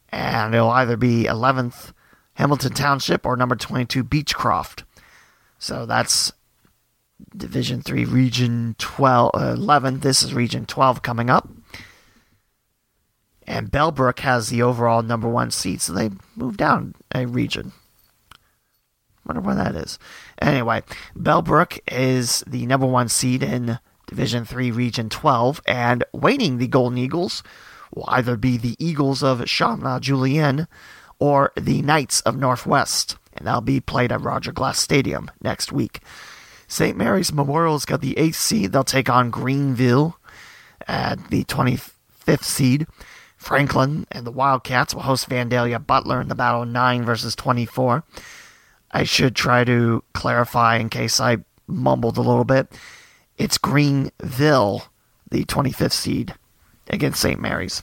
and 0.09 0.55
it'll 0.55 0.69
either 0.69 0.95
be 0.95 1.25
11th 1.25 1.91
Hamilton 2.35 2.73
Township 2.73 3.25
or 3.25 3.35
number 3.35 3.55
22 3.55 4.03
Beechcroft. 4.03 4.83
So 5.57 5.85
that's 5.85 6.31
Division 7.35 7.81
3 7.81 8.05
Region 8.05 8.75
12 8.77 9.31
uh, 9.33 9.39
11. 9.57 9.99
This 9.99 10.23
is 10.23 10.33
Region 10.33 10.65
12 10.65 11.01
coming 11.01 11.29
up. 11.29 11.49
And 13.45 13.71
Bellbrook 13.71 14.19
has 14.19 14.49
the 14.49 14.61
overall 14.61 15.01
number 15.01 15.27
1 15.27 15.51
seed, 15.51 15.81
so 15.81 15.91
they 15.91 16.11
moved 16.35 16.57
down 16.57 16.93
a 17.13 17.25
region. 17.25 17.73
Wonder 19.25 19.41
why 19.41 19.55
that 19.55 19.75
is. 19.75 19.99
Anyway, 20.39 20.83
Bellbrook 21.17 21.79
is 21.91 22.43
the 22.47 22.65
number 22.67 22.85
1 22.85 23.09
seed 23.09 23.43
in 23.43 23.79
Division 24.09 24.43
3 24.43 24.71
Region 24.71 25.07
12 25.07 25.61
and 25.67 26.03
waiting 26.13 26.57
the 26.57 26.67
Golden 26.67 26.97
Eagles 26.97 27.43
will 27.93 28.05
either 28.07 28.35
be 28.35 28.57
the 28.57 28.75
Eagles 28.79 29.21
of 29.21 29.45
Chaminade 29.45 30.01
Julienne 30.01 30.67
or 31.19 31.51
the 31.55 31.81
Knights 31.81 32.21
of 32.21 32.35
Northwest, 32.35 33.17
and 33.37 33.45
that'll 33.45 33.61
be 33.61 33.79
played 33.79 34.11
at 34.11 34.21
Roger 34.21 34.51
Glass 34.51 34.79
Stadium 34.79 35.29
next 35.41 35.71
week. 35.71 35.99
St. 36.67 36.97
Mary's 36.97 37.31
Memorial's 37.31 37.85
got 37.85 38.01
the 38.01 38.15
8th 38.15 38.35
seed. 38.35 38.71
They'll 38.71 38.83
take 38.83 39.09
on 39.09 39.29
Greenville 39.29 40.17
at 40.87 41.29
the 41.29 41.43
25th 41.43 42.43
seed. 42.43 42.87
Franklin 43.37 44.05
and 44.11 44.25
the 44.25 44.31
Wildcats 44.31 44.93
will 44.93 45.03
host 45.03 45.29
Vandalia 45.29 45.85
Butler 45.85 46.19
in 46.19 46.29
the 46.29 46.35
battle 46.35 46.65
9 46.65 47.03
versus 47.05 47.35
24. 47.35 48.03
I 48.91 49.03
should 49.03 49.35
try 49.35 49.63
to 49.63 50.03
clarify 50.13 50.77
in 50.77 50.89
case 50.89 51.19
I 51.19 51.37
mumbled 51.67 52.17
a 52.17 52.21
little 52.21 52.43
bit. 52.43 52.71
It's 53.39 53.57
Greenville, 53.57 54.83
the 55.31 55.45
25th 55.45 55.93
seed, 55.93 56.35
against 56.89 57.21
St. 57.21 57.39
Mary's. 57.39 57.81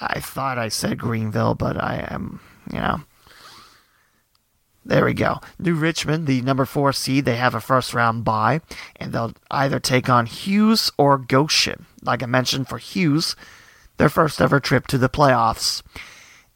I 0.00 0.18
thought 0.18 0.58
I 0.58 0.68
said 0.68 0.98
Greenville, 0.98 1.54
but 1.54 1.76
I 1.76 2.04
am, 2.10 2.40
you 2.72 2.80
know. 2.80 3.02
There 4.84 5.04
we 5.04 5.14
go. 5.14 5.38
New 5.60 5.74
Richmond, 5.76 6.26
the 6.26 6.42
number 6.42 6.64
four 6.64 6.92
seed, 6.92 7.24
they 7.24 7.36
have 7.36 7.54
a 7.54 7.60
first 7.60 7.94
round 7.94 8.24
bye, 8.24 8.60
and 8.96 9.12
they'll 9.12 9.32
either 9.52 9.78
take 9.78 10.10
on 10.10 10.26
Hughes 10.26 10.90
or 10.98 11.16
Goshen. 11.16 11.86
Like 12.02 12.22
I 12.22 12.26
mentioned, 12.26 12.68
for 12.68 12.78
Hughes, 12.78 13.36
their 13.96 14.08
first 14.08 14.40
ever 14.40 14.58
trip 14.58 14.88
to 14.88 14.98
the 14.98 15.08
playoffs. 15.08 15.82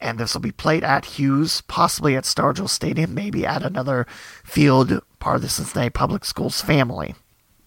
And 0.00 0.18
this 0.18 0.34
will 0.34 0.40
be 0.40 0.52
played 0.52 0.82
at 0.82 1.04
Hughes, 1.04 1.62
possibly 1.68 2.16
at 2.16 2.24
Stargel 2.24 2.68
Stadium, 2.68 3.14
maybe 3.14 3.46
at 3.46 3.62
another 3.62 4.08
field 4.44 5.00
part 5.20 5.36
of 5.36 5.42
the 5.42 5.48
Cincinnati 5.48 5.90
Public 5.90 6.24
Schools 6.24 6.60
family. 6.60 7.14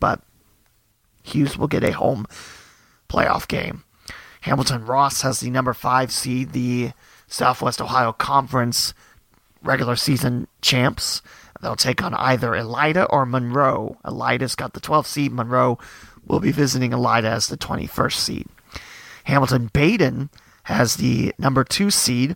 But 0.02 0.22
Hughes 1.24 1.58
will 1.58 1.70
get 1.70 1.86
a 1.86 1.94
home 1.94 2.26
playoff 3.10 3.48
game. 3.48 3.86
Hamilton 4.42 4.86
Ross 4.86 5.22
has 5.22 5.40
the 5.40 5.50
number 5.50 5.74
five 5.74 6.12
seed, 6.12 6.52
the 6.52 6.92
Southwest 7.28 7.82
Ohio 7.82 8.12
Conference 8.12 8.94
regular 9.64 9.96
season 9.96 10.48
champs. 10.62 11.22
They'll 11.62 11.76
take 11.76 12.04
on 12.04 12.14
either 12.16 12.52
Elida 12.52 13.06
or 13.10 13.26
Monroe. 13.26 13.98
Elida's 14.04 14.56
got 14.56 14.74
the 14.74 14.80
12th 14.80 15.06
seed. 15.06 15.32
Monroe 15.32 15.78
will 16.26 16.40
be 16.40 16.52
visiting 16.52 16.92
Elida 16.92 17.26
as 17.26 17.48
the 17.48 17.58
21st 17.58 18.14
seed. 18.14 18.48
Hamilton 19.26 19.70
Badin 19.70 20.30
has 20.64 20.96
the 20.96 21.34
number 21.38 21.64
two 21.64 21.92
seed. 21.92 22.36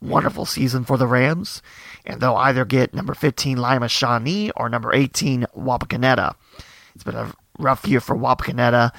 Wonderful 0.00 0.46
season 0.46 0.84
for 0.84 0.96
the 0.96 1.06
Rams. 1.06 1.60
And 2.06 2.20
they'll 2.20 2.36
either 2.36 2.64
get 2.64 2.94
number 2.94 3.14
15 3.14 3.58
Lima 3.58 3.88
Shawnee 3.88 4.50
or 4.56 4.68
number 4.68 4.94
18 4.94 5.46
Wapakoneta. 5.56 6.34
Been 7.08 7.16
a 7.16 7.32
rough 7.58 7.86
year 7.86 8.00
for 8.00 8.14
Wapakoneta. 8.14 8.92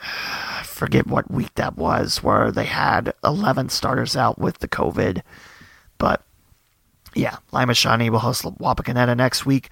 I 0.00 0.62
forget 0.64 1.08
what 1.08 1.28
week 1.28 1.52
that 1.56 1.76
was, 1.76 2.22
where 2.22 2.52
they 2.52 2.64
had 2.64 3.12
11 3.24 3.70
starters 3.70 4.16
out 4.16 4.38
with 4.38 4.58
the 4.58 4.68
COVID. 4.68 5.22
But 5.98 6.22
yeah, 7.16 7.38
Lima 7.50 7.74
Shawnee 7.74 8.08
will 8.08 8.20
host 8.20 8.44
Wapakoneta 8.44 9.16
next 9.16 9.44
week. 9.44 9.70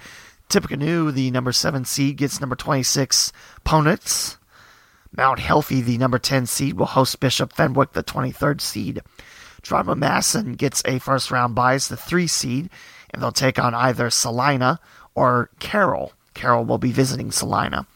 Tippecanoe, 0.49 1.13
the 1.13 1.31
number 1.31 1.53
7 1.53 1.85
seed, 1.85 2.17
gets 2.17 2.41
number 2.41 2.57
26 2.57 3.33
Ponitz. 3.65 4.39
Mount 5.17 5.39
Healthy, 5.39 5.83
the 5.83 5.99
number 5.99 6.19
10 6.19 6.47
seed, 6.47 6.75
will 6.75 6.87
host 6.87 7.21
Bishop 7.21 7.53
Fenwick, 7.53 7.93
the 7.93 8.03
23rd 8.03 8.61
seed. 8.61 9.03
Drama 9.63 9.95
Masson 9.95 10.55
gets 10.55 10.83
a 10.85 10.99
first 10.99 11.31
round 11.31 11.55
bye 11.55 11.75
as 11.75 11.87
the 11.87 11.97
3 11.97 12.27
seed, 12.27 12.71
and 13.11 13.23
they'll 13.23 13.31
take 13.31 13.61
on 13.61 13.73
either 13.73 14.11
Celina 14.11 14.81
or 15.15 15.51
Carroll. 15.61 16.13
Carroll 16.37 16.65
will 16.65 16.79
be 16.79 16.93
visiting 16.93 17.33
Celina. 17.33 17.89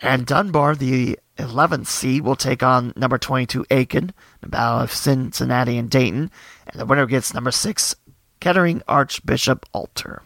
And 0.00 0.26
Dunbar, 0.26 0.76
the 0.76 1.18
11th 1.38 1.88
seed, 1.88 2.22
will 2.22 2.36
take 2.36 2.62
on 2.62 2.92
number 2.94 3.18
22 3.18 3.66
Aiken, 3.70 4.12
the 4.40 4.48
battle 4.48 4.80
of 4.80 4.92
Cincinnati 4.92 5.76
and 5.76 5.90
Dayton. 5.90 6.30
And 6.68 6.80
the 6.80 6.86
winner 6.86 7.06
gets 7.06 7.34
number 7.34 7.50
6 7.50 7.96
Kettering 8.38 8.82
Archbishop 8.86 9.66
Alter. 9.72 10.22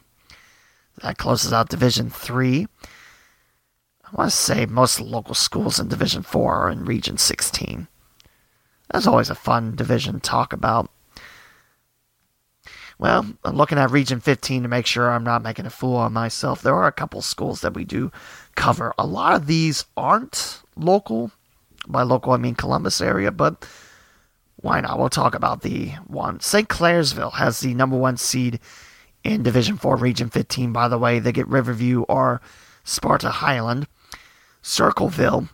That 1.00 1.16
closes 1.16 1.52
out 1.52 1.70
Division 1.70 2.10
3. 2.10 2.66
I 4.04 4.08
want 4.14 4.30
to 4.30 4.36
say 4.36 4.66
most 4.66 5.00
local 5.00 5.34
schools 5.34 5.80
in 5.80 5.88
Division 5.88 6.22
4 6.22 6.54
are 6.54 6.70
in 6.70 6.84
Region 6.84 7.16
16. 7.16 7.88
That's 8.92 9.06
always 9.06 9.30
a 9.30 9.34
fun 9.34 9.74
division 9.74 10.14
to 10.14 10.20
talk 10.20 10.52
about. 10.52 10.90
Well, 12.98 13.26
I'm 13.44 13.56
looking 13.56 13.78
at 13.78 13.90
Region 13.90 14.20
15 14.20 14.62
to 14.62 14.68
make 14.68 14.86
sure 14.86 15.10
I'm 15.10 15.24
not 15.24 15.42
making 15.42 15.66
a 15.66 15.70
fool 15.70 15.98
of 15.98 16.12
myself. 16.12 16.62
There 16.62 16.74
are 16.74 16.86
a 16.86 16.92
couple 16.92 17.20
schools 17.22 17.60
that 17.62 17.74
we 17.74 17.84
do 17.84 18.12
cover. 18.54 18.94
A 18.98 19.06
lot 19.06 19.34
of 19.34 19.46
these 19.46 19.84
aren't 19.96 20.62
local. 20.76 21.30
By 21.86 22.02
local, 22.02 22.32
I 22.32 22.36
mean 22.36 22.54
Columbus 22.54 23.00
area, 23.00 23.32
but 23.32 23.66
why 24.56 24.80
not? 24.80 24.98
We'll 24.98 25.08
talk 25.08 25.34
about 25.34 25.62
the 25.62 25.88
one. 26.06 26.38
St. 26.40 26.68
Clairsville 26.68 27.34
has 27.34 27.60
the 27.60 27.74
number 27.74 27.96
one 27.96 28.16
seed 28.16 28.60
in 29.24 29.42
Division 29.42 29.76
4, 29.76 29.96
Region 29.96 30.30
15, 30.30 30.72
by 30.72 30.88
the 30.88 30.98
way. 30.98 31.18
They 31.18 31.32
get 31.32 31.48
Riverview 31.48 32.02
or 32.02 32.40
Sparta 32.84 33.30
Highland. 33.30 33.88
Circleville, 34.62 35.48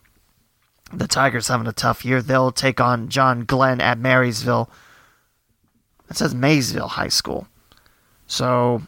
the 0.92 1.08
Tigers 1.08 1.48
having 1.48 1.66
a 1.66 1.72
tough 1.72 2.04
year. 2.04 2.20
They'll 2.20 2.52
take 2.52 2.80
on 2.80 3.08
John 3.08 3.44
Glenn 3.44 3.80
at 3.80 3.98
Marysville. 3.98 4.70
It 6.10 6.16
says 6.16 6.34
Maysville 6.34 6.88
High 6.88 7.08
School. 7.08 7.46
So, 8.26 8.82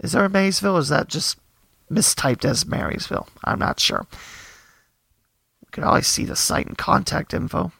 is 0.00 0.12
there 0.12 0.24
a 0.24 0.30
Maysville? 0.30 0.78
is 0.78 0.88
that 0.88 1.08
just 1.08 1.38
mistyped 1.90 2.44
as 2.44 2.66
Marysville? 2.66 3.28
I'm 3.44 3.58
not 3.58 3.80
sure. 3.80 4.06
You 5.62 5.68
can 5.72 5.84
always 5.84 6.06
see 6.06 6.24
the 6.24 6.36
site 6.36 6.66
and 6.66 6.78
contact 6.78 7.34
info. 7.34 7.72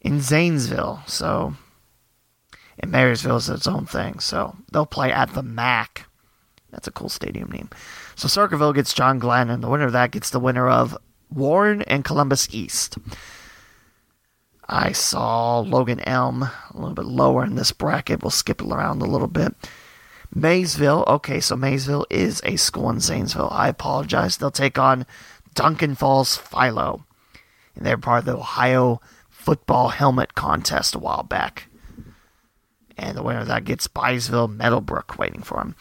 In 0.00 0.20
Zanesville, 0.20 1.02
so 1.06 1.54
and 2.80 2.92
Marysville 2.92 3.36
is 3.36 3.48
its 3.48 3.66
own 3.66 3.86
thing. 3.86 4.20
So 4.20 4.56
they'll 4.70 4.86
play 4.86 5.12
at 5.12 5.34
the 5.34 5.42
MAC. 5.42 6.06
That's 6.70 6.86
a 6.86 6.92
cool 6.92 7.08
stadium 7.08 7.50
name. 7.50 7.70
So 8.14 8.28
Circleville 8.28 8.72
gets 8.72 8.94
John 8.94 9.18
Glenn, 9.18 9.50
and 9.50 9.62
the 9.62 9.68
winner 9.68 9.86
of 9.86 9.92
that 9.92 10.10
gets 10.10 10.30
the 10.30 10.40
winner 10.40 10.68
of 10.68 10.96
Warren 11.30 11.82
and 11.82 12.04
Columbus 12.04 12.48
East. 12.52 12.98
I 14.68 14.92
saw 14.92 15.60
Logan 15.60 16.00
Elm 16.00 16.42
a 16.42 16.52
little 16.74 16.94
bit 16.94 17.06
lower 17.06 17.44
in 17.44 17.54
this 17.54 17.72
bracket. 17.72 18.22
We'll 18.22 18.30
skip 18.30 18.60
around 18.60 19.00
a 19.00 19.06
little 19.06 19.28
bit. 19.28 19.54
Maysville, 20.34 21.04
okay, 21.06 21.40
so 21.40 21.56
Maysville 21.56 22.06
is 22.10 22.42
a 22.44 22.56
school 22.56 22.90
in 22.90 23.00
Zanesville. 23.00 23.48
I 23.50 23.68
apologize. 23.68 24.36
They'll 24.36 24.50
take 24.50 24.78
on 24.78 25.06
Duncan 25.54 25.94
Falls 25.94 26.36
Philo. 26.36 27.06
And 27.74 27.86
they're 27.86 27.96
part 27.96 28.20
of 28.20 28.24
the 28.26 28.36
Ohio 28.36 29.00
football 29.30 29.88
helmet 29.88 30.34
contest 30.34 30.94
a 30.94 30.98
while 30.98 31.22
back. 31.22 31.68
And 32.98 33.16
the 33.16 33.22
winner 33.22 33.40
of 33.40 33.46
that 33.46 33.64
gets 33.64 33.88
Byesville 33.88 34.54
Meadowbrook 34.54 35.18
waiting 35.18 35.42
for 35.42 35.60
him. 35.60 35.76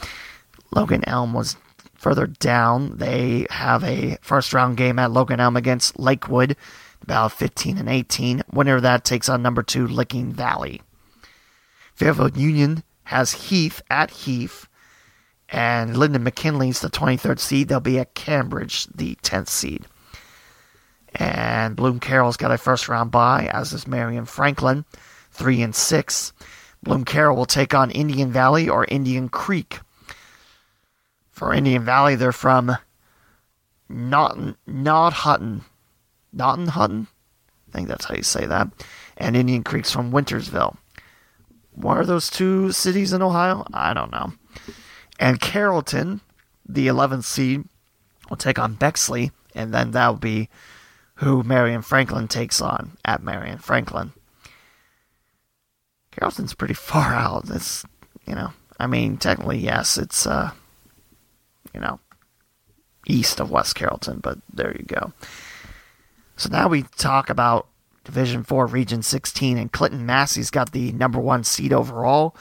Logan 0.72 1.04
Elm 1.08 1.34
was 1.34 1.58
further 1.96 2.28
down. 2.28 2.98
They 2.98 3.48
have 3.50 3.84
a 3.84 4.18
first 4.22 4.54
round 4.54 4.78
game 4.78 5.00
at 5.00 5.12
Logan 5.12 5.40
Elm 5.40 5.58
against 5.58 6.00
Lakewood, 6.00 6.56
about 7.02 7.32
15 7.32 7.78
and 7.78 7.90
18. 7.90 8.44
whenever 8.50 8.82
that 8.82 9.04
takes 9.04 9.30
on 9.30 9.42
number 9.42 9.64
two 9.64 9.88
Licking 9.88 10.32
Valley. 10.32 10.82
Fairfield 11.94 12.38
Union 12.38 12.84
has 13.06 13.32
Heath 13.32 13.82
at 13.90 14.12
Heath, 14.12 14.68
and 15.50 15.98
Linden 15.98 16.24
McKinley's 16.24 16.82
the 16.82 16.90
23rd 16.90 17.40
seed. 17.40 17.68
They'll 17.70 17.80
be 17.80 18.00
at 18.00 18.14
Cambridge, 18.14 18.86
the 18.88 19.16
10th 19.24 19.48
seed. 19.48 19.86
And 21.16 21.76
Bloom 21.76 22.00
Carroll's 22.00 22.38
got 22.38 22.52
a 22.52 22.58
first 22.58 22.90
round 22.90 23.12
bye, 23.12 23.50
as 23.52 23.74
is 23.74 23.88
Marion 23.88 24.26
Franklin, 24.26 24.86
3 25.32 25.62
and 25.62 25.76
6. 25.76 26.34
Bloom 26.84 27.06
Carroll 27.06 27.38
will 27.38 27.46
take 27.46 27.74
on 27.74 27.90
Indian 27.92 28.32
Valley 28.32 28.70
or 28.70 28.86
Indian 28.86 29.30
Creek. 29.30 29.80
For 31.32 31.54
Indian 31.54 31.86
Valley, 31.86 32.16
they're 32.16 32.32
from 32.32 32.78
Naughton, 33.90 34.58
Not 34.66 35.14
Hutton. 35.14 35.64
Naughton 36.34 36.68
Hutton? 36.68 37.08
I 37.70 37.72
think 37.76 37.88
that's 37.88 38.06
how 38.06 38.16
you 38.16 38.24
say 38.24 38.46
that. 38.46 38.70
And 39.18 39.36
Indian 39.36 39.64
Creek's 39.64 39.92
from 39.92 40.12
Wintersville. 40.12 40.78
What 41.74 41.98
are 41.98 42.06
those 42.06 42.30
two 42.30 42.72
cities 42.72 43.14
in 43.14 43.22
Ohio? 43.22 43.66
I 43.74 43.94
don't 43.94 44.12
know. 44.12 44.34
And 45.20 45.40
Carrollton, 45.40 46.22
the 46.68 46.88
11th 46.88 47.24
seed, 47.24 47.66
will 48.30 48.38
take 48.38 48.60
on 48.60 48.76
Bexley, 48.76 49.32
and 49.56 49.74
then 49.74 49.92
that'll 49.92 50.16
be 50.16 50.50
who 51.16 51.44
Marion 51.44 51.82
Franklin 51.82 52.28
takes 52.28 52.62
on 52.62 52.98
at 53.06 53.24
Marion 53.24 53.58
Franklin. 53.58 54.14
Carrollton's 56.12 56.54
pretty 56.54 56.74
far 56.74 57.14
out. 57.14 57.46
It's, 57.50 57.86
you 58.26 58.36
know, 58.36 58.52
I 58.80 58.88
mean, 58.88 59.18
technically, 59.18 59.60
yes, 59.60 59.98
it's, 59.98 60.26
uh, 60.28 60.52
you 61.74 61.80
know, 61.80 62.00
east 63.08 63.40
of 63.40 63.52
West 63.52 63.76
Carrollton, 63.76 64.20
but 64.20 64.40
there 64.54 64.76
you 64.76 64.84
go. 64.86 65.14
So 66.38 66.50
now 66.50 66.68
we 66.68 66.84
talk 66.84 67.32
about 67.32 67.68
Division 68.04 68.44
4, 68.44 68.68
Region 68.68 69.02
16, 69.02 69.58
and 69.58 69.72
Clinton 69.72 70.06
Massie's 70.06 70.52
got 70.52 70.72
the 70.72 70.92
number 70.92 71.20
one 71.20 71.44
seed 71.44 71.74
overall. 71.74 72.36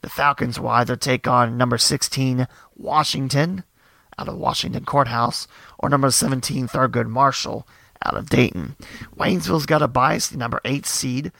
The 0.00 0.08
Falcons 0.08 0.58
will 0.58 0.70
either 0.70 0.96
take 0.96 1.28
on 1.28 1.58
number 1.58 1.76
16, 1.76 2.48
Washington, 2.74 3.64
out 4.18 4.28
of 4.28 4.38
Washington 4.38 4.86
Courthouse, 4.86 5.46
or 5.78 5.90
number 5.90 6.10
17, 6.10 6.68
Thurgood 6.68 7.08
Marshall, 7.08 7.68
out 8.02 8.16
of 8.16 8.30
Dayton. 8.30 8.76
Waynesville's 9.14 9.66
got 9.66 9.82
a 9.82 9.88
bias, 9.88 10.28
the 10.28 10.38
number 10.38 10.60
8 10.64 10.86
seed. 10.86 11.30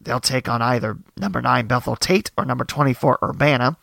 They'll 0.00 0.20
take 0.20 0.50
on 0.50 0.60
either 0.60 0.98
number 1.16 1.40
9 1.40 1.66
Bethel 1.66 1.96
Tate 1.96 2.30
or 2.36 2.44
number 2.44 2.66
24 2.66 3.20
Urbana. 3.22 3.78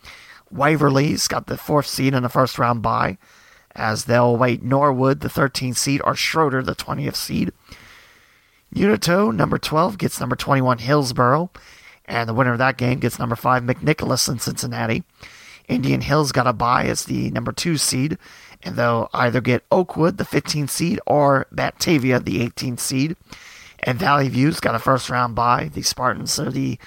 Waverly's 0.52 1.28
got 1.28 1.48
the 1.48 1.58
fourth 1.58 1.88
seed 1.88 2.14
in 2.14 2.22
the 2.22 2.30
first 2.30 2.60
round 2.60 2.84
bye, 2.84 3.18
as 3.76 4.06
they'll 4.06 4.36
wait 4.36 4.64
Norwood, 4.64 5.22
the 5.22 5.28
13th 5.28 5.78
seed, 5.78 6.02
or 6.04 6.14
Shroder, 6.14 6.66
the 6.66 6.76
20th 6.76 7.16
seed. 7.16 7.52
Unioto, 8.74 9.34
number 9.36 9.58
12, 9.58 9.98
gets 9.98 10.20
number 10.20 10.36
21 10.36 10.80
Hillsboro, 10.80 11.50
and 12.06 12.28
the 12.28 12.34
winner 12.34 12.54
of 12.54 12.58
that 12.60 12.78
game 12.78 13.00
gets 13.00 13.20
number 13.20 13.36
5 13.36 13.64
McNicholas 13.64 14.30
in 14.30 14.40
Cincinnati. 14.40 15.04
Indian 15.68 16.02
Hills 16.02 16.32
got 16.32 16.48
a 16.48 16.54
bye 16.54 16.86
as 16.86 17.06
the 17.06 17.30
number 17.32 17.52
2 17.52 17.78
seed, 17.78 18.18
and 18.64 18.76
they'll 18.76 19.10
either 19.14 19.42
get 19.42 19.66
Oakwood, 19.72 20.18
the 20.18 20.24
15th 20.24 20.70
seed, 20.70 21.00
or 21.06 21.48
Batavia, 21.52 22.20
the 22.20 22.48
18th 22.48 22.80
seed. 22.80 23.16
And 23.80 23.98
Valley 23.98 24.30
View's 24.30 24.60
got 24.60 24.76
a 24.76 24.80
first 24.80 25.10
round 25.10 25.36
bye. 25.36 25.70
The 25.74 25.82
Spartans 25.82 26.40
are 26.40 26.52
the 26.52 26.78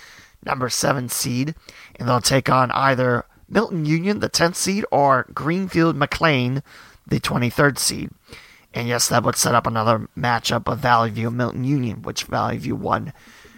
number 0.45 0.69
seven 0.69 1.09
seed, 1.09 1.55
and 1.97 2.09
they'll 2.09 2.21
take 2.21 2.49
on 2.49 2.71
either 2.71 3.25
Milton 3.49 3.85
Union, 3.85 4.21
the 4.21 4.31
10th 4.31 4.57
seed, 4.57 4.85
or 4.91 5.27
Greenfield 5.35 5.97
McLean, 5.97 6.63
the 7.07 7.21
23rd 7.21 7.79
seed. 7.79 8.11
And 8.73 8.89
yes, 8.89 9.09
that 9.09 9.23
would 9.23 9.37
set 9.37 9.55
up 9.55 9.67
another 9.67 10.09
matchup 10.17 10.71
of 10.71 10.81
Valley 10.81 11.11
View 11.11 11.29
and 11.29 11.37
Milton 11.37 11.65
Union, 11.65 12.03
which 12.03 12.25
Valley 12.25 12.59
View 12.59 12.75
won 12.75 13.13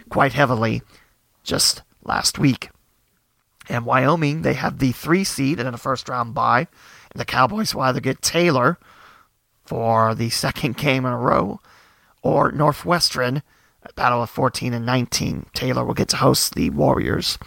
quite 0.09 0.33
heavily 0.33 0.81
just 1.43 1.81
last 2.03 2.37
week. 2.37 2.69
And 3.69 3.85
Wyoming, 3.85 4.43
they 4.43 4.53
have 4.53 4.79
the 4.79 4.91
three 4.91 5.23
seed 5.23 5.59
in 5.59 5.67
a 5.67 5.77
first 5.77 6.07
round 6.07 6.33
bye. 6.33 6.67
And 7.11 7.19
the 7.19 7.25
Cowboys 7.25 7.73
will 7.73 7.81
either 7.83 7.99
get 7.99 8.21
Taylor 8.21 8.77
for 9.65 10.15
the 10.15 10.29
second 10.29 10.77
game 10.77 11.05
in 11.05 11.11
a 11.11 11.17
row, 11.17 11.59
or 12.21 12.51
Northwestern, 12.51 13.43
battle 13.97 14.23
of 14.23 14.29
14 14.29 14.73
and 14.73 14.85
19. 14.85 15.47
Taylor 15.53 15.83
will 15.83 15.93
get 15.93 16.07
to 16.09 16.17
host 16.17 16.55
the 16.55 16.69
Warriors. 16.69 17.37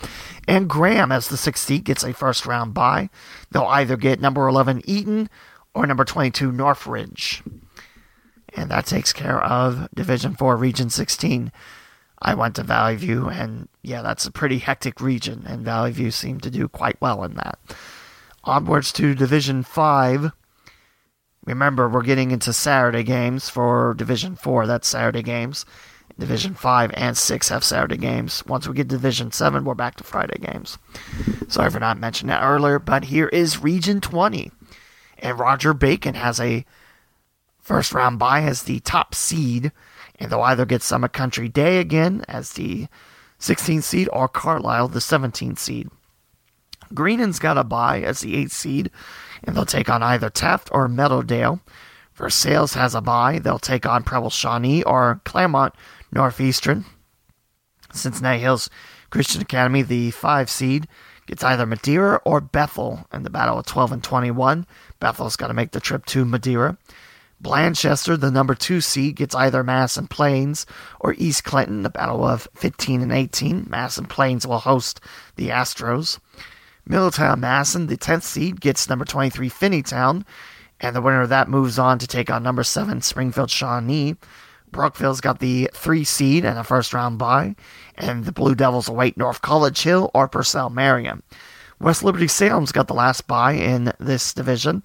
And 0.46 0.68
Graham, 0.68 1.10
as 1.10 1.28
the 1.28 1.38
sixth 1.38 1.64
seed, 1.64 1.84
gets 1.84 2.04
a 2.04 2.12
first 2.12 2.44
round 2.44 2.74
bye. 2.74 3.08
They'll 3.50 3.62
either 3.62 3.96
get 3.96 4.20
number 4.20 4.46
11 4.46 4.82
Eaton 4.84 5.30
or 5.74 5.86
number 5.86 6.04
22 6.04 6.52
Northridge. 6.52 7.42
And 8.54 8.70
that 8.70 8.84
takes 8.84 9.14
care 9.14 9.42
of 9.42 9.88
Division 9.94 10.34
4, 10.34 10.56
Region 10.56 10.90
16. 10.90 11.50
I 12.20 12.34
went 12.34 12.56
to 12.56 12.62
Valley 12.62 12.96
View, 12.96 13.28
and 13.28 13.68
yeah, 13.82 14.02
that's 14.02 14.26
a 14.26 14.30
pretty 14.30 14.58
hectic 14.58 15.00
region, 15.00 15.44
and 15.46 15.64
Valley 15.64 15.92
View 15.92 16.10
seemed 16.10 16.42
to 16.42 16.50
do 16.50 16.68
quite 16.68 17.00
well 17.00 17.24
in 17.24 17.34
that. 17.36 17.58
Onwards 18.44 18.92
to 18.92 19.14
Division 19.14 19.62
5, 19.62 20.32
Remember, 21.46 21.88
we're 21.88 22.02
getting 22.02 22.30
into 22.30 22.52
Saturday 22.52 23.02
games 23.02 23.48
for 23.48 23.94
Division 23.94 24.36
4. 24.36 24.66
That's 24.66 24.88
Saturday 24.88 25.22
games. 25.22 25.64
Division 26.20 26.54
5 26.54 26.90
and 26.94 27.16
6 27.16 27.48
have 27.48 27.64
Saturday 27.64 27.96
games. 27.96 28.44
Once 28.46 28.68
we 28.68 28.74
get 28.74 28.90
to 28.90 28.96
Division 28.96 29.32
7, 29.32 29.64
we're 29.64 29.74
back 29.74 29.96
to 29.96 30.04
Friday 30.04 30.38
games. 30.38 30.76
Sorry 31.48 31.70
for 31.70 31.80
not 31.80 31.98
mentioning 31.98 32.28
that 32.28 32.44
earlier, 32.44 32.78
but 32.78 33.04
here 33.04 33.28
is 33.28 33.62
Region 33.62 34.02
20. 34.02 34.52
And 35.18 35.38
Roger 35.38 35.72
Bacon 35.72 36.14
has 36.14 36.38
a 36.38 36.66
first 37.58 37.94
round 37.94 38.18
bye 38.18 38.42
as 38.42 38.64
the 38.64 38.80
top 38.80 39.14
seed. 39.14 39.72
And 40.18 40.30
they'll 40.30 40.42
either 40.42 40.66
get 40.66 40.82
Summit 40.82 41.14
Country 41.14 41.48
Day 41.48 41.78
again 41.78 42.22
as 42.28 42.52
the 42.52 42.88
16th 43.40 43.84
seed 43.84 44.08
or 44.12 44.28
Carlisle, 44.28 44.88
the 44.88 44.98
17th 44.98 45.58
seed. 45.58 45.88
Greenon's 46.92 47.38
got 47.38 47.56
a 47.56 47.64
bye 47.64 48.02
as 48.02 48.20
the 48.20 48.34
8th 48.34 48.50
seed 48.50 48.90
and 49.42 49.56
they'll 49.56 49.64
take 49.64 49.88
on 49.88 50.02
either 50.02 50.28
Taft 50.28 50.68
or 50.70 50.86
Meadowdale. 50.86 51.60
Versailles 52.14 52.74
has 52.74 52.94
a 52.94 53.00
bye. 53.00 53.38
They'll 53.38 53.58
take 53.58 53.86
on 53.86 54.02
Preble 54.02 54.28
Shawnee 54.28 54.82
or 54.82 55.22
Clermont 55.24 55.74
Northeastern. 56.12 56.84
Cincinnati 57.92 58.40
Hills 58.40 58.70
Christian 59.10 59.42
Academy, 59.42 59.82
the 59.82 60.10
five 60.12 60.48
seed, 60.48 60.86
gets 61.26 61.42
either 61.44 61.66
Madeira 61.66 62.20
or 62.24 62.40
Bethel 62.40 63.06
in 63.12 63.22
the 63.22 63.30
battle 63.30 63.58
of 63.58 63.66
12 63.66 63.92
and 63.92 64.04
21. 64.04 64.66
Bethel's 65.00 65.36
got 65.36 65.48
to 65.48 65.54
make 65.54 65.72
the 65.72 65.80
trip 65.80 66.06
to 66.06 66.24
Madeira. 66.24 66.78
Blanchester, 67.42 68.20
the 68.20 68.30
number 68.30 68.54
two 68.54 68.80
seed, 68.80 69.16
gets 69.16 69.34
either 69.34 69.64
Madison 69.64 70.06
Plains 70.06 70.66
or 71.00 71.14
East 71.16 71.44
Clinton, 71.44 71.82
the 71.82 71.90
battle 71.90 72.24
of 72.24 72.46
15 72.54 73.00
and 73.00 73.12
18. 73.12 73.66
Madison 73.68 74.04
Plains 74.04 74.46
will 74.46 74.58
host 74.58 75.00
the 75.36 75.48
Astros. 75.48 76.18
Middletown 76.84 77.40
Madison, 77.40 77.86
the 77.86 77.96
10th 77.96 78.24
seed, 78.24 78.60
gets 78.60 78.88
number 78.88 79.04
23 79.04 79.48
Finneytown, 79.48 80.24
and 80.80 80.94
the 80.94 81.00
winner 81.00 81.22
of 81.22 81.28
that 81.30 81.48
moves 81.48 81.78
on 81.78 81.98
to 81.98 82.06
take 82.06 82.30
on 82.30 82.42
number 82.42 82.62
7 82.62 83.00
Springfield 83.00 83.50
Shawnee. 83.50 84.16
Brookville's 84.72 85.20
got 85.20 85.38
the 85.38 85.70
3 85.74 86.04
seed 86.04 86.44
and 86.44 86.58
a 86.58 86.64
first 86.64 86.94
round 86.94 87.18
bye, 87.18 87.56
and 87.96 88.24
the 88.24 88.32
Blue 88.32 88.54
Devils 88.54 88.88
await 88.88 89.16
North 89.16 89.42
College 89.42 89.82
Hill 89.82 90.10
or 90.14 90.28
Purcell 90.28 90.70
Marian. 90.70 91.22
West 91.80 92.02
Liberty 92.02 92.28
Salem's 92.28 92.72
got 92.72 92.88
the 92.88 92.94
last 92.94 93.26
bye 93.26 93.52
in 93.52 93.92
this 93.98 94.34
division, 94.34 94.82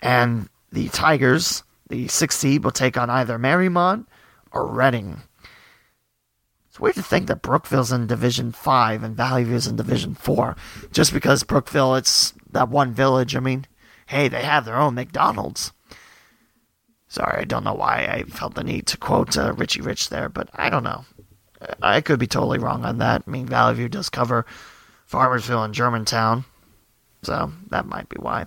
and 0.00 0.48
the 0.72 0.88
Tigers, 0.88 1.64
the 1.88 2.06
6th 2.06 2.32
seed, 2.32 2.64
will 2.64 2.70
take 2.70 2.96
on 2.96 3.10
either 3.10 3.38
Mariemont 3.38 4.06
or 4.52 4.66
Reading. 4.66 5.22
It's 6.68 6.78
weird 6.78 6.94
to 6.94 7.02
think 7.02 7.26
that 7.26 7.42
Brookville's 7.42 7.90
in 7.90 8.06
Division 8.06 8.52
5 8.52 9.02
and 9.02 9.16
Valley 9.16 9.42
View's 9.42 9.66
in 9.66 9.74
Division 9.74 10.14
4. 10.14 10.56
Just 10.92 11.12
because 11.12 11.42
Brookville, 11.42 11.96
it's 11.96 12.32
that 12.52 12.68
one 12.68 12.94
village. 12.94 13.34
I 13.34 13.40
mean, 13.40 13.66
hey, 14.06 14.28
they 14.28 14.42
have 14.42 14.64
their 14.64 14.76
own 14.76 14.94
McDonald's. 14.94 15.72
Sorry, 17.10 17.40
I 17.40 17.44
don't 17.44 17.64
know 17.64 17.74
why 17.74 18.06
I 18.06 18.22
felt 18.22 18.54
the 18.54 18.62
need 18.62 18.86
to 18.86 18.96
quote 18.96 19.36
uh, 19.36 19.52
Richie 19.54 19.80
Rich 19.80 20.10
there, 20.10 20.28
but 20.28 20.48
I 20.54 20.70
don't 20.70 20.84
know. 20.84 21.04
I 21.82 22.00
could 22.00 22.20
be 22.20 22.28
totally 22.28 22.58
wrong 22.58 22.84
on 22.84 22.98
that. 22.98 23.24
I 23.26 23.30
mean, 23.30 23.46
Valley 23.46 23.74
View 23.74 23.88
does 23.88 24.08
cover 24.08 24.46
Farmersville 25.10 25.64
and 25.64 25.74
Germantown, 25.74 26.44
so 27.24 27.52
that 27.70 27.86
might 27.86 28.08
be 28.08 28.16
why. 28.20 28.46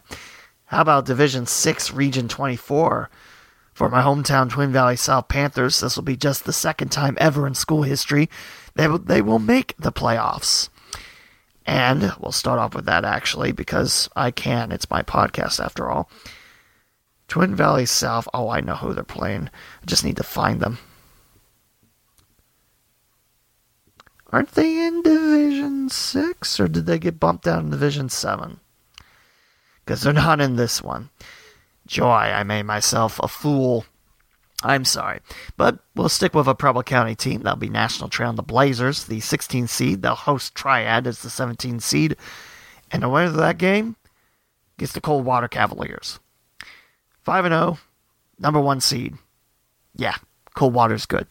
How 0.67 0.79
about 0.81 1.05
Division 1.05 1.45
6, 1.45 1.91
Region 1.91 2.29
24? 2.29 3.09
For 3.73 3.89
my 3.89 4.01
hometown 4.01 4.49
Twin 4.49 4.71
Valley 4.71 4.95
South 4.95 5.27
Panthers, 5.27 5.81
this 5.81 5.97
will 5.97 6.03
be 6.03 6.15
just 6.15 6.45
the 6.45 6.53
second 6.53 6.89
time 6.89 7.17
ever 7.19 7.45
in 7.45 7.55
school 7.55 7.83
history 7.83 8.29
they 8.75 8.87
will, 8.87 8.99
they 8.99 9.21
will 9.21 9.39
make 9.39 9.75
the 9.77 9.91
playoffs. 9.91 10.69
And 11.65 12.13
we'll 12.17 12.31
start 12.31 12.59
off 12.59 12.75
with 12.75 12.85
that 12.85 13.03
actually 13.03 13.51
because 13.51 14.09
I 14.15 14.31
can. 14.31 14.71
It's 14.71 14.89
my 14.89 15.03
podcast 15.03 15.63
after 15.63 15.89
all. 15.89 16.09
Twin 17.27 17.55
Valley 17.55 17.85
South. 17.85 18.27
Oh, 18.33 18.49
I 18.49 18.61
know 18.61 18.75
who 18.75 18.93
they're 18.93 19.03
playing. 19.03 19.49
I 19.81 19.85
just 19.85 20.03
need 20.03 20.17
to 20.17 20.23
find 20.23 20.59
them. 20.59 20.77
Aren't 24.31 24.53
they 24.53 24.87
in 24.87 25.03
Division 25.03 25.89
6 25.89 26.59
or 26.59 26.67
did 26.67 26.87
they 26.87 26.97
get 26.97 27.19
bumped 27.19 27.45
down 27.45 27.65
in 27.65 27.69
Division 27.69 28.09
7? 28.09 28.59
Because 29.85 30.01
they're 30.01 30.13
not 30.13 30.41
in 30.41 30.55
this 30.55 30.81
one. 30.81 31.09
Joy, 31.85 32.07
I 32.07 32.43
made 32.43 32.63
myself 32.63 33.19
a 33.21 33.27
fool. 33.27 33.85
I'm 34.63 34.85
sorry. 34.85 35.19
But 35.57 35.79
we'll 35.95 36.09
stick 36.09 36.33
with 36.33 36.47
a 36.47 36.55
Preble 36.55 36.83
County 36.83 37.15
team. 37.15 37.41
That'll 37.41 37.59
be 37.59 37.69
National 37.69 38.09
Trail 38.09 38.33
the 38.33 38.41
Blazers, 38.41 39.03
the 39.05 39.19
16 39.19 39.67
seed. 39.67 40.01
They'll 40.01 40.15
host 40.15 40.55
Triad 40.55 41.05
as 41.05 41.21
the 41.21 41.29
17 41.29 41.79
seed. 41.79 42.15
And 42.91 43.03
the 43.03 43.09
winner 43.09 43.27
of 43.27 43.35
that 43.35 43.57
game 43.57 43.97
gets 44.77 44.93
the 44.93 45.01
Coldwater 45.01 45.47
Cavaliers. 45.47 46.19
5 47.23 47.45
and 47.45 47.53
0, 47.53 47.77
number 48.39 48.59
one 48.59 48.81
seed. 48.81 49.15
Yeah, 49.95 50.15
Coldwater's 50.55 51.05
good. 51.05 51.27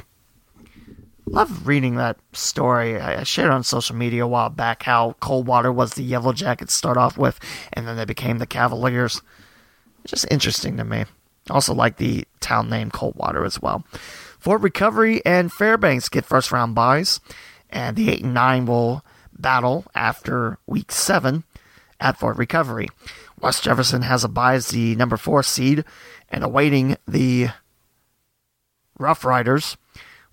Love 1.26 1.66
reading 1.66 1.96
that 1.96 2.18
story. 2.32 3.00
I 3.00 3.22
shared 3.22 3.50
on 3.50 3.62
social 3.62 3.96
media 3.96 4.24
a 4.24 4.28
while 4.28 4.50
back 4.50 4.82
how 4.82 5.14
Coldwater 5.20 5.72
was 5.72 5.94
the 5.94 6.02
Yellow 6.02 6.32
Jackets 6.32 6.74
start 6.74 6.96
off 6.96 7.16
with, 7.16 7.38
and 7.72 7.86
then 7.86 7.96
they 7.96 8.04
became 8.04 8.38
the 8.38 8.46
Cavaliers. 8.46 9.22
Just 10.04 10.26
interesting 10.30 10.76
to 10.76 10.84
me. 10.84 11.04
Also 11.48 11.74
like 11.74 11.96
the 11.96 12.26
town 12.40 12.68
name 12.68 12.90
Coldwater 12.90 13.44
as 13.44 13.62
well. 13.62 13.84
Fort 14.38 14.60
Recovery 14.60 15.24
and 15.24 15.52
Fairbanks 15.52 16.08
get 16.08 16.24
first 16.24 16.50
round 16.50 16.74
buys, 16.74 17.20
and 17.70 17.96
the 17.96 18.10
8 18.10 18.24
and 18.24 18.34
9 18.34 18.66
will 18.66 19.04
battle 19.38 19.84
after 19.94 20.58
week 20.66 20.90
7 20.92 21.44
at 22.00 22.18
Fort 22.18 22.36
Recovery. 22.36 22.88
West 23.42 23.64
Jefferson 23.64 24.02
has 24.02 24.22
a 24.22 24.28
bye 24.28 24.54
as 24.54 24.68
the 24.68 24.94
number 24.96 25.16
4 25.16 25.42
seed, 25.42 25.84
and 26.28 26.44
awaiting 26.44 26.96
the 27.06 27.48
Rough 28.98 29.24
Riders 29.24 29.76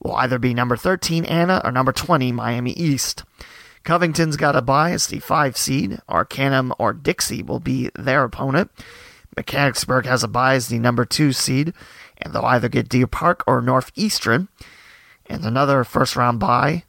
will 0.02 0.16
either 0.16 0.38
be 0.38 0.54
number 0.54 0.78
13 0.78 1.26
Anna 1.26 1.60
or 1.64 1.72
number 1.72 1.92
20 1.92 2.32
Miami 2.32 2.72
East. 2.72 3.24
Covington's 3.84 4.38
got 4.38 4.56
a 4.56 4.62
bye 4.62 4.92
as 4.92 5.08
the 5.08 5.20
5 5.20 5.58
seed. 5.58 6.00
Arcanum 6.08 6.74
or 6.78 6.94
Dixie 6.94 7.42
will 7.42 7.60
be 7.60 7.90
their 7.96 8.24
opponent. 8.24 8.70
Mechanicsburg 9.36 10.06
has 10.06 10.24
a 10.24 10.28
bye 10.28 10.56
as 10.56 10.68
the 10.68 10.80
number 10.80 11.06
two 11.06 11.32
seed, 11.34 11.74
and 12.18 12.34
they'll 12.34 12.46
either 12.46 12.70
get 12.70 12.90
Deer 12.90 13.08
Park 13.08 13.44
or 13.48 13.62
Northeastern. 13.62 14.50
And 15.26 15.44
another 15.46 15.84
first 15.84 16.16
round 16.16 16.40
bye 16.40 16.84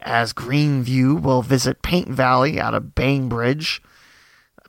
as 0.00 0.32
Greenview 0.32 1.20
will 1.20 1.42
visit 1.42 1.82
Paint 1.82 2.08
Valley 2.08 2.60
out 2.60 2.74
of 2.74 2.94
Bainbridge. 2.94 3.82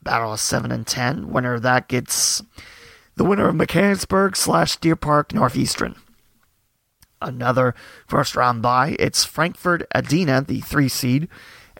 Battle 0.05 0.31
of 0.31 0.39
7 0.39 0.71
and 0.71 0.87
10. 0.87 1.29
Winner 1.29 1.55
of 1.55 1.63
that 1.63 1.89
gets 1.89 2.41
the 3.15 3.25
winner 3.25 3.49
of 3.49 3.55
Mechanicsburg 3.55 4.37
slash 4.37 4.77
Deer 4.77 4.95
Park 4.95 5.33
Northeastern. 5.33 5.95
Another 7.21 7.73
first 8.07 8.35
round 8.35 8.61
bye. 8.61 8.95
It's 8.99 9.25
Frankfort 9.25 9.85
Adena, 9.93 10.45
the 10.45 10.61
three 10.61 10.87
seed. 10.87 11.27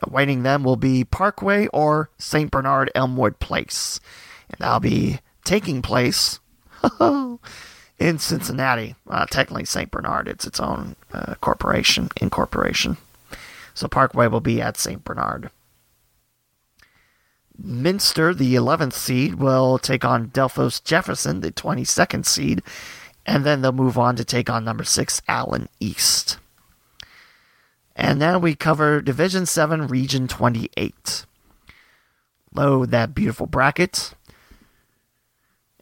Awaiting 0.02 0.42
them 0.42 0.64
will 0.64 0.76
be 0.76 1.04
Parkway 1.04 1.68
or 1.68 2.10
St. 2.18 2.50
Bernard 2.50 2.90
Elmwood 2.94 3.38
Place. 3.38 4.00
And 4.50 4.58
that'll 4.58 4.80
be 4.80 5.20
taking 5.44 5.80
place 5.80 6.40
in 7.00 8.18
Cincinnati. 8.18 8.96
Uh, 9.08 9.26
technically, 9.26 9.64
St. 9.64 9.90
Bernard, 9.90 10.28
it's 10.28 10.46
its 10.46 10.60
own 10.60 10.96
uh, 11.12 11.36
corporation, 11.36 12.10
incorporation. 12.20 12.96
So 13.72 13.88
Parkway 13.88 14.26
will 14.26 14.40
be 14.40 14.60
at 14.60 14.76
St. 14.76 15.04
Bernard. 15.04 15.50
Minster, 17.58 18.34
the 18.34 18.54
11th 18.54 18.92
seed, 18.92 19.36
will 19.36 19.78
take 19.78 20.04
on 20.04 20.28
Delphos 20.28 20.82
Jefferson, 20.82 21.40
the 21.40 21.52
22nd 21.52 22.24
seed, 22.26 22.62
and 23.24 23.44
then 23.44 23.60
they'll 23.60 23.72
move 23.72 23.98
on 23.98 24.16
to 24.16 24.24
take 24.24 24.50
on 24.50 24.64
number 24.64 24.84
6, 24.84 25.22
Allen 25.28 25.68
East. 25.80 26.38
And 27.96 28.18
now 28.18 28.38
we 28.38 28.54
cover 28.54 29.00
Division 29.00 29.46
7, 29.46 29.86
Region 29.86 30.28
28. 30.28 31.24
Load 32.52 32.90
that 32.90 33.14
beautiful 33.14 33.46
bracket. 33.46 34.14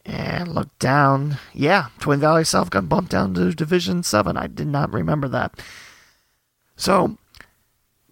And 0.06 0.54
look 0.54 0.78
down. 0.78 1.38
Yeah, 1.52 1.88
Twin 1.98 2.20
Valley 2.20 2.44
South 2.44 2.70
got 2.70 2.88
bumped 2.88 3.10
down 3.10 3.34
to 3.34 3.52
Division 3.52 4.02
7. 4.02 4.36
I 4.36 4.46
did 4.46 4.68
not 4.68 4.92
remember 4.92 5.28
that. 5.28 5.60
So, 6.76 7.18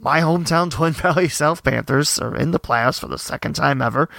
my 0.03 0.21
hometown 0.21 0.71
Twin 0.73 0.93
Valley 0.93 1.29
South 1.29 1.65
Panthers 1.65 2.19
are 2.19 2.37
in 2.37 2.51
the 2.51 2.61
playoffs 2.61 3.01
for 3.01 3.09
the 3.09 3.19
second 3.19 3.55
time 3.55 3.81
ever. 3.81 4.11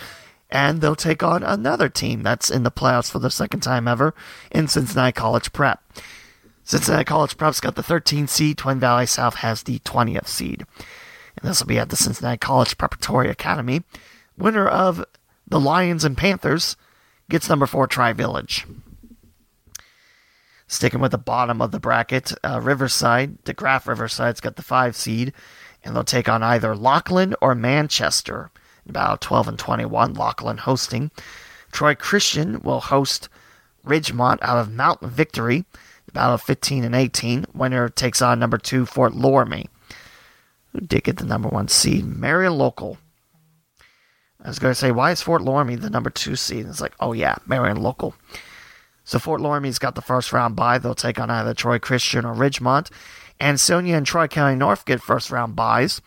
And 0.50 0.82
they'll 0.82 0.96
take 0.96 1.24
on 1.24 1.44
another 1.44 1.90
team 1.90 2.22
that's 2.22 2.50
in 2.50 2.64
the 2.64 2.72
playoffs 2.72 3.12
for 3.12 3.20
the 3.20 3.32
second 3.32 3.62
time 3.62 3.88
ever 3.88 4.14
in 4.52 4.68
Cincinnati 4.68 5.12
College 5.12 5.52
Prep. 5.52 5.82
Cincinnati 6.64 7.04
College 7.04 7.38
Prep's 7.38 7.60
got 7.60 7.76
the 7.76 7.82
13th 7.82 8.30
seed. 8.30 8.58
Twin 8.58 8.80
Valley 8.80 9.08
South 9.08 9.36
has 9.36 9.64
the 9.64 9.80
20th 9.80 10.28
seed. 10.28 10.64
And 11.38 11.50
this 11.50 11.60
will 11.60 11.68
be 11.68 11.80
at 11.80 11.90
the 11.90 11.96
Cincinnati 11.96 12.38
College 12.38 12.78
Preparatory 12.78 13.30
Academy. 13.30 13.84
Winner 14.38 14.68
of 14.68 15.04
the 15.48 15.60
Lions 15.60 16.04
and 16.04 16.18
Panthers 16.18 16.78
gets 17.30 17.50
number 17.50 17.66
four 17.66 17.88
Tri 17.88 18.14
Village. 18.14 18.66
Sticking 20.68 21.00
with 21.02 21.12
the 21.12 21.18
bottom 21.18 21.62
of 21.62 21.72
the 21.72 21.80
bracket, 21.80 22.32
uh, 22.44 22.60
Riverside, 22.62 23.44
DeGraff 23.44 23.88
Riverside's 23.88 24.40
got 24.40 24.56
the 24.56 24.62
five 24.62 24.96
seed, 24.96 25.34
and 25.84 25.96
they'll 25.96 26.04
take 26.04 26.30
on 26.30 26.44
either 26.44 26.76
Lockland 26.76 27.36
or 27.42 27.56
Manchester. 27.56 28.52
About 28.88 29.22
12 29.22 29.48
and 29.48 29.60
21, 29.60 30.14
Lockland 30.14 30.62
hosting. 30.62 31.12
Troy 31.72 31.96
Christian 31.96 32.62
will 32.62 32.82
host 32.82 33.30
Ridgemont 33.86 34.40
out 34.42 34.58
of 34.58 34.72
Mount 34.72 35.02
Victory, 35.02 35.66
about 36.08 36.42
15 36.42 36.84
and 36.84 36.96
18. 36.96 37.46
Winner 37.54 37.90
takes 37.90 38.22
on 38.22 38.40
number 38.40 38.58
two 38.58 38.86
Fort 38.86 39.14
Loramie. 39.14 39.68
Who 40.72 40.82
did 40.82 41.04
get 41.04 41.18
the 41.18 41.26
number 41.26 41.50
one 41.50 41.68
seed? 41.68 42.06
Marion 42.06 42.58
Local 42.58 42.98
I 44.44 44.50
was 44.50 44.60
going 44.60 44.72
to 44.72 44.80
say, 44.80 44.92
why 44.92 45.12
is 45.12 45.22
Fort 45.22 45.42
Loramie 45.42 45.80
the 45.80 45.90
number 45.90 46.10
two 46.10 46.36
seed? 46.36 46.66
It's 46.66 46.82
like, 46.82 46.94
oh 47.00 47.14
yeah, 47.14 47.36
Marion 47.48 47.82
local. 47.82 48.14
So 49.06 49.18
Fort 49.18 49.40
Loramie's 49.40 49.80
got 49.80 49.96
the 49.96 50.02
first 50.02 50.34
round 50.34 50.56
bye. 50.56 50.78
They'll 50.78 50.96
take 50.96 51.20
on 51.20 51.30
either 51.30 51.54
Troy 51.54 51.80
Christian 51.80 52.26
or 52.26 52.36
Ridgemont. 52.36 52.90
Ansonia 53.44 53.98
and 53.98 54.06
Tri 54.06 54.28
County 54.28 54.56
North 54.56 54.86
get 54.86 55.02
first 55.02 55.32
round 55.32 55.56
buys. 55.56 56.02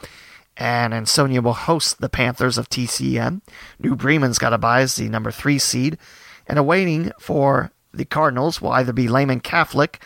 And 0.56 0.94
Ansonia 0.94 1.42
will 1.42 1.52
host 1.52 2.00
the 2.00 2.08
Panthers 2.08 2.56
of 2.56 2.70
TCM. 2.70 3.42
New 3.78 3.94
Bremen's 3.94 4.38
got 4.38 4.54
a 4.54 4.58
buy 4.58 4.80
as 4.80 4.96
the 4.96 5.08
number 5.08 5.30
three 5.30 5.58
seed. 5.58 5.98
And 6.46 6.58
awaiting 6.58 7.12
for 7.20 7.72
the 7.92 8.06
Cardinals 8.06 8.62
will 8.62 8.70
either 8.70 8.92
be 8.92 9.06
Lehman 9.06 9.40
Catholic 9.40 10.02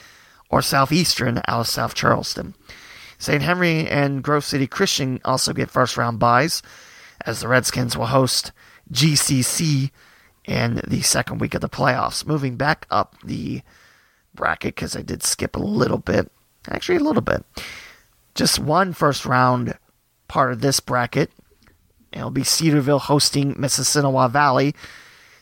or 0.48 0.60
Southeastern 0.60 1.38
out 1.46 1.60
of 1.60 1.68
South 1.68 1.94
Charleston. 1.94 2.54
St. 3.18 3.42
Henry 3.42 3.86
and 3.86 4.22
Grove 4.22 4.44
City 4.44 4.66
Christian 4.66 5.20
also 5.24 5.52
get 5.52 5.70
first 5.70 5.96
round 5.96 6.18
buys 6.18 6.62
as 7.24 7.40
the 7.40 7.48
Redskins 7.48 7.96
will 7.96 8.06
host 8.06 8.50
GCC 8.92 9.90
in 10.46 10.80
the 10.86 11.02
second 11.02 11.38
week 11.38 11.54
of 11.54 11.60
the 11.60 11.68
playoffs. 11.68 12.26
Moving 12.26 12.56
back 12.56 12.86
up 12.90 13.14
the 13.22 13.62
bracket 14.34 14.74
because 14.74 14.96
I 14.96 15.02
did 15.02 15.22
skip 15.22 15.54
a 15.54 15.60
little 15.60 15.98
bit, 15.98 16.32
actually 16.68 16.96
a 16.96 17.04
little 17.04 17.22
bit. 17.22 17.44
Just 18.34 18.58
one 18.58 18.92
first 18.92 19.24
round 19.24 19.78
part 20.28 20.52
of 20.52 20.60
this 20.60 20.80
bracket. 20.80 21.30
It'll 22.12 22.30
be 22.30 22.44
Cedarville 22.44 22.98
hosting 22.98 23.54
Mississinawa 23.54 24.30
Valley. 24.30 24.74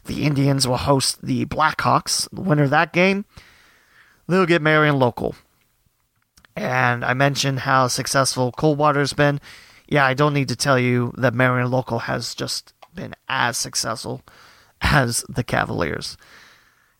The 0.04 0.24
Indians 0.24 0.66
will 0.66 0.78
host 0.78 1.24
the 1.24 1.44
Blackhawks. 1.46 2.28
The 2.30 2.40
winner 2.40 2.64
of 2.64 2.70
that 2.70 2.92
game, 2.92 3.24
they'll 4.26 4.46
get 4.46 4.62
Marion 4.62 4.98
local. 4.98 5.34
And 6.56 7.04
I 7.04 7.14
mentioned 7.14 7.60
how 7.60 7.86
successful 7.86 8.52
Coldwater's 8.52 9.12
been. 9.12 9.40
Yeah, 9.86 10.04
I 10.04 10.14
don't 10.14 10.34
need 10.34 10.48
to 10.48 10.56
tell 10.56 10.78
you 10.78 11.12
that 11.16 11.34
Marion 11.34 11.70
local 11.70 12.00
has 12.00 12.34
just 12.34 12.72
been 12.94 13.14
as 13.28 13.56
successful 13.56 14.22
as 14.80 15.24
the 15.28 15.44
Cavaliers. 15.44 16.16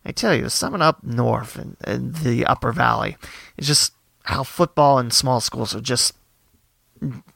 I 0.05 0.12
tell 0.12 0.35
you, 0.35 0.49
someone 0.49 0.81
up 0.81 1.03
north 1.03 1.59
in, 1.59 1.77
in 1.87 2.12
the 2.12 2.47
Upper 2.47 2.73
Valley 2.73 3.16
is 3.57 3.66
just 3.66 3.93
how 4.29 4.43
football 4.43 4.99
and 4.99 5.11
small 5.11 5.41
schools 5.41 5.74
are 5.74 5.81
just 5.81 6.14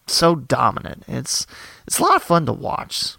so 0.07 0.35
dominant. 0.35 1.05
It's 1.09 1.47
it's 1.87 1.99
a 1.99 2.03
lot 2.03 2.17
of 2.17 2.23
fun 2.23 2.45
to 2.45 2.53
watch. 2.53 3.17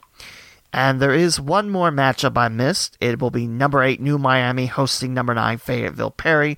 And 0.71 1.01
there 1.01 1.13
is 1.13 1.39
one 1.41 1.71
more 1.71 1.89
matchup 1.89 2.37
I 2.37 2.49
missed. 2.49 2.97
It 3.01 3.19
will 3.19 3.31
be 3.31 3.47
number 3.47 3.81
eight 3.81 3.99
New 3.99 4.19
Miami 4.19 4.67
hosting 4.67 5.15
number 5.15 5.33
nine 5.33 5.57
Fayetteville 5.57 6.11
Perry. 6.11 6.55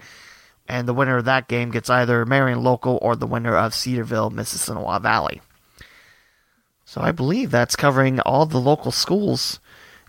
And 0.68 0.90
the 0.90 0.94
winner 0.94 1.16
of 1.16 1.26
that 1.26 1.48
game 1.48 1.72
gets 1.72 1.90
either 1.90 2.26
Marion 2.26 2.62
Local 2.64 3.00
or 3.02 3.16
the 3.16 3.28
winner 3.28 3.56
of 3.56 3.74
Cedarville, 3.74 4.32
Mississinawa 4.32 5.02
Valley. 5.02 5.42
So 6.84 7.00
I 7.00 7.14
believe 7.14 7.50
that's 7.50 7.78
covering 7.78 8.20
all 8.22 8.46
the 8.46 8.60
local 8.60 8.92
schools. 8.92 9.62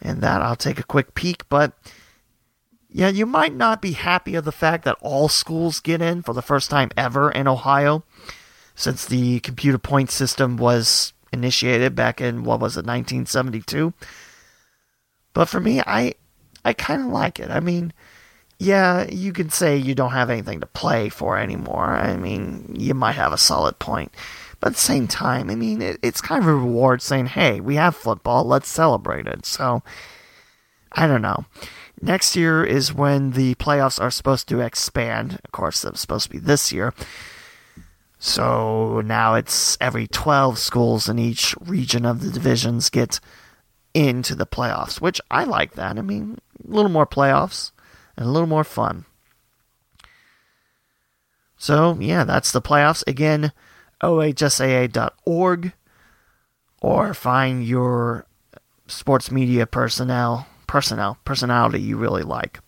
And 0.03 0.23
that 0.23 0.43
I'll 0.43 0.57
take 0.57 0.81
a 0.81 0.85
quick 0.85 1.15
peek. 1.15 1.49
But 1.49 1.73
yeah, 2.97 3.09
you 3.09 3.27
might 3.27 3.55
not 3.55 3.83
be 3.83 3.93
happy 3.93 4.37
of 4.37 4.47
the 4.47 4.53
fact 4.53 4.87
that 4.87 4.97
all 5.03 5.29
schools 5.29 5.81
get 5.81 6.01
in 6.01 6.23
for 6.23 6.33
the 6.33 6.41
first 6.41 6.71
time 6.71 6.89
ever 6.97 7.31
in 7.31 7.47
Ohio 7.47 8.05
since 8.75 9.05
the 9.05 9.41
computer 9.41 9.77
point 9.77 10.11
system 10.11 10.57
was 10.57 11.13
initiated 11.31 11.95
back 11.95 12.23
in 12.23 12.43
what 12.43 12.59
was 12.59 12.75
it 12.75 12.87
1972 12.87 13.93
but 15.35 15.45
for 15.47 15.61
me 15.61 15.81
i 15.81 16.15
i 16.65 16.73
kind 16.73 17.03
of 17.03 17.09
like 17.09 17.39
it. 17.39 17.51
I 17.51 17.61
mean 17.61 17.93
yeah 18.59 19.07
you 19.11 19.35
can 19.35 19.51
say 19.51 19.77
you 19.77 19.95
don't 19.95 20.13
have 20.13 20.31
anything 20.31 20.61
to 20.61 20.67
play 20.67 21.11
for 21.11 21.37
anymore. 21.37 21.85
I 21.85 22.17
mean 22.17 22.77
you 22.79 22.95
might 22.95 23.17
have 23.17 23.35
a 23.35 23.39
solid 23.39 23.79
point. 23.79 24.11
But 24.59 24.69
at 24.69 24.73
the 24.73 24.81
same 24.81 25.07
time 25.07 25.51
i 25.51 25.55
mean 25.55 25.83
it, 25.83 25.99
it's 26.03 26.23
kind 26.23 26.43
of 26.43 26.49
a 26.49 26.55
reward 26.55 27.03
saying 27.03 27.27
hey 27.27 27.61
we 27.61 27.75
have 27.75 27.95
football. 27.95 28.45
Let's 28.45 28.71
celebrate 28.71 29.27
it. 29.27 29.45
So 29.45 29.83
i 30.93 31.07
don't 31.07 31.21
know 31.21 31.45
next 32.01 32.37
year 32.37 32.65
is 32.65 32.93
when 32.93 33.33
the 33.33 33.55
playoffs 33.57 34.01
are 34.01 34.11
supposed 34.11 34.49
to 34.49 34.61
expand 34.61 35.39
of 35.45 35.53
course 35.53 35.85
it 35.85 35.93
was 35.93 36.01
supposed 36.01 36.25
to 36.25 36.31
be 36.31 36.39
this 36.39 36.73
year 36.73 36.93
so 38.19 39.03
now 39.03 39.35
it's 39.35 39.77
every 39.81 40.07
12 40.07 40.59
schools 40.59 41.09
in 41.09 41.19
each 41.19 41.55
region 41.61 42.07
of 42.07 42.21
the 42.21 42.31
divisions 42.31 42.91
get 42.91 43.21
into 43.97 44.35
the 44.35 44.47
playoffs, 44.47 45.01
which 45.01 45.21
I 45.31 45.45
like 45.45 45.73
that. 45.73 45.99
I 45.99 46.03
mean, 46.03 46.39
a 46.67 46.71
little 46.71 46.91
more 46.91 47.07
playoffs 47.07 47.73
and 48.17 48.27
a 48.27 48.31
little 48.31 48.49
more 48.49 48.65
fun. 48.65 49.07
So, 51.57 51.97
yeah, 51.99 52.25
that's 52.25 52.53
the 52.53 52.61
playoffs. 52.61 53.03
Again, 53.07 53.53
ohsaa.org 54.03 55.73
or 56.83 57.15
find 57.15 57.65
your 57.65 58.27
sports 58.87 59.31
media 59.31 59.67
personnel, 59.67 60.47
personnel, 60.77 61.16
personality 61.24 61.81
you 61.81 61.97
really 61.97 62.22
like. 62.22 62.61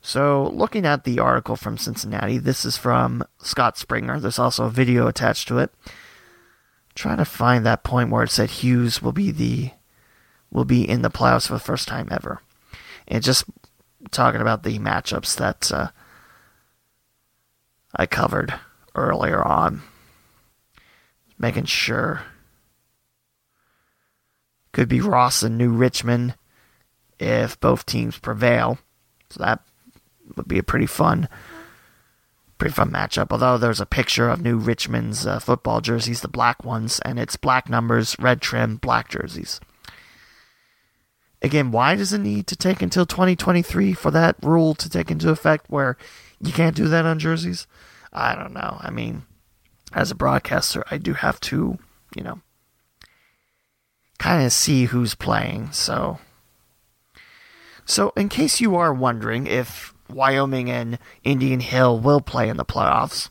So, 0.00 0.50
looking 0.54 0.86
at 0.86 1.04
the 1.04 1.18
article 1.18 1.54
from 1.54 1.76
Cincinnati, 1.76 2.38
this 2.38 2.64
is 2.64 2.78
from 2.78 3.22
Scott 3.42 3.76
Springer. 3.76 4.18
There's 4.18 4.38
also 4.38 4.64
a 4.64 4.70
video 4.70 5.06
attached 5.06 5.48
to 5.48 5.58
it. 5.58 5.70
I'm 5.84 5.92
trying 6.94 7.18
to 7.18 7.26
find 7.26 7.66
that 7.66 7.84
point 7.84 8.08
where 8.08 8.22
it 8.22 8.30
said 8.30 8.48
Hughes 8.48 9.02
will 9.02 9.12
be 9.12 9.30
the 9.30 9.72
will 10.50 10.64
be 10.64 10.88
in 10.88 11.02
the 11.02 11.10
playoffs 11.10 11.48
for 11.48 11.52
the 11.52 11.58
first 11.58 11.86
time 11.86 12.08
ever, 12.10 12.40
and 13.06 13.22
just 13.22 13.44
talking 14.10 14.40
about 14.40 14.62
the 14.62 14.78
matchups 14.78 15.36
that 15.36 15.70
uh, 15.70 15.88
I 17.94 18.06
covered 18.06 18.54
earlier 18.94 19.46
on, 19.46 19.82
making 21.38 21.66
sure. 21.66 22.22
Could 24.72 24.88
be 24.88 25.00
Ross 25.00 25.42
and 25.42 25.58
New 25.58 25.70
Richmond 25.70 26.34
if 27.18 27.58
both 27.60 27.86
teams 27.86 28.18
prevail. 28.18 28.78
So 29.30 29.42
that 29.42 29.60
would 30.36 30.48
be 30.48 30.58
a 30.58 30.62
pretty 30.62 30.86
fun, 30.86 31.28
pretty 32.58 32.74
fun 32.74 32.90
matchup. 32.90 33.28
Although 33.30 33.58
there's 33.58 33.80
a 33.80 33.86
picture 33.86 34.28
of 34.28 34.40
New 34.40 34.56
Richmond's 34.56 35.26
uh, 35.26 35.38
football 35.38 35.80
jerseys, 35.80 36.20
the 36.20 36.28
black 36.28 36.64
ones, 36.64 37.00
and 37.04 37.18
it's 37.18 37.36
black 37.36 37.68
numbers, 37.68 38.16
red 38.18 38.40
trim, 38.40 38.76
black 38.76 39.08
jerseys. 39.08 39.60
Again, 41.42 41.70
why 41.70 41.96
does 41.96 42.12
it 42.12 42.18
need 42.18 42.46
to 42.48 42.56
take 42.56 42.82
until 42.82 43.06
2023 43.06 43.94
for 43.94 44.10
that 44.10 44.36
rule 44.42 44.74
to 44.74 44.90
take 44.90 45.10
into 45.10 45.30
effect 45.30 45.70
where 45.70 45.96
you 46.40 46.52
can't 46.52 46.76
do 46.76 46.86
that 46.88 47.06
on 47.06 47.18
jerseys? 47.18 47.66
I 48.12 48.34
don't 48.34 48.52
know. 48.52 48.76
I 48.80 48.90
mean, 48.90 49.22
as 49.92 50.10
a 50.10 50.14
broadcaster, 50.14 50.84
I 50.90 50.98
do 50.98 51.14
have 51.14 51.40
to, 51.40 51.78
you 52.14 52.22
know, 52.22 52.40
kind 54.20 54.44
of 54.44 54.52
see 54.52 54.84
who's 54.84 55.14
playing. 55.14 55.72
So, 55.72 56.18
so 57.86 58.12
in 58.16 58.28
case 58.28 58.60
you 58.60 58.76
are 58.76 58.92
wondering 58.92 59.46
if 59.46 59.94
Wyoming 60.08 60.70
and 60.70 60.98
Indian 61.24 61.60
Hill 61.60 61.98
will 61.98 62.20
play 62.20 62.48
in 62.48 62.58
the 62.58 62.64
playoffs. 62.64 63.30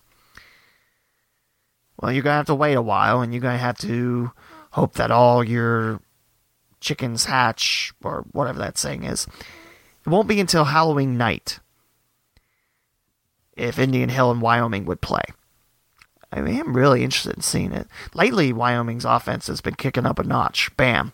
Well, 2.02 2.12
you're 2.12 2.24
to 2.34 2.38
have 2.38 2.46
to 2.48 2.56
wait 2.56 2.74
a 2.74 2.82
while, 2.82 3.22
and 3.22 3.34
you're 3.34 3.42
to 3.42 3.58
have 3.58 3.78
to 3.80 4.32
hope 4.72 4.94
that 4.96 5.12
all 5.12 5.44
your 5.44 6.02
chickens 6.80 7.26
hatch, 7.26 7.94
or 8.04 8.26
whatever 8.32 8.58
that 8.60 8.78
saying 8.78 9.04
is. 9.04 9.28
It 10.06 10.10
won't 10.10 10.28
be 10.28 10.40
until 10.40 10.64
Halloween 10.64 11.18
night 11.18 11.60
if 13.56 13.78
Indian 13.78 14.10
Hill 14.10 14.32
and 14.32 14.42
Wyoming 14.42 14.86
would 14.86 15.02
play. 15.02 15.24
I 16.32 16.42
I'm 16.42 16.78
really 16.78 17.04
interested 17.04 17.36
in 17.36 17.42
seeing 17.42 17.72
it. 17.72 17.88
Lately, 18.14 18.54
Wyoming's 18.54 19.06
offense 19.06 19.48
has 19.48 19.62
been 19.62 19.76
kicking 19.76 20.06
up 20.06 20.20
a 20.20 20.24
notch. 20.24 20.76
Bam. 20.78 21.12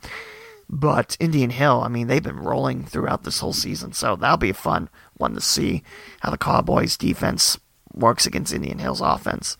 But 0.68 1.16
Indian 1.20 1.52
Hill, 1.52 1.82
I 1.84 1.90
mean, 1.90 2.08
they've 2.08 2.24
been 2.24 2.40
rolling 2.40 2.86
throughout 2.86 3.24
this 3.24 3.40
whole 3.40 3.54
season, 3.54 3.94
so 3.94 4.16
that'll 4.16 4.38
be 4.38 4.50
a 4.50 4.54
fun 4.54 4.90
one 5.16 5.36
to 5.36 5.42
see 5.42 5.84
how 6.22 6.32
the 6.32 6.38
Cowboys' 6.38 6.98
defense 6.98 7.60
works 7.94 8.26
against 8.26 8.54
Indian 8.54 8.80
Hill's 8.80 9.02
offense. 9.02 9.58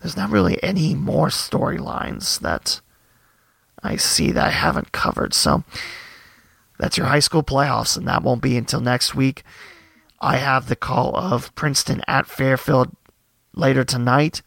There's 0.00 0.16
not 0.16 0.30
really 0.30 0.62
any 0.62 0.94
more 0.94 1.28
storylines 1.28 2.40
that 2.40 2.80
I 3.82 3.96
see 3.96 4.30
that 4.32 4.46
I 4.46 4.50
haven't 4.50 4.92
covered, 4.92 5.32
so 5.32 5.64
that's 6.78 6.98
your 6.98 7.06
high 7.06 7.20
school 7.20 7.42
playoffs, 7.42 7.96
and 7.96 8.06
that 8.06 8.22
won't 8.22 8.42
be 8.42 8.56
until 8.56 8.80
next 8.80 9.14
week. 9.14 9.44
I 10.20 10.36
have 10.36 10.68
the 10.68 10.76
call 10.76 11.16
of 11.16 11.54
Princeton 11.54 12.02
at 12.06 12.26
Fairfield 12.26 12.94
later 13.54 13.84
tonight, 13.84 14.42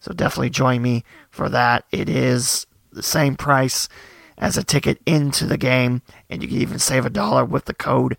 so 0.00 0.12
definitely 0.12 0.50
join 0.50 0.82
me 0.82 1.04
for 1.30 1.48
that. 1.48 1.84
It 1.90 2.08
is 2.08 2.66
the 2.92 3.02
same 3.02 3.36
price 3.36 3.88
as 4.36 4.56
a 4.56 4.64
ticket 4.64 5.00
into 5.06 5.46
the 5.46 5.58
game, 5.58 6.02
and 6.30 6.42
you 6.42 6.48
can 6.48 6.58
even 6.58 6.78
save 6.78 7.04
a 7.04 7.10
dollar 7.10 7.44
with 7.44 7.64
the 7.64 7.74
code 7.74 8.16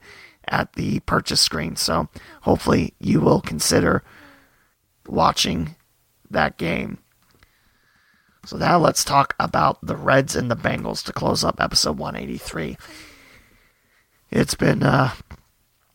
at 0.47 0.73
the 0.73 0.99
purchase 1.01 1.41
screen. 1.41 1.75
So 1.75 2.09
hopefully 2.41 2.93
you 2.99 3.21
will 3.21 3.41
consider 3.41 4.03
watching 5.07 5.75
that 6.29 6.57
game. 6.57 6.99
So 8.45 8.57
now 8.57 8.77
let's 8.77 9.03
talk 9.03 9.35
about 9.39 9.79
the 9.85 9.95
Reds 9.95 10.35
and 10.35 10.49
the 10.49 10.55
Bengals 10.55 11.03
to 11.05 11.13
close 11.13 11.43
up 11.43 11.61
episode 11.61 11.97
183. 11.97 12.77
It's 14.31 14.55
been 14.55 14.83
uh, 14.83 15.11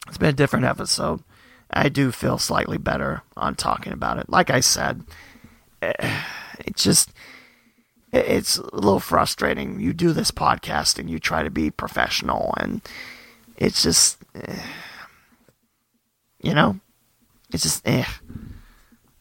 it's 0.07 0.19
been 0.19 0.31
a 0.31 0.35
different 0.35 0.65
episode. 0.65 1.23
I 1.75 1.89
do 1.89 2.13
feel 2.13 2.39
slightly 2.39 2.79
better 2.79 3.23
on 3.37 3.57
talking 3.57 3.93
about 3.93 4.19
it. 4.19 4.31
Like 4.31 4.49
I 4.49 4.61
said, 4.61 5.03
eh, 5.83 6.23
it 6.61 6.77
just 6.77 7.11
it's 8.13 8.59
a 8.59 8.77
little 8.77 9.01
frustrating. 9.01 9.81
You 9.81 9.93
do 9.93 10.13
this 10.13 10.31
podcast 10.31 11.01
and 11.01 11.11
you 11.11 11.19
try 11.19 11.43
to 11.43 11.51
be 11.51 11.71
professional, 11.71 12.55
and 12.59 12.81
it's 13.57 13.83
just, 13.83 14.19
eh, 14.37 14.63
you 16.41 16.55
know, 16.55 16.79
it's 17.53 17.65
just 17.65 17.87
eh. 17.87 18.05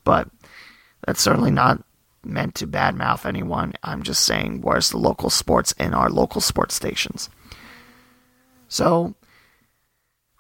But 0.04 0.30
that's 1.06 1.22
certainly 1.22 1.52
not 1.52 1.84
meant 2.24 2.54
to 2.56 2.68
badmouth 2.68 3.26
anyone. 3.26 3.74
I'm 3.82 4.04
just 4.04 4.24
saying, 4.26 4.62
where's 4.62 4.92
the 4.92 4.98
local 4.98 5.32
sports 5.32 5.72
in 5.74 5.96
our 5.96 6.10
local 6.10 6.40
sports 6.40 6.76
stations? 6.76 7.30
So, 8.68 9.16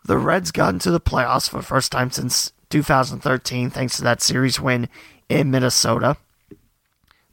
the 0.05 0.17
Reds 0.17 0.51
got 0.51 0.73
into 0.73 0.91
the 0.91 0.99
playoffs 0.99 1.49
for 1.49 1.57
the 1.57 1.63
first 1.63 1.91
time 1.91 2.11
since 2.11 2.51
2013, 2.69 3.69
thanks 3.69 3.97
to 3.97 4.03
that 4.03 4.21
series 4.21 4.59
win 4.59 4.89
in 5.29 5.51
Minnesota 5.51 6.17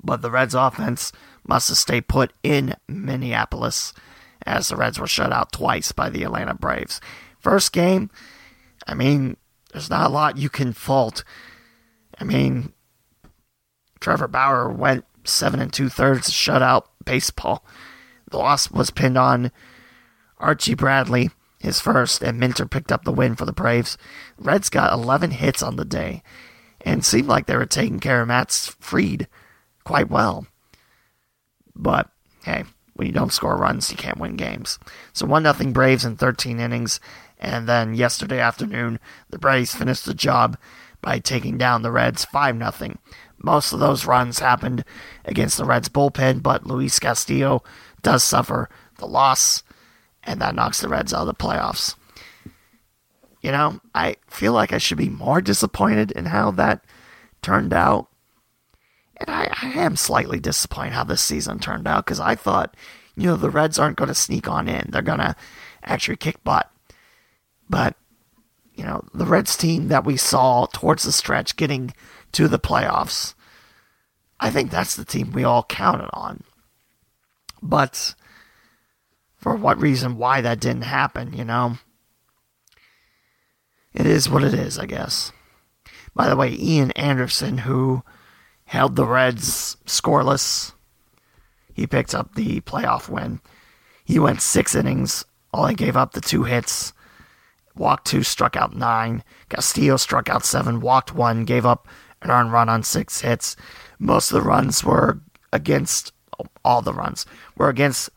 but 0.03 0.23
the 0.23 0.31
Reds 0.31 0.55
offense 0.55 1.13
must 1.47 1.69
have 1.69 1.79
stayed 1.79 2.09
put 2.09 2.33
in 2.43 2.75
Minneapolis 2.89 3.93
as 4.47 4.69
the 4.69 4.77
Reds 4.77 4.99
were 4.99 5.07
shut 5.07 5.33
out 5.33 5.53
twice 5.53 5.93
by 5.93 6.09
the 6.09 6.25
Atlanta 6.25 6.55
Braves. 6.55 7.01
First 7.39 7.73
game, 7.73 8.11
I 8.87 8.95
mean, 8.95 9.37
there's 9.73 9.91
not 9.91 10.07
a 10.07 10.13
lot 10.13 10.39
you 10.39 10.49
can 10.49 10.73
fault. 10.73 11.25
I 12.19 12.25
mean, 12.25 12.73
Trevor 14.01 14.29
Bauer 14.29 14.71
went 14.71 15.05
seven 15.25 15.61
and 15.61 15.73
two 15.73 15.89
thirds 15.89 16.31
shutout 16.31 16.85
baseball. 17.05 17.65
The 18.31 18.39
loss 18.39 18.71
was 18.71 18.91
pinned 18.91 19.19
on 19.19 19.53
Archie 20.39 20.75
Bradley, 20.75 21.31
his 21.61 21.79
first, 21.79 22.23
and 22.23 22.41
Minter 22.41 22.67
picked 22.67 22.91
up 22.91 23.05
the 23.05 23.13
win 23.13 23.37
for 23.37 23.45
the 23.45 23.53
Braves. 23.53 23.99
Reds 24.39 24.71
got 24.71 24.93
11 24.93 25.33
hits 25.33 25.63
on 25.63 25.77
the 25.77 25.85
day 25.85 26.23
and 26.81 27.05
seemed 27.05 27.29
like 27.29 27.47
they 27.47 27.57
were 27.57 27.67
taking 27.67 28.01
care 28.01 28.23
of 28.23 28.29
Max 28.29 28.75
Fried 28.81 29.29
quite 29.85 30.11
well. 30.11 30.47
But 31.77 32.11
hey, 32.45 32.65
when 32.95 33.07
you 33.07 33.13
don't 33.13 33.33
score 33.33 33.57
runs, 33.57 33.91
you 33.91 33.97
can't 33.97 34.19
win 34.19 34.37
games. 34.37 34.79
So 35.13 35.27
1 35.27 35.43
0 35.43 35.73
Braves 35.73 36.05
in 36.05 36.17
13 36.17 36.59
innings. 36.59 36.99
And 37.39 37.69
then 37.69 37.95
yesterday 37.95 38.41
afternoon, 38.41 38.99
the 39.29 39.39
Braves 39.39 39.75
finished 39.75 40.07
the 40.07 40.15
job 40.15 40.59
by 41.03 41.19
taking 41.19 41.59
down 41.59 41.83
the 41.83 41.91
Reds 41.91 42.25
5 42.25 42.57
0. 42.57 42.99
Most 43.39 43.73
of 43.73 43.81
those 43.81 44.07
runs 44.07 44.39
happened 44.39 44.85
against 45.25 45.57
the 45.57 45.65
Reds 45.65 45.89
bullpen, 45.89 46.43
but 46.43 46.67
Luis 46.67 46.99
Castillo 46.99 47.63
does 48.03 48.23
suffer 48.23 48.69
the 48.99 49.07
loss, 49.07 49.63
and 50.25 50.41
that 50.41 50.55
knocks 50.55 50.81
the 50.81 50.89
Reds 50.89 51.13
out 51.13 51.23
of 51.23 51.27
the 51.27 51.35
playoffs. 51.35 51.97
You 53.43 53.53
know, 53.53 53.81
I 53.95 54.17
feel 54.27 54.53
like 54.53 54.73
I 54.73 54.79
should 54.79 54.99
be 54.99 55.09
more 55.09 55.41
disappointed 55.41 56.11
in 56.13 56.27
how 56.27 56.51
that 56.53 56.85
turned 57.43 57.73
out. 57.73 58.09
And 59.17 59.31
I, 59.31 59.49
I 59.63 59.71
am 59.79 59.97
slightly 59.97 60.41
disappointed 60.41 60.93
how 60.93 61.05
this 61.05 61.23
season 61.23 61.59
turned 61.59 61.87
out 61.89 62.05
because 62.05 62.21
I 62.21 62.35
thought, 62.35 62.77
you 63.17 63.27
know, 63.27 63.37
the 63.37 63.51
Reds 63.51 63.79
aren't 63.79 63.97
going 63.97 64.09
to 64.09 64.15
sneak 64.15 64.49
on 64.49 64.69
in. 64.69 64.91
They're 64.91 65.03
going 65.03 65.19
to 65.19 65.37
actually 65.83 66.17
kick 66.17 66.43
butt. 66.45 66.71
But, 67.69 67.97
you 68.75 68.85
know, 68.85 69.05
the 69.15 69.27
Reds 69.27 69.57
team 69.57 69.89
that 69.89 70.05
we 70.05 70.17
saw 70.17 70.67
towards 70.67 71.05
the 71.05 71.13
stretch 71.13 71.57
getting 71.57 71.95
to 72.33 72.49
the 72.49 72.59
playoffs, 72.59 73.35
I 74.39 74.51
think 74.51 74.71
that's 74.71 74.97
the 74.97 75.05
team 75.05 75.33
we 75.33 75.45
all 75.45 75.65
counted 75.65 76.11
on. 76.13 76.45
But 77.63 78.15
for 79.41 79.57
what 79.57 79.81
reason, 79.81 80.19
why 80.19 80.43
that 80.43 80.61
didn't 80.61 80.83
happen, 80.83 81.33
you 81.33 81.45
know? 81.45 81.79
It 83.95 84.07
is 84.07 84.29
what 84.29 84.45
it 84.45 84.55
is, 84.55 84.79
I 84.79 84.87
guess. 84.87 85.33
By 86.15 86.29
the 86.29 86.37
way, 86.37 86.55
Ian 86.55 86.91
Anderson, 86.93 87.59
who 87.59 88.03
held 88.67 88.95
the 88.95 89.07
Reds 89.07 89.77
scoreless, 89.87 90.73
he 91.73 91.87
picked 91.87 92.15
up 92.15 92.35
the 92.35 92.61
playoff 92.61 93.09
win. 93.09 93.41
He 94.05 94.19
went 94.19 94.43
six 94.43 94.75
innings, 94.75 95.25
only 95.55 95.75
gave 95.75 95.97
up 95.97 96.13
the 96.13 96.21
two 96.21 96.45
hits, 96.45 96.93
walked 97.75 98.07
two, 98.07 98.23
struck 98.23 98.57
out 98.57 98.77
nine. 98.77 99.25
Castillo 99.49 99.97
struck 99.97 100.29
out 100.29 100.45
seven, 100.45 100.81
walked 100.81 101.15
one, 101.15 101.45
gave 101.45 101.65
up 101.65 101.89
an 102.21 102.31
earned 102.31 102.53
run 102.53 102.69
on 102.69 102.83
six 102.83 103.23
hits. 103.23 103.57
Most 103.99 104.31
of 104.31 104.35
the 104.35 104.49
runs 104.49 104.85
were 104.85 105.21
against, 105.53 106.13
all 106.65 106.83
the 106.83 106.93
runs 106.93 107.25
were 107.57 107.69
against 107.69 108.11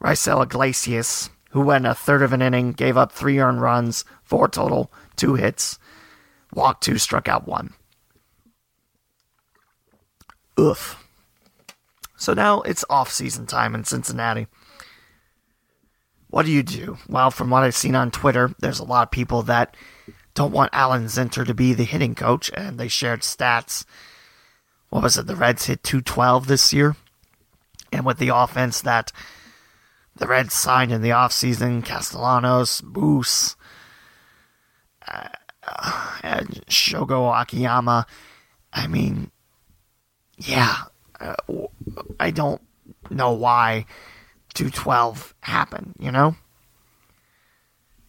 Raisel 0.00 0.42
Iglesias, 0.42 1.30
who 1.50 1.60
went 1.60 1.86
a 1.86 1.94
third 1.94 2.22
of 2.22 2.32
an 2.32 2.42
inning, 2.42 2.72
gave 2.72 2.96
up 2.96 3.12
three 3.12 3.38
earned 3.38 3.60
runs, 3.60 4.04
four 4.22 4.48
total, 4.48 4.92
two 5.16 5.34
hits, 5.34 5.78
walked 6.52 6.82
two, 6.82 6.98
struck 6.98 7.28
out 7.28 7.46
one. 7.46 7.72
Oof. 10.58 11.02
So 12.16 12.34
now 12.34 12.62
it's 12.62 12.84
off 12.88 13.10
season 13.10 13.46
time 13.46 13.74
in 13.74 13.84
Cincinnati. 13.84 14.46
What 16.28 16.46
do 16.46 16.52
you 16.52 16.62
do? 16.62 16.98
Well, 17.08 17.30
from 17.30 17.50
what 17.50 17.62
I've 17.62 17.76
seen 17.76 17.94
on 17.94 18.10
Twitter, 18.10 18.54
there's 18.58 18.80
a 18.80 18.84
lot 18.84 19.06
of 19.08 19.10
people 19.10 19.42
that 19.42 19.76
don't 20.34 20.52
want 20.52 20.70
Alan 20.72 21.06
Zinter 21.06 21.46
to 21.46 21.54
be 21.54 21.72
the 21.72 21.84
hitting 21.84 22.14
coach, 22.14 22.50
and 22.54 22.78
they 22.78 22.88
shared 22.88 23.20
stats. 23.20 23.84
What 24.90 25.02
was 25.02 25.16
it? 25.16 25.26
The 25.26 25.36
Reds 25.36 25.66
hit 25.66 25.82
212 25.82 26.46
this 26.46 26.72
year. 26.72 26.96
And 27.92 28.04
with 28.04 28.18
the 28.18 28.34
offense 28.34 28.80
that 28.82 29.12
the 30.16 30.26
Reds 30.26 30.54
signed 30.54 30.92
in 30.92 31.02
the 31.02 31.10
offseason, 31.10 31.84
Castellanos, 31.84 32.82
Moose, 32.82 33.56
uh, 35.06 35.28
and 36.22 36.48
Shogo 36.68 37.40
Akiyama, 37.40 38.06
I 38.72 38.86
mean, 38.86 39.30
yeah, 40.38 40.76
uh, 41.20 41.34
I 42.20 42.30
don't 42.30 42.60
know 43.10 43.32
why 43.32 43.86
212 44.54 45.34
happened, 45.40 45.94
you 45.98 46.10
know? 46.10 46.36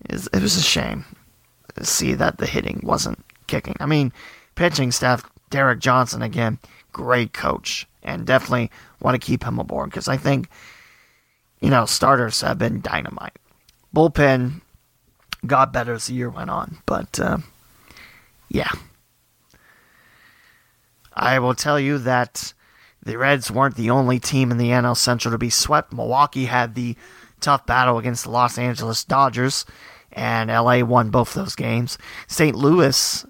It 0.10 0.42
was 0.42 0.58
a 0.58 0.62
shame 0.62 1.06
to 1.76 1.86
see 1.86 2.14
that 2.14 2.38
the 2.38 2.46
hitting 2.46 2.82
wasn't 2.84 3.24
kicking. 3.48 3.76
I 3.80 3.86
mean, 3.86 4.14
pitching 4.56 4.92
staff, 4.92 5.30
Derek 5.50 5.80
Johnson, 5.80 6.22
again, 6.22 6.60
great 6.94 7.34
coach, 7.34 7.88
and 8.04 8.26
definitely 8.26 8.72
want 9.02 9.20
to 9.20 9.26
keep 9.26 9.44
him 9.44 9.60
aboard 9.60 9.90
because 9.90 10.08
I 10.08 10.18
think, 10.18 10.50
you 11.60 11.70
know, 11.70 11.86
starters 11.86 12.42
have 12.42 12.58
been 12.58 12.82
dynamite. 12.82 13.38
Bullpen 13.96 14.62
got 15.46 15.74
better 15.74 15.94
as 15.94 16.08
the 16.08 16.14
year 16.14 16.30
went 16.30 16.50
on, 16.50 16.78
but 16.86 17.20
uh, 17.20 17.38
yeah. 18.50 18.72
I 21.14 21.40
will 21.40 21.56
tell 21.56 21.80
you 21.80 21.98
that 22.00 22.54
the 23.04 23.18
Reds 23.18 23.50
weren't 23.50 23.76
the 23.76 23.90
only 23.90 24.20
team 24.20 24.52
in 24.52 24.58
the 24.58 24.70
NL 24.70 24.96
Central 24.96 25.32
to 25.32 25.38
be 25.38 25.50
swept. 25.50 25.94
Milwaukee 25.94 26.46
had 26.46 26.76
the 26.76 26.96
tough 27.40 27.66
battle 27.66 27.98
against 27.98 28.26
the 28.26 28.32
Los 28.32 28.58
Angeles 28.58 29.04
Dodgers, 29.04 29.66
and 30.12 30.50
LA 30.50 30.84
won 30.84 31.10
both 31.10 31.34
those 31.34 31.56
games. 31.56 31.98
St. 32.28 32.56
Louis 32.56 33.26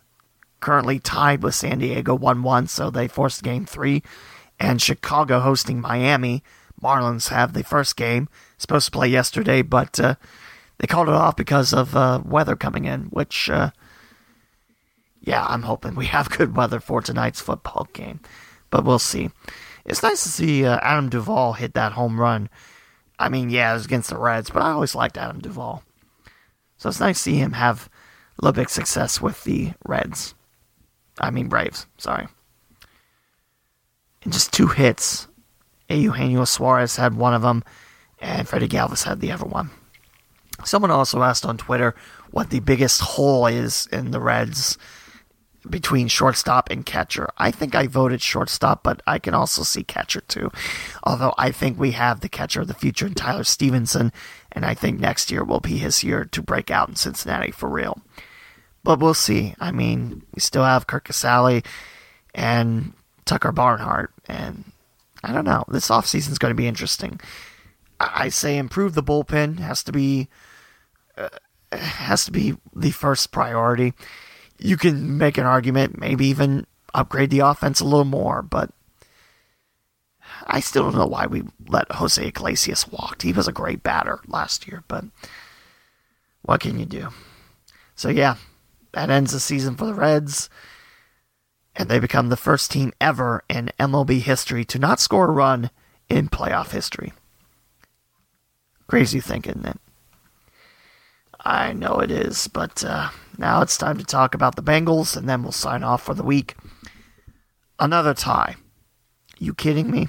currently 0.59 0.99
tied 0.99 1.43
with 1.43 1.55
San 1.55 1.79
Diego 1.79 2.15
1 2.15 2.43
1, 2.43 2.67
so 2.67 2.89
they 2.89 3.07
forced 3.07 3.43
game 3.43 3.65
three. 3.65 4.03
And 4.59 4.81
Chicago 4.81 5.39
hosting 5.39 5.79
Miami. 5.79 6.43
Marlins 6.81 7.29
have 7.29 7.53
the 7.53 7.63
first 7.63 7.95
game, 7.95 8.29
supposed 8.57 8.85
to 8.85 8.91
play 8.91 9.07
yesterday, 9.07 9.61
but 9.61 9.99
uh, 9.99 10.15
they 10.77 10.87
called 10.87 11.07
it 11.07 11.13
off 11.13 11.35
because 11.35 11.73
of 11.73 11.95
uh, 11.95 12.21
weather 12.23 12.55
coming 12.55 12.85
in, 12.85 13.05
which, 13.05 13.49
uh, 13.49 13.71
yeah, 15.21 15.45
I'm 15.45 15.63
hoping 15.63 15.95
we 15.95 16.05
have 16.07 16.29
good 16.29 16.55
weather 16.55 16.79
for 16.79 17.01
tonight's 17.01 17.41
football 17.41 17.87
game, 17.93 18.19
but 18.69 18.83
we'll 18.85 18.99
see. 18.99 19.29
It's 19.85 20.03
nice 20.03 20.23
to 20.23 20.29
see 20.29 20.65
uh, 20.65 20.79
Adam 20.81 21.09
Duvall 21.09 21.53
hit 21.53 21.73
that 21.73 21.93
home 21.93 22.19
run. 22.19 22.49
I 23.17 23.29
mean, 23.29 23.49
yeah, 23.49 23.71
it 23.71 23.75
was 23.75 23.85
against 23.85 24.09
the 24.09 24.17
Reds, 24.17 24.49
but 24.49 24.61
I 24.61 24.71
always 24.71 24.93
liked 24.93 25.17
Adam 25.17 25.39
Duvall. 25.39 25.83
So 26.77 26.89
it's 26.89 26.99
nice 26.99 27.17
to 27.17 27.23
see 27.23 27.37
him 27.37 27.53
have 27.53 27.89
a 28.37 28.45
little 28.45 28.53
bit 28.53 28.65
of 28.65 28.71
success 28.71 29.19
with 29.19 29.43
the 29.43 29.71
Reds. 29.85 30.35
I 31.19 31.31
mean, 31.31 31.47
Braves, 31.47 31.87
sorry. 31.97 32.27
In 34.21 34.31
just 34.31 34.53
two 34.53 34.67
hits, 34.67 35.26
Eugenio 35.95 36.45
Suarez 36.45 36.95
had 36.95 37.15
one 37.15 37.33
of 37.33 37.41
them, 37.41 37.63
and 38.19 38.47
Freddie 38.47 38.67
Galvis 38.67 39.03
had 39.03 39.19
the 39.19 39.31
other 39.31 39.45
one. 39.45 39.69
Someone 40.65 40.91
also 40.91 41.21
asked 41.21 41.45
on 41.45 41.57
Twitter 41.57 41.95
what 42.31 42.49
the 42.49 42.59
biggest 42.59 43.01
hole 43.01 43.45
is 43.45 43.87
in 43.91 44.11
the 44.11 44.19
Reds 44.19 44.77
between 45.69 46.07
shortstop 46.07 46.69
and 46.69 46.85
catcher. 46.85 47.29
I 47.37 47.51
think 47.51 47.75
I 47.75 47.87
voted 47.87 48.21
shortstop, 48.21 48.83
but 48.83 49.01
I 49.05 49.19
can 49.19 49.33
also 49.33 49.63
see 49.63 49.83
catcher 49.83 50.21
too. 50.21 50.51
Although 51.03 51.33
I 51.37 51.51
think 51.51 51.77
we 51.77 51.91
have 51.91 52.21
the 52.21 52.29
catcher 52.29 52.61
of 52.61 52.67
the 52.67 52.73
future 52.73 53.05
in 53.05 53.13
Tyler 53.13 53.43
Stephenson, 53.43 54.11
and 54.51 54.65
I 54.65 54.73
think 54.73 54.99
next 54.99 55.31
year 55.31 55.43
will 55.43 55.59
be 55.59 55.77
his 55.77 56.03
year 56.03 56.25
to 56.25 56.41
break 56.41 56.71
out 56.71 56.89
in 56.89 56.95
Cincinnati 56.95 57.51
for 57.51 57.69
real. 57.69 58.01
But 58.83 58.99
we'll 58.99 59.13
see. 59.13 59.55
I 59.59 59.71
mean, 59.71 60.23
we 60.33 60.39
still 60.39 60.63
have 60.63 60.87
Curt 60.87 61.03
Casali 61.03 61.65
and 62.33 62.93
Tucker 63.25 63.51
Barnhart, 63.51 64.13
and 64.27 64.71
I 65.27 65.33
don't 65.33 65.45
know. 65.45 65.65
This 65.67 65.89
offseason 65.89 66.31
is 66.31 66.39
going 66.39 66.51
to 66.51 66.55
be 66.55 66.67
interesting. 66.67 67.19
I 67.99 68.29
say 68.29 68.57
improve 68.57 68.93
the 68.93 69.03
bullpen 69.03 69.59
has 69.59 69.83
to 69.83 69.91
be 69.91 70.29
uh, 71.17 71.29
has 71.71 72.23
to 72.25 72.31
be 72.31 72.55
the 72.73 72.91
first 72.91 73.31
priority. 73.31 73.93
You 74.57 74.77
can 74.77 75.17
make 75.17 75.37
an 75.37 75.45
argument, 75.45 75.99
maybe 75.99 76.27
even 76.27 76.65
upgrade 76.93 77.29
the 77.29 77.39
offense 77.39 77.81
a 77.81 77.85
little 77.85 78.05
more, 78.05 78.41
but 78.41 78.71
I 80.45 80.61
still 80.61 80.83
don't 80.83 80.95
know 80.95 81.07
why 81.07 81.25
we 81.25 81.43
let 81.67 81.91
Jose 81.91 82.25
Iglesias 82.25 82.87
walk. 82.87 83.21
He 83.21 83.33
was 83.33 83.49
a 83.49 83.53
great 83.53 83.83
batter 83.83 84.21
last 84.27 84.65
year, 84.67 84.83
but 84.87 85.03
what 86.43 86.61
can 86.61 86.79
you 86.79 86.85
do? 86.85 87.09
So 87.95 88.09
yeah, 88.09 88.35
that 88.93 89.09
ends 89.09 89.33
the 89.33 89.39
season 89.41 89.75
for 89.75 89.87
the 89.87 89.93
Reds, 89.93 90.49
and 91.77 91.87
they 91.87 91.99
become 91.99 92.27
the 92.27 92.35
first 92.35 92.71
team 92.71 92.91
ever 92.99 93.43
in 93.47 93.71
MLB 93.79 94.19
history 94.19 94.65
to 94.65 94.79
not 94.79 94.99
score 94.99 95.29
a 95.29 95.31
run 95.31 95.69
in 96.09 96.27
playoff 96.27 96.71
history. 96.71 97.13
Crazy 98.87 99.21
thinking, 99.21 99.59
isn't? 99.59 99.81
I 101.39 101.71
know 101.71 101.99
it 101.99 102.11
is, 102.11 102.49
but 102.49 102.83
uh, 102.83 103.11
now 103.37 103.61
it's 103.61 103.77
time 103.77 103.97
to 103.97 104.03
talk 104.03 104.33
about 104.33 104.55
the 104.57 104.63
Bengals, 104.63 105.15
and 105.15 105.29
then 105.29 105.43
we'll 105.43 105.53
sign 105.53 105.83
off 105.83 106.03
for 106.03 106.13
the 106.13 106.23
week. 106.23 106.55
Another 107.79 108.13
tie. 108.13 108.55
You 109.39 109.53
kidding 109.53 109.89
me? 109.89 110.07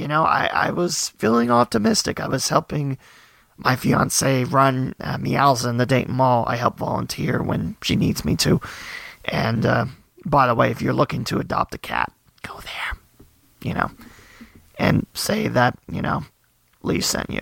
you 0.00 0.08
know, 0.08 0.24
I, 0.24 0.48
I 0.50 0.70
was 0.70 1.10
feeling 1.10 1.50
optimistic. 1.50 2.20
I 2.20 2.26
was 2.26 2.48
helping 2.48 2.96
my 3.58 3.76
fiance 3.76 4.44
run 4.44 4.94
uh, 4.98 5.18
Meows 5.18 5.66
in 5.66 5.76
the 5.76 5.84
Dayton 5.84 6.14
Mall. 6.14 6.44
I 6.48 6.56
help 6.56 6.78
volunteer 6.78 7.42
when 7.42 7.76
she 7.82 7.96
needs 7.96 8.24
me 8.24 8.34
to. 8.36 8.62
And 9.26 9.66
uh, 9.66 9.84
by 10.24 10.46
the 10.46 10.54
way, 10.54 10.70
if 10.70 10.82
you're 10.82 10.92
looking 10.92 11.24
to 11.24 11.38
adopt 11.38 11.74
a 11.74 11.78
cat, 11.78 12.12
go 12.42 12.58
there, 12.60 12.98
you 13.62 13.74
know, 13.74 13.90
and 14.78 15.06
say 15.14 15.48
that, 15.48 15.78
you 15.90 16.02
know, 16.02 16.24
Lee 16.82 17.00
sent 17.00 17.30
you. 17.30 17.40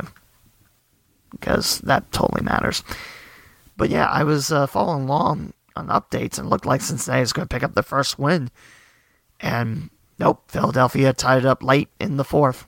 Because 1.31 1.79
that 1.81 2.11
totally 2.11 2.43
matters. 2.43 2.83
But 3.77 3.91
yeah, 3.91 4.07
I 4.07 4.25
was 4.25 4.51
uh, 4.51 4.67
following 4.67 5.05
along 5.05 5.53
on 5.77 5.89
updates 5.89 6.39
and 6.39 6.51
looked 6.51 6.67
like 6.67 6.81
Cincinnati 6.81 7.21
was 7.21 7.33
going 7.33 7.47
to 7.47 7.55
pick 7.55 7.63
up 7.63 7.75
the 7.75 7.83
first 7.83 8.19
win. 8.19 8.51
And 9.41 9.91
nope, 10.19 10.43
Philadelphia 10.49 11.13
tied 11.13 11.39
it 11.39 11.47
up 11.47 11.63
late 11.63 11.89
in 12.01 12.17
the 12.17 12.25
fourth. 12.25 12.67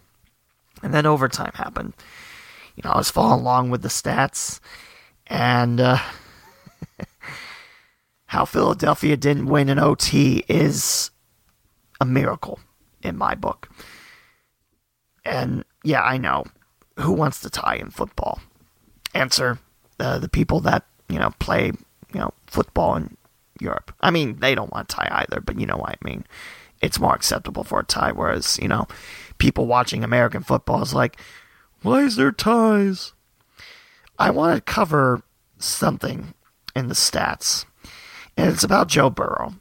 And 0.83 0.95
then 0.95 1.07
overtime 1.07 1.53
happened. 1.55 1.95
You 2.77 2.83
know, 2.85 2.91
I 2.93 2.99
was 2.99 3.11
following 3.11 3.41
along 3.41 3.71
with 3.71 3.83
the 3.83 3.89
stats 3.89 4.61
and 5.27 5.81
uh, 5.81 5.99
how 8.31 8.45
Philadelphia 8.45 9.17
didn't 9.17 9.47
win 9.47 9.69
an 9.69 9.79
OT 9.79 10.45
is 10.49 11.11
a 12.01 12.05
miracle 12.05 12.61
in 13.03 13.17
my 13.17 13.35
book. 13.35 13.69
And 15.25 15.65
yeah, 15.83 16.03
I 16.03 16.17
know. 16.17 16.45
Who 16.99 17.13
wants 17.13 17.41
to 17.41 17.51
tie 17.51 17.77
in 17.77 17.91
football? 17.91 18.41
Answer 19.15 19.59
uh, 19.99 20.19
the 20.19 20.29
people 20.29 20.61
that, 20.61 20.85
you 21.09 21.19
know, 21.19 21.31
play, 21.39 21.73
you 22.13 22.21
know, 22.21 22.33
football 22.47 22.97
in 22.97 23.17
Europe. 23.59 23.93
I 24.01 24.11
mean, 24.11 24.39
they 24.39 24.55
don't 24.55 24.73
want 24.73 24.89
to 24.89 24.97
tie 24.97 25.09
either, 25.11 25.41
but 25.41 25.59
you 25.59 25.67
know 25.67 25.77
what 25.77 25.91
I 25.91 25.97
mean 26.05 26.25
it's 26.81 26.99
more 26.99 27.15
acceptable 27.15 27.65
for 27.65 27.81
a 27.81 27.85
tie. 27.85 28.13
Whereas, 28.13 28.59
you 28.61 28.69
know, 28.69 28.87
people 29.39 29.67
watching 29.67 30.03
American 30.03 30.43
football 30.43 30.83
is 30.83 30.95
like, 30.95 31.21
why 31.83 32.03
is 32.03 32.17
there 32.17 32.33
ties? 32.33 33.13
I 34.19 34.31
want 34.31 34.57
to 34.57 34.73
cover 34.73 35.23
something 35.59 36.35
in 36.75 36.89
the 36.89 36.95
stats, 36.95 37.65
and 38.41 38.51
it's 38.51 38.65
about 38.65 38.89
Joe 38.89 39.11
Burrow. 39.11 39.55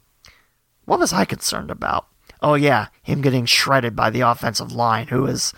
What 0.86 1.00
was 1.00 1.12
I 1.12 1.26
concerned 1.26 1.70
about? 1.70 2.06
Oh, 2.40 2.54
yeah, 2.54 2.86
him 3.02 3.20
getting 3.20 3.44
shredded 3.44 3.94
by 3.94 4.08
the 4.08 4.22
offensive 4.22 4.72
line, 4.72 5.08
who 5.08 5.26
is 5.26 5.52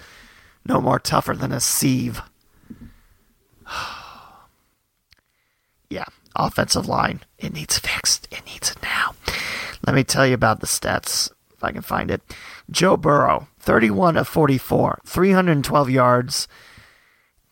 no 0.67 0.81
more 0.81 0.99
tougher 0.99 1.35
than 1.35 1.53
a 1.53 1.61
sieve. 1.61 2.21
yeah, 5.89 6.07
offensive 6.35 6.89
line. 6.89 7.21
It 7.39 7.53
needs 7.53 7.79
fixed. 7.79 8.27
It 8.33 8.45
needs 8.45 8.73
it 8.73 8.83
now. 8.83 9.15
Let 9.87 9.95
me 9.95 10.03
tell 10.03 10.27
you 10.27 10.35
about 10.35 10.59
the 10.59 10.67
stats 10.67 11.31
if 11.55 11.63
I 11.63 11.71
can 11.71 11.83
find 11.83 12.11
it. 12.11 12.23
Joe 12.73 12.97
Burrow, 12.97 13.47
31 13.61 14.17
of 14.17 14.27
44, 14.27 15.01
312 15.07 15.91
yards, 15.91 16.49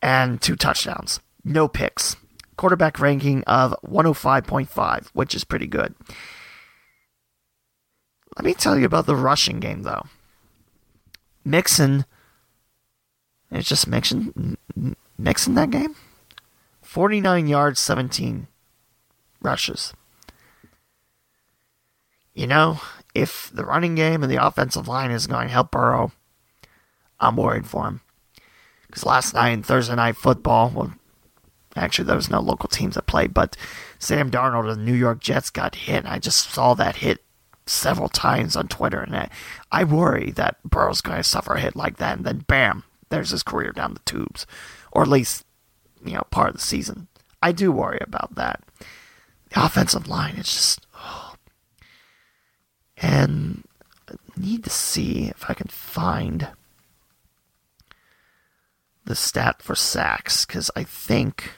and 0.02 0.42
two 0.42 0.56
touchdowns. 0.56 1.20
No 1.44 1.68
picks. 1.68 2.16
Quarterback 2.60 3.00
ranking 3.00 3.42
of 3.44 3.74
105.5, 3.86 5.06
which 5.14 5.34
is 5.34 5.44
pretty 5.44 5.66
good. 5.66 5.94
Let 8.36 8.44
me 8.44 8.52
tell 8.52 8.78
you 8.78 8.84
about 8.84 9.06
the 9.06 9.16
rushing 9.16 9.60
game, 9.60 9.82
though. 9.82 10.02
Mixon, 11.42 12.04
it's 13.50 13.66
just 13.66 13.86
Mixon, 13.86 14.58
Mixon 15.16 15.54
that 15.54 15.70
game? 15.70 15.96
49 16.82 17.46
yards, 17.46 17.80
17 17.80 18.46
rushes. 19.40 19.94
You 22.34 22.46
know, 22.46 22.82
if 23.14 23.50
the 23.54 23.64
running 23.64 23.94
game 23.94 24.22
and 24.22 24.30
the 24.30 24.44
offensive 24.46 24.86
line 24.86 25.12
is 25.12 25.26
going 25.26 25.46
to 25.46 25.52
help 25.54 25.70
Burrow, 25.70 26.12
I'm 27.18 27.36
worried 27.36 27.66
for 27.66 27.86
him. 27.86 28.02
Because 28.86 29.06
last 29.06 29.32
night 29.32 29.52
in 29.52 29.62
Thursday 29.62 29.94
night 29.94 30.16
football, 30.16 30.70
well, 30.74 30.92
actually 31.76 32.06
there 32.06 32.16
was 32.16 32.30
no 32.30 32.40
local 32.40 32.68
teams 32.68 32.94
that 32.94 33.06
played, 33.06 33.34
but 33.34 33.56
Sam 33.98 34.30
Darnold 34.30 34.68
of 34.68 34.76
the 34.76 34.82
New 34.82 34.94
York 34.94 35.20
Jets 35.20 35.50
got 35.50 35.74
hit. 35.74 36.04
I 36.06 36.18
just 36.18 36.50
saw 36.50 36.74
that 36.74 36.96
hit 36.96 37.22
several 37.66 38.08
times 38.08 38.56
on 38.56 38.68
Twitter, 38.68 39.00
and 39.00 39.16
I, 39.16 39.30
I 39.70 39.84
worry 39.84 40.32
that 40.32 40.62
Burrow's 40.64 41.00
going 41.00 41.18
to 41.18 41.24
suffer 41.24 41.54
a 41.54 41.60
hit 41.60 41.76
like 41.76 41.98
that, 41.98 42.18
and 42.18 42.26
then 42.26 42.44
bam, 42.46 42.84
there's 43.08 43.30
his 43.30 43.42
career 43.42 43.72
down 43.72 43.94
the 43.94 44.00
tubes, 44.00 44.46
or 44.92 45.02
at 45.02 45.08
least 45.08 45.44
you 46.04 46.14
know 46.14 46.26
part 46.30 46.50
of 46.50 46.54
the 46.56 46.60
season. 46.60 47.06
I 47.42 47.52
do 47.52 47.72
worry 47.72 47.98
about 48.00 48.34
that. 48.34 48.62
The 49.50 49.64
offensive 49.64 50.08
line 50.08 50.36
is 50.36 50.46
just 50.46 50.86
and 53.00 53.64
I 54.08 54.14
need 54.36 54.64
to 54.64 54.70
see 54.70 55.28
if 55.28 55.44
I 55.48 55.54
can 55.54 55.68
find 55.68 56.48
the 59.04 59.14
stat 59.14 59.62
for 59.62 59.74
sacks 59.74 60.44
because 60.44 60.70
I 60.76 60.84
think 60.84 61.52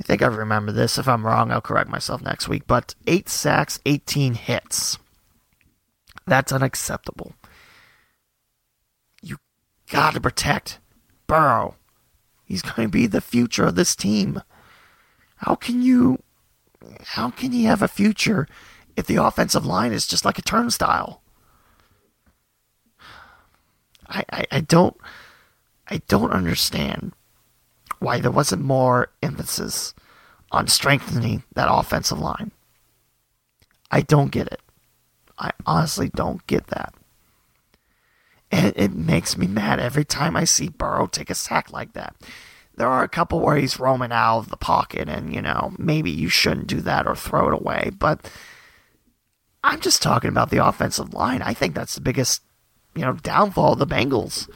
I 0.00 0.02
think 0.02 0.22
I 0.22 0.26
remember 0.26 0.72
this. 0.72 0.98
If 0.98 1.06
I'm 1.06 1.26
wrong, 1.26 1.52
I'll 1.52 1.60
correct 1.60 1.90
myself 1.90 2.22
next 2.22 2.48
week. 2.48 2.66
But 2.66 2.94
eight 3.06 3.28
sacks, 3.28 3.78
18 3.84 4.34
hits. 4.34 4.98
That's 6.26 6.52
unacceptable. 6.52 7.34
You 9.22 9.36
got 9.90 10.14
to 10.14 10.20
protect 10.20 10.78
Burrow. 11.26 11.76
He's 12.44 12.62
going 12.62 12.88
to 12.88 12.92
be 12.92 13.06
the 13.06 13.20
future 13.20 13.66
of 13.66 13.74
this 13.74 13.94
team. 13.94 14.42
How 15.36 15.54
can 15.54 15.82
you 15.82 16.22
how 17.04 17.30
can 17.30 17.52
he 17.52 17.64
have 17.64 17.82
a 17.82 17.88
future 17.88 18.48
if 18.96 19.06
the 19.06 19.16
offensive 19.16 19.66
line 19.66 19.92
is 19.92 20.06
just 20.06 20.24
like 20.24 20.38
a 20.38 20.42
turnstile. 20.42 21.22
I, 24.08 24.24
I, 24.32 24.46
I 24.50 24.60
don't 24.60 24.96
I 25.88 26.02
don't 26.08 26.32
understand 26.32 27.12
why 28.00 28.18
there 28.18 28.30
wasn't 28.30 28.62
more 28.62 29.12
emphasis 29.22 29.94
on 30.50 30.66
strengthening 30.66 31.44
that 31.54 31.68
offensive 31.70 32.18
line. 32.18 32.50
I 33.90 34.00
don't 34.00 34.32
get 34.32 34.48
it. 34.48 34.60
I 35.38 35.52
honestly 35.64 36.08
don't 36.08 36.44
get 36.46 36.66
that. 36.68 36.92
And 38.50 38.72
it 38.74 38.92
makes 38.92 39.38
me 39.38 39.46
mad 39.46 39.78
every 39.78 40.04
time 40.04 40.36
I 40.36 40.44
see 40.44 40.68
Burrow 40.68 41.06
take 41.06 41.30
a 41.30 41.34
sack 41.34 41.72
like 41.72 41.92
that. 41.92 42.16
There 42.74 42.88
are 42.88 43.04
a 43.04 43.08
couple 43.08 43.40
where 43.40 43.56
he's 43.56 43.78
roaming 43.78 44.10
out 44.10 44.38
of 44.38 44.48
the 44.48 44.56
pocket, 44.56 45.08
and, 45.08 45.34
you 45.34 45.42
know, 45.42 45.72
maybe 45.78 46.10
you 46.10 46.28
shouldn't 46.28 46.66
do 46.66 46.80
that 46.80 47.06
or 47.06 47.14
throw 47.14 47.48
it 47.48 47.54
away. 47.54 47.90
But 47.96 48.30
I'm 49.62 49.80
just 49.80 50.02
talking 50.02 50.30
about 50.30 50.50
the 50.50 50.66
offensive 50.66 51.12
line. 51.14 51.42
I 51.42 51.52
think 51.52 51.74
that's 51.74 51.94
the 51.94 52.00
biggest, 52.00 52.42
you 52.94 53.02
know, 53.02 53.12
downfall 53.12 53.74
of 53.74 53.78
the 53.78 53.86
Bengals. 53.86 54.48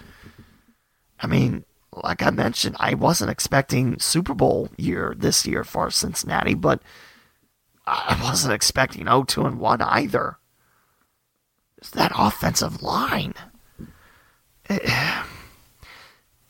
I 1.21 1.27
mean, 1.27 1.65
like 2.03 2.23
I 2.23 2.31
mentioned, 2.31 2.77
I 2.81 2.95
wasn't 2.95 3.31
expecting 3.31 3.99
Super 3.99 4.35
Bowl 4.35 4.69
year 4.77 5.15
this 5.17 5.47
year 5.47 5.65
for 5.65 5.91
Cincinnati, 5.91 6.55
but 6.55 6.83
I 7.87 8.19
wasn't 8.23 8.55
expecting 8.55 9.05
0-2 9.05 9.47
and 9.47 9.61
1 9.61 9.83
either. 9.83 10.39
It's 11.79 11.91
that 11.91 12.13
offensive 12.17 12.83
line. 12.83 13.35
Eh, 14.69 15.23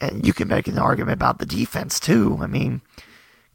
and 0.01 0.27
you 0.27 0.33
can 0.33 0.49
make 0.49 0.69
an 0.69 0.79
argument 0.79 1.15
about 1.15 1.39
the 1.39 1.47
defense 1.47 1.99
too. 1.99 2.39
I 2.41 2.47
mean, 2.47 2.81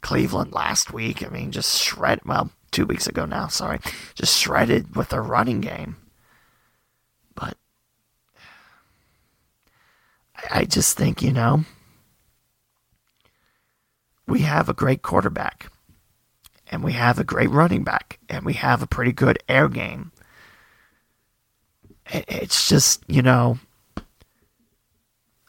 Cleveland 0.02 0.52
last 0.52 0.92
week, 0.92 1.24
I 1.24 1.28
mean, 1.28 1.52
just 1.52 1.80
shred 1.80 2.20
well, 2.24 2.50
two 2.70 2.86
weeks 2.86 3.06
ago 3.06 3.24
now, 3.24 3.48
sorry, 3.48 3.80
just 4.14 4.38
shredded 4.38 4.94
with 4.94 5.08
their 5.08 5.22
running 5.22 5.60
game. 5.60 5.96
But 7.34 7.56
I 10.50 10.64
just 10.64 10.96
think, 10.96 11.22
you 11.22 11.32
know, 11.32 11.64
we 14.30 14.40
have 14.40 14.68
a 14.68 14.74
great 14.74 15.02
quarterback, 15.02 15.70
and 16.70 16.82
we 16.82 16.92
have 16.92 17.18
a 17.18 17.24
great 17.24 17.50
running 17.50 17.84
back, 17.84 18.18
and 18.28 18.44
we 18.44 18.54
have 18.54 18.82
a 18.82 18.86
pretty 18.86 19.12
good 19.12 19.42
air 19.48 19.68
game. 19.68 20.12
It's 22.06 22.68
just, 22.68 23.02
you 23.06 23.22
know, 23.22 23.58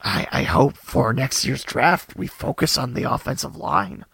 I, 0.03 0.28
I 0.32 0.44
hope 0.44 0.78
for 0.78 1.14
next 1.14 1.45
year's 1.45 1.64
draft 1.64 2.16
we 2.16 2.28
focus 2.28 2.78
on 2.78 2.94
the 2.94 3.12
offensive 3.12 3.56
line. 3.56 4.06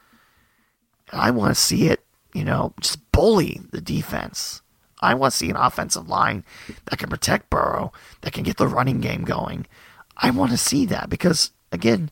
I 1.12 1.32
want 1.32 1.56
to 1.56 1.62
see 1.62 1.88
it 1.88 2.04
you 2.38 2.46
know, 2.46 2.72
just 2.80 3.12
bully 3.12 3.62
the 3.72 3.82
defense. 3.82 4.62
I 5.02 5.16
want 5.16 5.32
to 5.32 5.38
see 5.38 5.50
an 5.50 5.56
offensive 5.56 6.08
line 6.08 6.44
that 6.86 7.00
can 7.00 7.10
protect 7.10 7.50
Burrow, 7.50 7.92
that 8.22 8.34
can 8.34 8.44
get 8.44 8.58
the 8.58 8.68
running 8.68 9.02
game 9.02 9.24
going. 9.24 9.66
I 10.16 10.30
want 10.30 10.52
to 10.52 10.58
see 10.58 10.86
that 10.86 11.10
because, 11.10 11.50
again, 11.72 12.12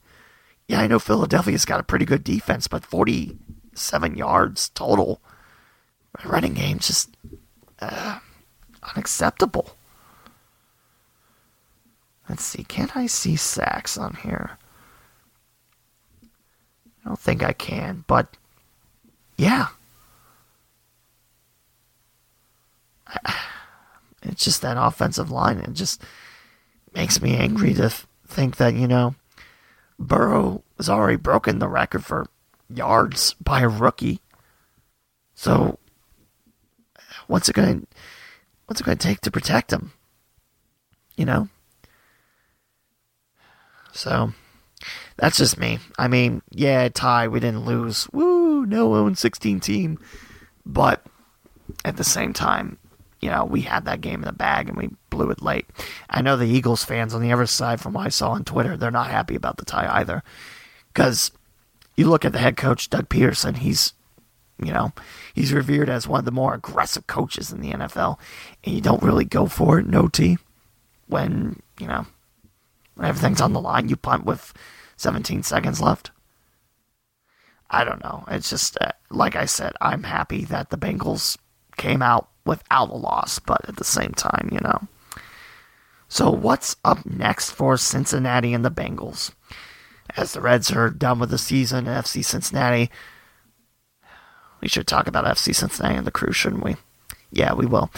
yeah, 0.68 0.82
I 0.82 0.88
know 0.88 1.00
Philadelphia's 1.00 1.66
got 1.66 1.80
a 1.80 1.84
pretty 1.84 2.06
good 2.06 2.24
defense, 2.24 2.68
but 2.68 2.86
47 2.86 4.16
yards 4.16 4.70
total. 4.70 5.22
Running 6.24 6.54
game 6.54 6.80
just 6.80 7.16
uh, 7.80 8.20
unacceptable. 8.96 9.76
Let's 12.30 12.44
see. 12.44 12.64
can't 12.64 12.96
I 12.96 13.06
see 13.06 13.36
sacks 13.36 13.98
on 13.98 14.16
here? 14.16 14.58
I 17.04 17.10
don't 17.10 17.20
think 17.20 17.44
I 17.44 17.54
can, 17.54 18.04
but 18.08 18.36
yeah, 19.38 19.68
it's 24.24 24.44
just 24.44 24.62
that 24.64 24.78
offensive 24.78 25.30
line. 25.30 25.60
It 25.60 25.74
just 25.74 26.02
makes 26.96 27.22
me 27.22 27.36
angry 27.36 27.74
to 27.76 27.92
think 28.28 28.58
that, 28.58 28.74
you 28.74 28.88
know, 28.88 29.14
Burrow 29.98 30.64
has 30.78 30.90
already 30.90 31.18
broken 31.18 31.60
the 31.60 31.68
record 31.68 32.04
for 32.04 32.28
yards 32.70 33.34
by 33.36 33.62
a 33.62 33.68
rookie. 33.68 34.20
So 35.34 35.80
what's 37.28 37.50
it 37.50 37.54
going 37.54 37.88
what's 38.66 38.82
it 38.82 38.84
going 38.84 38.98
to 38.98 39.08
take 39.08 39.22
to 39.22 39.32
protect 39.32 39.72
him? 39.72 39.94
You 41.16 41.26
know? 41.26 41.50
So 43.92 44.34
that's 45.18 45.38
just 45.38 45.58
me. 45.58 45.80
I 45.98 46.08
mean, 46.08 46.42
yeah, 46.52 46.90
tie, 46.90 47.28
we 47.28 47.40
didn't 47.40 47.66
lose. 47.66 48.10
Woo, 48.12 48.66
no 48.66 48.96
own 48.96 49.16
16 49.16 49.60
team. 49.62 50.00
But 50.66 51.06
at 51.86 51.98
the 51.98 52.04
same 52.04 52.34
time, 52.34 52.78
you 53.22 53.30
know, 53.30 53.46
we 53.46 53.62
had 53.62 53.86
that 53.86 54.02
game 54.02 54.16
in 54.16 54.26
the 54.26 54.34
bag 54.34 54.68
and 54.68 54.78
we 54.78 54.90
blew 55.16 55.32
it 55.32 55.42
late. 55.42 55.66
I 56.10 56.22
know 56.22 56.36
the 56.36 56.46
Eagles 56.46 56.84
fans 56.84 57.14
on 57.14 57.22
the 57.22 57.32
other 57.32 57.46
side, 57.46 57.80
from 57.80 57.94
what 57.94 58.06
I 58.06 58.10
saw 58.10 58.32
on 58.32 58.44
Twitter, 58.44 58.76
they're 58.76 58.92
not 58.92 59.10
happy 59.10 59.36
about 59.36 59.58
the 59.58 59.66
tie 59.66 60.00
either. 60.00 60.24
Because 60.94 61.32
you 61.96 62.10
look 62.10 62.26
at 62.26 62.34
the 62.34 62.40
head 62.40 62.58
coach, 62.58 62.90
Doug 62.90 63.08
Pederson, 63.08 63.58
he's, 63.58 63.94
you 64.62 64.74
know, 64.74 64.92
he's 65.34 65.54
revered 65.54 65.90
as 65.90 66.08
one 66.08 66.20
of 66.20 66.26
the 66.26 66.32
more 66.32 66.54
aggressive 66.54 67.08
coaches 67.08 67.52
in 67.52 67.62
the 67.62 67.72
NFL. 67.72 68.20
And 68.64 68.76
you 68.76 68.82
don't 68.82 69.04
really 69.04 69.26
go 69.26 69.46
for 69.48 69.80
it, 69.80 69.88
no 69.88 70.08
T, 70.08 70.38
when, 71.08 71.62
you 71.80 71.88
know, 71.88 72.06
when 72.96 73.08
everything's 73.08 73.42
on 73.42 73.54
the 73.54 73.62
line, 73.62 73.90
you 73.90 73.96
punt 73.96 74.26
with 74.26 74.54
17 74.98 75.44
seconds 75.44 75.82
left. 75.82 76.12
I 77.70 77.84
don't 77.84 78.04
know. 78.04 78.26
It's 78.28 78.50
just, 78.50 78.78
uh, 78.80 78.92
like 79.10 79.36
I 79.36 79.46
said, 79.46 79.74
I'm 79.82 80.04
happy 80.04 80.46
that 80.46 80.70
the 80.70 80.78
Bengals 80.78 81.38
came 81.78 82.02
out 82.02 82.30
without 82.46 82.90
a 82.90 82.96
loss, 82.96 83.40
but 83.40 83.68
at 83.68 83.78
the 83.78 83.84
same 83.84 84.12
time, 84.12 84.50
you 84.52 84.60
know. 84.60 84.88
So, 86.16 86.32
what's 86.32 86.78
up 86.86 87.06
next 87.06 87.52
for 87.52 87.76
Cincinnati 87.76 88.54
and 88.54 88.64
the 88.64 88.72
Bengals? 88.72 89.34
As 90.16 90.32
the 90.32 90.40
Reds 90.40 90.72
are 90.72 90.90
done 90.90 91.20
with 91.20 91.30
the 91.30 91.38
season, 91.38 91.88
FC 91.88 92.24
Cincinnati, 92.24 92.90
we 94.62 94.70
should 94.70 94.88
talk 94.88 95.08
about 95.08 95.26
FC 95.26 95.54
Cincinnati 95.54 95.98
and 95.98 96.08
the 96.08 96.12
crew, 96.12 96.32
shouldn't 96.32 96.64
we? 96.64 96.78
Yeah, 97.32 97.54
we 97.54 97.66
will. 97.66 97.92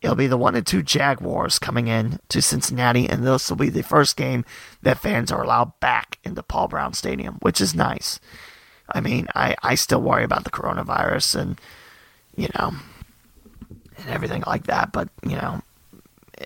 It'll 0.00 0.16
be 0.16 0.26
the 0.26 0.36
one 0.36 0.56
and 0.56 0.66
two 0.66 0.82
Jaguars 0.82 1.60
coming 1.60 1.86
in 1.86 2.18
to 2.30 2.42
Cincinnati, 2.42 3.08
and 3.08 3.24
this 3.24 3.48
will 3.48 3.56
be 3.56 3.70
the 3.70 3.84
first 3.84 4.16
game 4.16 4.44
that 4.82 4.98
fans 4.98 5.30
are 5.30 5.44
allowed 5.44 5.78
back 5.78 6.18
into 6.24 6.42
Paul 6.42 6.66
Brown 6.66 6.94
Stadium, 6.94 7.36
which 7.42 7.60
is 7.60 7.76
nice. 7.76 8.18
I 8.92 9.00
mean, 9.00 9.28
I, 9.36 9.54
I 9.62 9.76
still 9.76 10.02
worry 10.02 10.24
about 10.24 10.42
the 10.42 10.50
coronavirus 10.50 11.40
and, 11.40 11.60
you 12.34 12.48
know, 12.58 12.72
and 13.98 14.08
everything 14.08 14.42
like 14.48 14.64
that, 14.64 14.90
but, 14.90 15.10
you 15.22 15.36
know, 15.36 15.62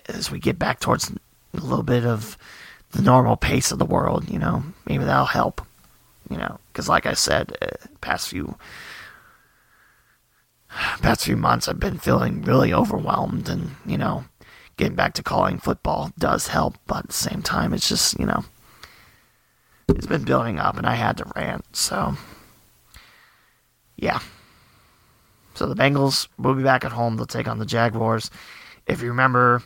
as 0.07 0.31
we 0.31 0.39
get 0.39 0.59
back 0.59 0.79
towards 0.79 1.11
a 1.11 1.59
little 1.59 1.83
bit 1.83 2.05
of 2.05 2.37
the 2.91 3.01
normal 3.01 3.37
pace 3.37 3.71
of 3.71 3.79
the 3.79 3.85
world, 3.85 4.29
you 4.29 4.39
know, 4.39 4.63
maybe 4.85 5.03
that'll 5.03 5.25
help, 5.25 5.61
you 6.29 6.37
know, 6.37 6.59
because 6.71 6.87
like 6.87 7.05
I 7.05 7.13
said, 7.13 7.55
uh, 7.61 7.67
past 8.01 8.29
few 8.29 8.57
past 11.01 11.25
few 11.25 11.37
months 11.37 11.67
I've 11.67 11.79
been 11.79 11.97
feeling 11.97 12.41
really 12.43 12.73
overwhelmed 12.73 13.49
and, 13.49 13.71
you 13.85 13.97
know, 13.97 14.25
getting 14.77 14.95
back 14.95 15.13
to 15.15 15.23
calling 15.23 15.57
football 15.57 16.11
does 16.17 16.47
help, 16.47 16.75
but 16.85 16.99
at 16.99 17.07
the 17.07 17.13
same 17.13 17.41
time 17.41 17.73
it's 17.73 17.89
just, 17.89 18.19
you 18.19 18.25
know, 18.25 18.45
it's 19.89 20.07
been 20.07 20.23
building 20.23 20.59
up 20.59 20.77
and 20.77 20.85
I 20.85 20.95
had 20.95 21.17
to 21.17 21.31
rant, 21.35 21.75
so 21.75 22.15
yeah. 23.97 24.19
So 25.55 25.65
the 25.65 25.75
Bengals 25.75 26.27
will 26.37 26.53
be 26.53 26.61
back 26.63 26.85
at 26.85 26.91
home. 26.91 27.17
They'll 27.17 27.25
take 27.25 27.47
on 27.47 27.57
the 27.57 27.65
Jaguars. 27.65 28.29
If 28.85 29.01
you 29.01 29.07
remember 29.07 29.63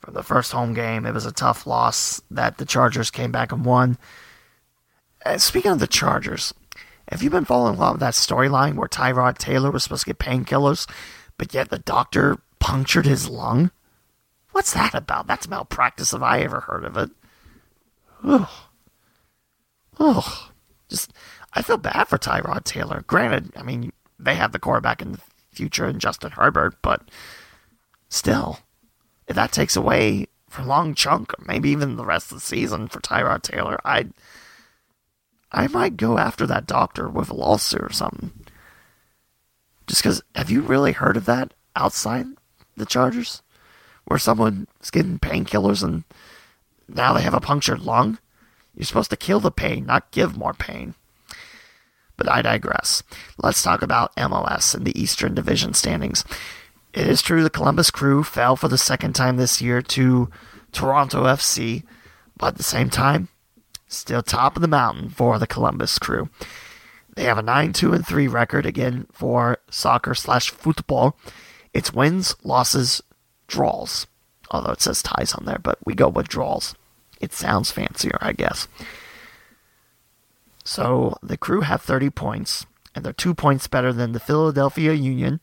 from 0.00 0.14
the 0.14 0.22
first 0.22 0.52
home 0.52 0.74
game, 0.74 1.04
it 1.06 1.14
was 1.14 1.26
a 1.26 1.32
tough 1.32 1.66
loss 1.66 2.20
that 2.30 2.58
the 2.58 2.64
Chargers 2.64 3.10
came 3.10 3.30
back 3.30 3.52
and 3.52 3.64
won. 3.64 3.98
And 5.22 5.40
speaking 5.40 5.72
of 5.72 5.78
the 5.78 5.86
Chargers, 5.86 6.54
have 7.08 7.22
you 7.22 7.30
been 7.30 7.44
following 7.44 7.76
along 7.76 7.94
with 7.94 8.00
that 8.00 8.14
storyline 8.14 8.74
where 8.74 8.88
Tyrod 8.88 9.36
Taylor 9.38 9.70
was 9.70 9.82
supposed 9.82 10.04
to 10.04 10.10
get 10.10 10.18
painkillers, 10.18 10.88
but 11.36 11.52
yet 11.52 11.68
the 11.68 11.78
doctor 11.78 12.38
punctured 12.58 13.06
his 13.06 13.28
lung? 13.28 13.70
What's 14.52 14.72
that 14.72 14.94
about? 14.94 15.26
That's 15.26 15.48
malpractice 15.48 16.12
if 16.12 16.22
I 16.22 16.40
ever 16.40 16.60
heard 16.60 16.84
of 16.84 16.96
it. 16.96 17.10
Ugh. 18.24 18.48
Ugh. 19.98 20.52
Just, 20.88 21.12
I 21.52 21.62
feel 21.62 21.76
bad 21.76 22.08
for 22.08 22.18
Tyrod 22.18 22.64
Taylor. 22.64 23.04
Granted, 23.06 23.52
I 23.56 23.62
mean, 23.62 23.92
they 24.18 24.34
have 24.34 24.52
the 24.52 24.58
quarterback 24.58 25.02
in 25.02 25.12
the 25.12 25.20
future 25.52 25.86
in 25.86 25.98
Justin 25.98 26.32
Herbert, 26.32 26.76
but 26.82 27.02
still, 28.08 28.60
if 29.30 29.36
that 29.36 29.52
takes 29.52 29.76
away 29.76 30.26
for 30.48 30.62
a 30.62 30.66
long 30.66 30.92
chunk, 30.92 31.32
or 31.32 31.44
maybe 31.46 31.70
even 31.70 31.94
the 31.94 32.04
rest 32.04 32.32
of 32.32 32.38
the 32.38 32.44
season 32.44 32.88
for 32.88 33.00
Tyrod 33.00 33.42
Taylor, 33.42 33.78
I'd 33.84 34.12
I 35.52 35.68
might 35.68 35.96
go 35.96 36.18
after 36.18 36.46
that 36.48 36.66
doctor 36.66 37.08
with 37.08 37.30
a 37.30 37.34
lawsuit 37.34 37.80
or 37.80 37.92
something. 37.92 38.32
Just 39.86 40.02
because, 40.02 40.22
have 40.34 40.50
you 40.50 40.62
really 40.62 40.92
heard 40.92 41.16
of 41.16 41.26
that 41.26 41.54
outside 41.74 42.26
the 42.76 42.86
Chargers? 42.86 43.42
Where 44.04 44.18
someone's 44.18 44.90
getting 44.90 45.18
painkillers 45.18 45.82
and 45.82 46.04
now 46.88 47.12
they 47.12 47.22
have 47.22 47.34
a 47.34 47.40
punctured 47.40 47.80
lung? 47.80 48.18
You're 48.74 48.86
supposed 48.86 49.10
to 49.10 49.16
kill 49.16 49.40
the 49.40 49.50
pain, 49.52 49.86
not 49.86 50.10
give 50.10 50.36
more 50.36 50.54
pain. 50.54 50.94
But 52.16 52.28
I 52.28 52.42
digress. 52.42 53.04
Let's 53.38 53.62
talk 53.62 53.82
about 53.82 54.14
MLS 54.16 54.74
and 54.74 54.84
the 54.84 55.00
Eastern 55.00 55.34
Division 55.34 55.74
standings. 55.74 56.24
It 56.92 57.06
is 57.06 57.22
true 57.22 57.42
the 57.42 57.50
Columbus 57.50 57.90
Crew 57.90 58.24
fell 58.24 58.56
for 58.56 58.68
the 58.68 58.78
second 58.78 59.12
time 59.12 59.36
this 59.36 59.62
year 59.62 59.80
to 59.80 60.28
Toronto 60.72 61.24
FC, 61.24 61.84
but 62.36 62.48
at 62.48 62.56
the 62.56 62.62
same 62.64 62.90
time, 62.90 63.28
still 63.86 64.22
top 64.22 64.56
of 64.56 64.62
the 64.62 64.68
mountain 64.68 65.08
for 65.08 65.38
the 65.38 65.46
Columbus 65.46 65.98
crew. 65.98 66.30
They 67.14 67.24
have 67.24 67.38
a 67.38 67.42
9 67.42 67.72
2 67.72 67.92
and 67.92 68.06
3 68.06 68.26
record 68.28 68.66
again 68.66 69.06
for 69.12 69.58
soccer 69.70 70.14
slash 70.14 70.50
football. 70.50 71.16
It's 71.72 71.92
wins, 71.92 72.34
losses, 72.42 73.02
draws. 73.46 74.06
Although 74.50 74.72
it 74.72 74.80
says 74.80 75.02
ties 75.02 75.32
on 75.34 75.44
there, 75.44 75.60
but 75.60 75.78
we 75.84 75.94
go 75.94 76.08
with 76.08 76.28
draws. 76.28 76.74
It 77.20 77.32
sounds 77.32 77.70
fancier, 77.70 78.18
I 78.20 78.32
guess. 78.32 78.66
So 80.64 81.16
the 81.22 81.36
crew 81.36 81.60
have 81.60 81.82
30 81.82 82.10
points, 82.10 82.66
and 82.94 83.04
they're 83.04 83.12
two 83.12 83.34
points 83.34 83.68
better 83.68 83.92
than 83.92 84.12
the 84.12 84.20
Philadelphia 84.20 84.92
Union 84.92 85.40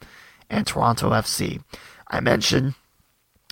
and 0.50 0.66
Toronto 0.66 1.12
FC. 1.12 1.62
I 2.08 2.20
mentioned 2.20 2.76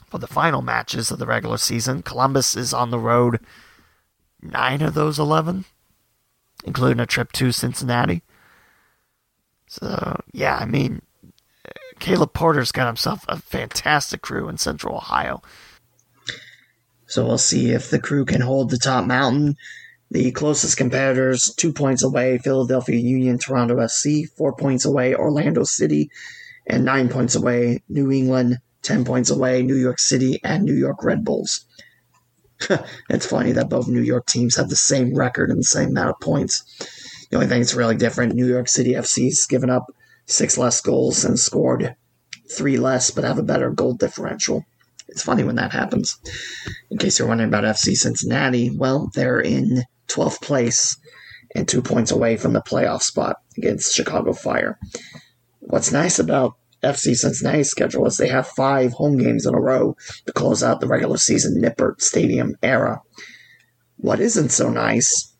for 0.07 0.19
the 0.19 0.27
final 0.27 0.61
matches 0.61 1.11
of 1.11 1.19
the 1.19 1.25
regular 1.25 1.57
season, 1.57 2.01
Columbus 2.01 2.55
is 2.55 2.73
on 2.73 2.91
the 2.91 2.99
road 2.99 3.39
nine 4.41 4.81
of 4.81 4.93
those 4.93 5.19
11, 5.19 5.65
including 6.63 6.99
a 6.99 7.05
trip 7.05 7.31
to 7.33 7.51
Cincinnati. 7.51 8.21
So, 9.67 10.21
yeah, 10.31 10.57
I 10.57 10.65
mean, 10.65 11.01
Caleb 11.99 12.33
Porter's 12.33 12.71
got 12.71 12.87
himself 12.87 13.25
a 13.27 13.39
fantastic 13.39 14.21
crew 14.21 14.47
in 14.47 14.57
Central 14.57 14.95
Ohio. 14.95 15.41
So 17.07 17.25
we'll 17.25 17.37
see 17.37 17.71
if 17.71 17.89
the 17.89 17.99
crew 17.99 18.25
can 18.25 18.41
hold 18.41 18.69
the 18.69 18.77
top 18.77 19.05
mountain. 19.05 19.57
The 20.11 20.31
closest 20.31 20.77
competitors, 20.77 21.53
two 21.55 21.73
points 21.73 22.03
away, 22.03 22.37
Philadelphia 22.37 22.97
Union, 22.97 23.37
Toronto 23.37 23.77
FC, 23.77 24.29
four 24.29 24.53
points 24.53 24.85
away, 24.85 25.15
Orlando 25.15 25.63
City, 25.63 26.09
and 26.67 26.85
nine 26.85 27.09
points 27.09 27.35
away, 27.35 27.83
New 27.89 28.11
England, 28.11 28.59
10 28.81 29.05
points 29.05 29.29
away, 29.29 29.63
New 29.63 29.75
York 29.75 29.99
City, 29.99 30.39
and 30.43 30.63
New 30.63 30.73
York 30.73 31.03
Red 31.03 31.23
Bulls. 31.23 31.65
it's 33.09 33.25
funny 33.25 33.51
that 33.51 33.69
both 33.69 33.87
New 33.87 34.01
York 34.01 34.25
teams 34.25 34.55
have 34.55 34.69
the 34.69 34.75
same 34.75 35.15
record 35.15 35.49
and 35.49 35.59
the 35.59 35.63
same 35.63 35.89
amount 35.89 36.09
of 36.09 36.19
points. 36.19 36.63
The 37.29 37.37
only 37.37 37.47
thing 37.47 37.59
that's 37.61 37.73
really 37.73 37.95
different, 37.95 38.35
New 38.35 38.47
York 38.47 38.67
City 38.67 38.93
FC's 38.93 39.45
given 39.47 39.69
up 39.69 39.85
six 40.25 40.57
less 40.57 40.81
goals 40.81 41.25
and 41.25 41.39
scored 41.39 41.95
three 42.51 42.77
less, 42.77 43.11
but 43.11 43.23
have 43.23 43.39
a 43.39 43.43
better 43.43 43.71
goal 43.71 43.93
differential. 43.93 44.65
It's 45.07 45.23
funny 45.23 45.43
when 45.43 45.55
that 45.55 45.71
happens. 45.71 46.17
In 46.89 46.97
case 46.97 47.19
you're 47.19 47.27
wondering 47.27 47.49
about 47.49 47.63
FC 47.63 47.95
Cincinnati, 47.95 48.71
well, 48.75 49.09
they're 49.13 49.39
in 49.39 49.83
12th 50.07 50.41
place 50.41 50.97
and 51.55 51.67
two 51.67 51.81
points 51.81 52.11
away 52.11 52.37
from 52.37 52.53
the 52.53 52.61
playoff 52.61 53.01
spot 53.01 53.37
against 53.57 53.93
Chicago 53.93 54.33
Fire. 54.33 54.77
What's 55.67 55.91
nice 55.91 56.19
about 56.19 56.53
FC 56.83 57.15
Cincinnati's 57.15 57.69
schedule 57.69 58.05
is 58.05 58.17
they 58.17 58.27
have 58.27 58.47
five 58.47 58.93
home 58.93 59.17
games 59.17 59.45
in 59.45 59.55
a 59.55 59.59
row 59.59 59.95
to 60.27 60.33
close 60.33 60.63
out 60.63 60.79
the 60.79 60.87
regular 60.87 61.17
season 61.17 61.61
Nippert 61.61 62.01
Stadium 62.01 62.55
era. 62.61 63.01
What 63.97 64.19
isn't 64.19 64.49
so 64.49 64.69
nice, 64.69 65.33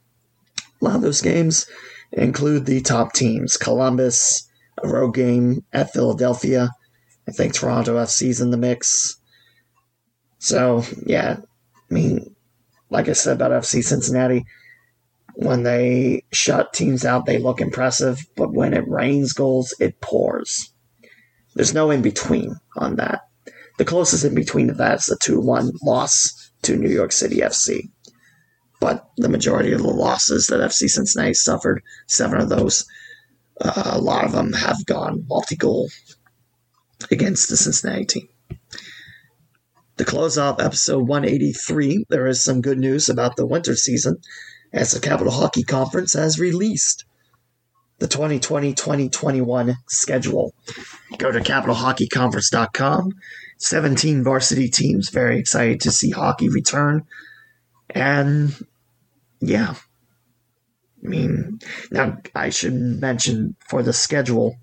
a 0.82 0.86
lot 0.86 0.96
of 0.96 1.02
those 1.02 1.22
games 1.22 1.68
include 2.12 2.66
the 2.66 2.82
top 2.82 3.14
teams 3.14 3.58
Columbus, 3.58 4.50
a 4.82 4.88
road 4.88 5.14
game 5.14 5.64
at 5.72 5.94
Philadelphia. 5.94 6.72
I 7.28 7.32
think 7.32 7.54
Toronto 7.54 7.96
FC's 7.98 8.42
in 8.42 8.52
the 8.52 8.58
mix. 8.58 9.18
So, 10.40 10.84
yeah, 11.06 11.38
I 11.40 11.94
mean, 11.94 12.36
like 12.90 13.10
I 13.10 13.14
said 13.14 13.36
about 13.36 13.52
FC 13.52 13.84
Cincinnati, 13.84 14.46
when 15.38 15.64
they 15.64 16.24
shut 16.32 16.74
teams 16.74 17.06
out, 17.06 17.26
they 17.26 17.38
look 17.38 17.62
impressive, 17.62 18.26
but 18.36 18.54
when 18.54 18.74
it 18.74 18.88
rains 18.88 19.34
goals, 19.34 19.74
it 19.80 20.00
pours. 20.02 20.72
There's 21.56 21.74
no 21.74 21.92
in 21.92 22.02
between 22.02 22.56
on 22.78 22.96
that. 22.98 23.22
The 23.78 23.86
closest 23.86 24.24
in 24.24 24.36
between 24.36 24.70
of 24.70 24.78
that 24.78 25.00
is 25.00 25.06
the 25.06 25.18
2 25.18 25.40
1 25.42 25.72
loss 25.84 26.52
to 26.64 26.78
New 26.78 26.90
York 26.90 27.12
City 27.12 27.38
FC. 27.38 27.90
But 28.80 29.08
the 29.18 29.30
majority 29.30 29.72
of 29.74 29.82
the 29.82 29.88
losses 29.88 30.48
that 30.48 30.60
FC 30.60 30.88
Cincinnati 30.90 31.34
suffered, 31.34 31.82
seven 32.08 32.40
of 32.40 32.50
those, 32.50 32.86
uh, 33.60 33.92
a 33.94 34.02
lot 34.02 34.26
of 34.26 34.32
them 34.32 34.54
have 34.54 34.86
gone 34.86 35.26
multi 35.28 35.56
goal 35.56 35.90
against 37.12 37.50
the 37.50 37.58
Cincinnati 37.58 38.06
team. 38.06 38.30
To 39.98 40.06
close 40.06 40.38
off 40.38 40.60
episode 40.60 41.08
183, 41.08 42.06
there 42.10 42.28
is 42.28 42.44
some 42.44 42.62
good 42.62 42.78
news 42.78 43.08
about 43.08 43.38
the 43.38 43.46
winter 43.46 43.76
season 43.76 44.18
as 44.76 44.92
the 44.92 45.00
Capital 45.00 45.32
Hockey 45.32 45.64
Conference 45.64 46.14
has 46.14 46.40
released 46.40 47.06
the 48.00 48.08
2020 48.08 48.74
2021 48.74 49.78
schedule. 49.88 50.54
Go 51.18 51.32
to 51.32 51.40
capitalhockeyconference.com. 51.40 53.14
17 53.58 54.24
varsity 54.24 54.68
teams, 54.70 55.10
very 55.10 55.40
excited 55.40 55.80
to 55.80 55.92
see 55.92 56.12
hockey 56.12 56.50
return. 56.50 57.06
And 57.90 58.54
yeah, 59.40 59.76
I 61.04 61.08
mean, 61.08 61.60
now 61.90 62.18
I 62.36 62.50
should 62.50 62.74
mention 62.74 63.56
for 63.70 63.82
the 63.82 63.94
schedule 63.94 64.58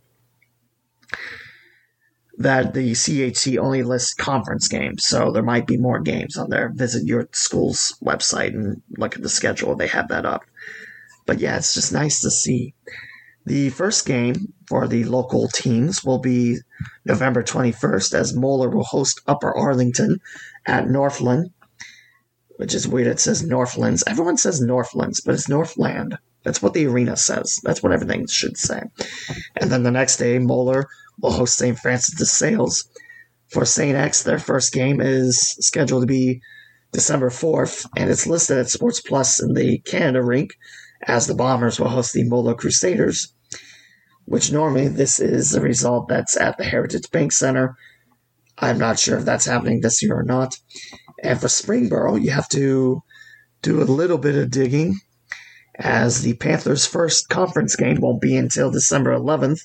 that 2.42 2.74
the 2.74 2.92
CHC 2.92 3.58
only 3.58 3.82
lists 3.82 4.14
conference 4.14 4.68
games, 4.68 5.04
so 5.06 5.30
there 5.30 5.42
might 5.42 5.66
be 5.66 5.76
more 5.76 6.00
games 6.00 6.36
on 6.36 6.50
there. 6.50 6.70
Visit 6.74 7.06
your 7.06 7.28
school's 7.32 7.96
website 8.04 8.54
and 8.54 8.82
look 8.96 9.16
at 9.16 9.22
the 9.22 9.28
schedule. 9.28 9.74
They 9.74 9.88
have 9.88 10.08
that 10.08 10.26
up. 10.26 10.42
But 11.26 11.38
yeah, 11.38 11.56
it's 11.56 11.74
just 11.74 11.92
nice 11.92 12.20
to 12.22 12.30
see. 12.30 12.74
The 13.44 13.70
first 13.70 14.06
game 14.06 14.52
for 14.68 14.86
the 14.86 15.04
local 15.04 15.48
teams 15.48 16.04
will 16.04 16.18
be 16.18 16.58
November 17.04 17.42
21st 17.42 18.14
as 18.14 18.36
Moeller 18.36 18.68
will 18.68 18.84
host 18.84 19.20
Upper 19.26 19.52
Arlington 19.52 20.18
at 20.66 20.88
Northland, 20.88 21.50
which 22.56 22.74
is 22.74 22.86
weird. 22.86 23.08
It 23.08 23.20
says 23.20 23.42
Northlands. 23.44 24.04
Everyone 24.06 24.36
says 24.36 24.60
Northlands, 24.60 25.20
but 25.20 25.34
it's 25.34 25.48
Northland. 25.48 26.18
That's 26.44 26.62
what 26.62 26.74
the 26.74 26.86
arena 26.86 27.16
says. 27.16 27.60
That's 27.62 27.82
what 27.82 27.92
everything 27.92 28.26
should 28.26 28.56
say. 28.56 28.82
And 29.56 29.70
then 29.70 29.82
the 29.82 29.90
next 29.90 30.16
day, 30.16 30.38
Moeller 30.38 30.88
will 31.22 31.32
host 31.32 31.56
St. 31.56 31.78
Francis 31.78 32.16
de 32.18 32.26
Sales. 32.26 32.88
For 33.48 33.64
St. 33.64 33.96
X, 33.96 34.22
their 34.22 34.38
first 34.38 34.72
game 34.72 35.00
is 35.00 35.38
scheduled 35.60 36.02
to 36.02 36.06
be 36.06 36.40
December 36.92 37.30
4th, 37.30 37.86
and 37.96 38.10
it's 38.10 38.26
listed 38.26 38.58
at 38.58 38.68
Sports 38.68 39.00
Plus 39.00 39.42
in 39.42 39.54
the 39.54 39.78
Canada 39.78 40.22
rink 40.22 40.54
as 41.06 41.26
the 41.26 41.34
Bombers 41.34 41.80
will 41.80 41.88
host 41.88 42.12
the 42.12 42.24
Moeller 42.24 42.54
Crusaders, 42.54 43.34
which 44.24 44.52
normally 44.52 44.88
this 44.88 45.20
is 45.20 45.54
a 45.54 45.60
result 45.60 46.08
that's 46.08 46.36
at 46.36 46.58
the 46.58 46.64
Heritage 46.64 47.10
Bank 47.10 47.32
Center. 47.32 47.76
I'm 48.58 48.78
not 48.78 48.98
sure 48.98 49.18
if 49.18 49.24
that's 49.24 49.46
happening 49.46 49.80
this 49.80 50.02
year 50.02 50.18
or 50.18 50.22
not. 50.22 50.56
And 51.22 51.40
for 51.40 51.48
Springboro, 51.48 52.22
you 52.22 52.30
have 52.30 52.48
to 52.50 53.02
do 53.62 53.82
a 53.82 53.84
little 53.84 54.18
bit 54.18 54.36
of 54.36 54.50
digging 54.50 54.96
as 55.78 56.22
the 56.22 56.34
Panthers' 56.34 56.86
first 56.86 57.28
conference 57.28 57.76
game 57.76 58.00
won't 58.00 58.20
be 58.20 58.36
until 58.36 58.70
December 58.70 59.16
11th, 59.16 59.60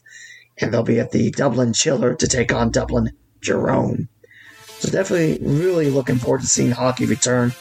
and 0.59 0.73
they'll 0.73 0.83
be 0.83 0.99
at 0.99 1.11
the 1.11 1.31
Dublin 1.31 1.73
Chiller 1.73 2.15
to 2.15 2.27
take 2.27 2.53
on 2.53 2.71
Dublin 2.71 3.11
Jerome. 3.41 4.09
So 4.79 4.89
definitely 4.89 5.39
really 5.45 5.89
looking 5.89 6.17
forward 6.17 6.41
to 6.41 6.47
seeing 6.47 6.71
hockey 6.71 7.05
return, 7.05 7.53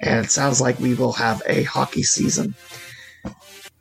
and 0.00 0.24
it 0.24 0.30
sounds 0.30 0.60
like 0.60 0.78
we 0.78 0.94
will 0.94 1.12
have 1.12 1.42
a 1.46 1.64
hockey 1.64 2.02
season. 2.02 2.54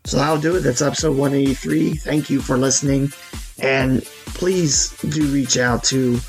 So 0.05 0.17
that'll 0.17 0.39
do 0.39 0.55
it. 0.55 0.61
That's 0.61 0.81
episode 0.81 1.17
183. 1.17 1.93
Thank 1.95 2.29
you 2.29 2.41
for 2.41 2.57
listening, 2.57 3.11
and 3.59 4.03
please 4.25 4.97
do 5.01 5.25
reach 5.27 5.57
out 5.57 5.83
to 5.85 6.19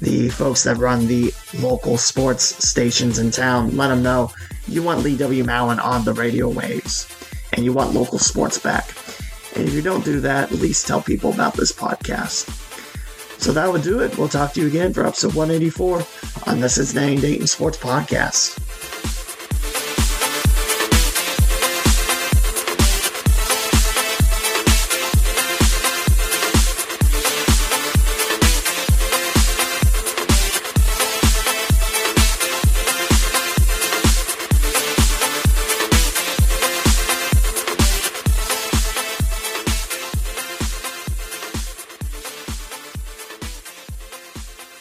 the 0.00 0.30
folks 0.30 0.64
that 0.64 0.78
run 0.78 1.06
the 1.06 1.32
local 1.58 1.96
sports 1.96 2.66
stations 2.66 3.18
in 3.18 3.30
town. 3.30 3.76
Let 3.76 3.88
them 3.88 4.02
know 4.02 4.32
you 4.66 4.82
want 4.82 5.00
Lee 5.00 5.16
W. 5.16 5.44
Mowen 5.44 5.82
on 5.82 6.04
the 6.04 6.14
radio 6.14 6.48
waves 6.48 7.06
and 7.52 7.64
you 7.64 7.72
want 7.72 7.92
local 7.92 8.18
sports 8.18 8.58
back. 8.58 8.94
And 9.56 9.68
if 9.68 9.74
you 9.74 9.82
don't 9.82 10.04
do 10.04 10.20
that, 10.20 10.52
at 10.52 10.58
least 10.58 10.86
tell 10.86 11.02
people 11.02 11.32
about 11.32 11.54
this 11.54 11.72
podcast. 11.72 12.48
So 13.40 13.52
that 13.52 13.72
would 13.72 13.82
do 13.82 14.00
it. 14.00 14.16
We'll 14.18 14.28
talk 14.28 14.52
to 14.52 14.60
you 14.60 14.66
again 14.66 14.92
for 14.92 15.06
episode 15.06 15.34
184 15.34 16.04
on 16.46 16.60
the 16.60 16.68
Cincinnati 16.68 17.16
Dayton 17.16 17.46
Sports 17.46 17.78
Podcast. 17.78 18.58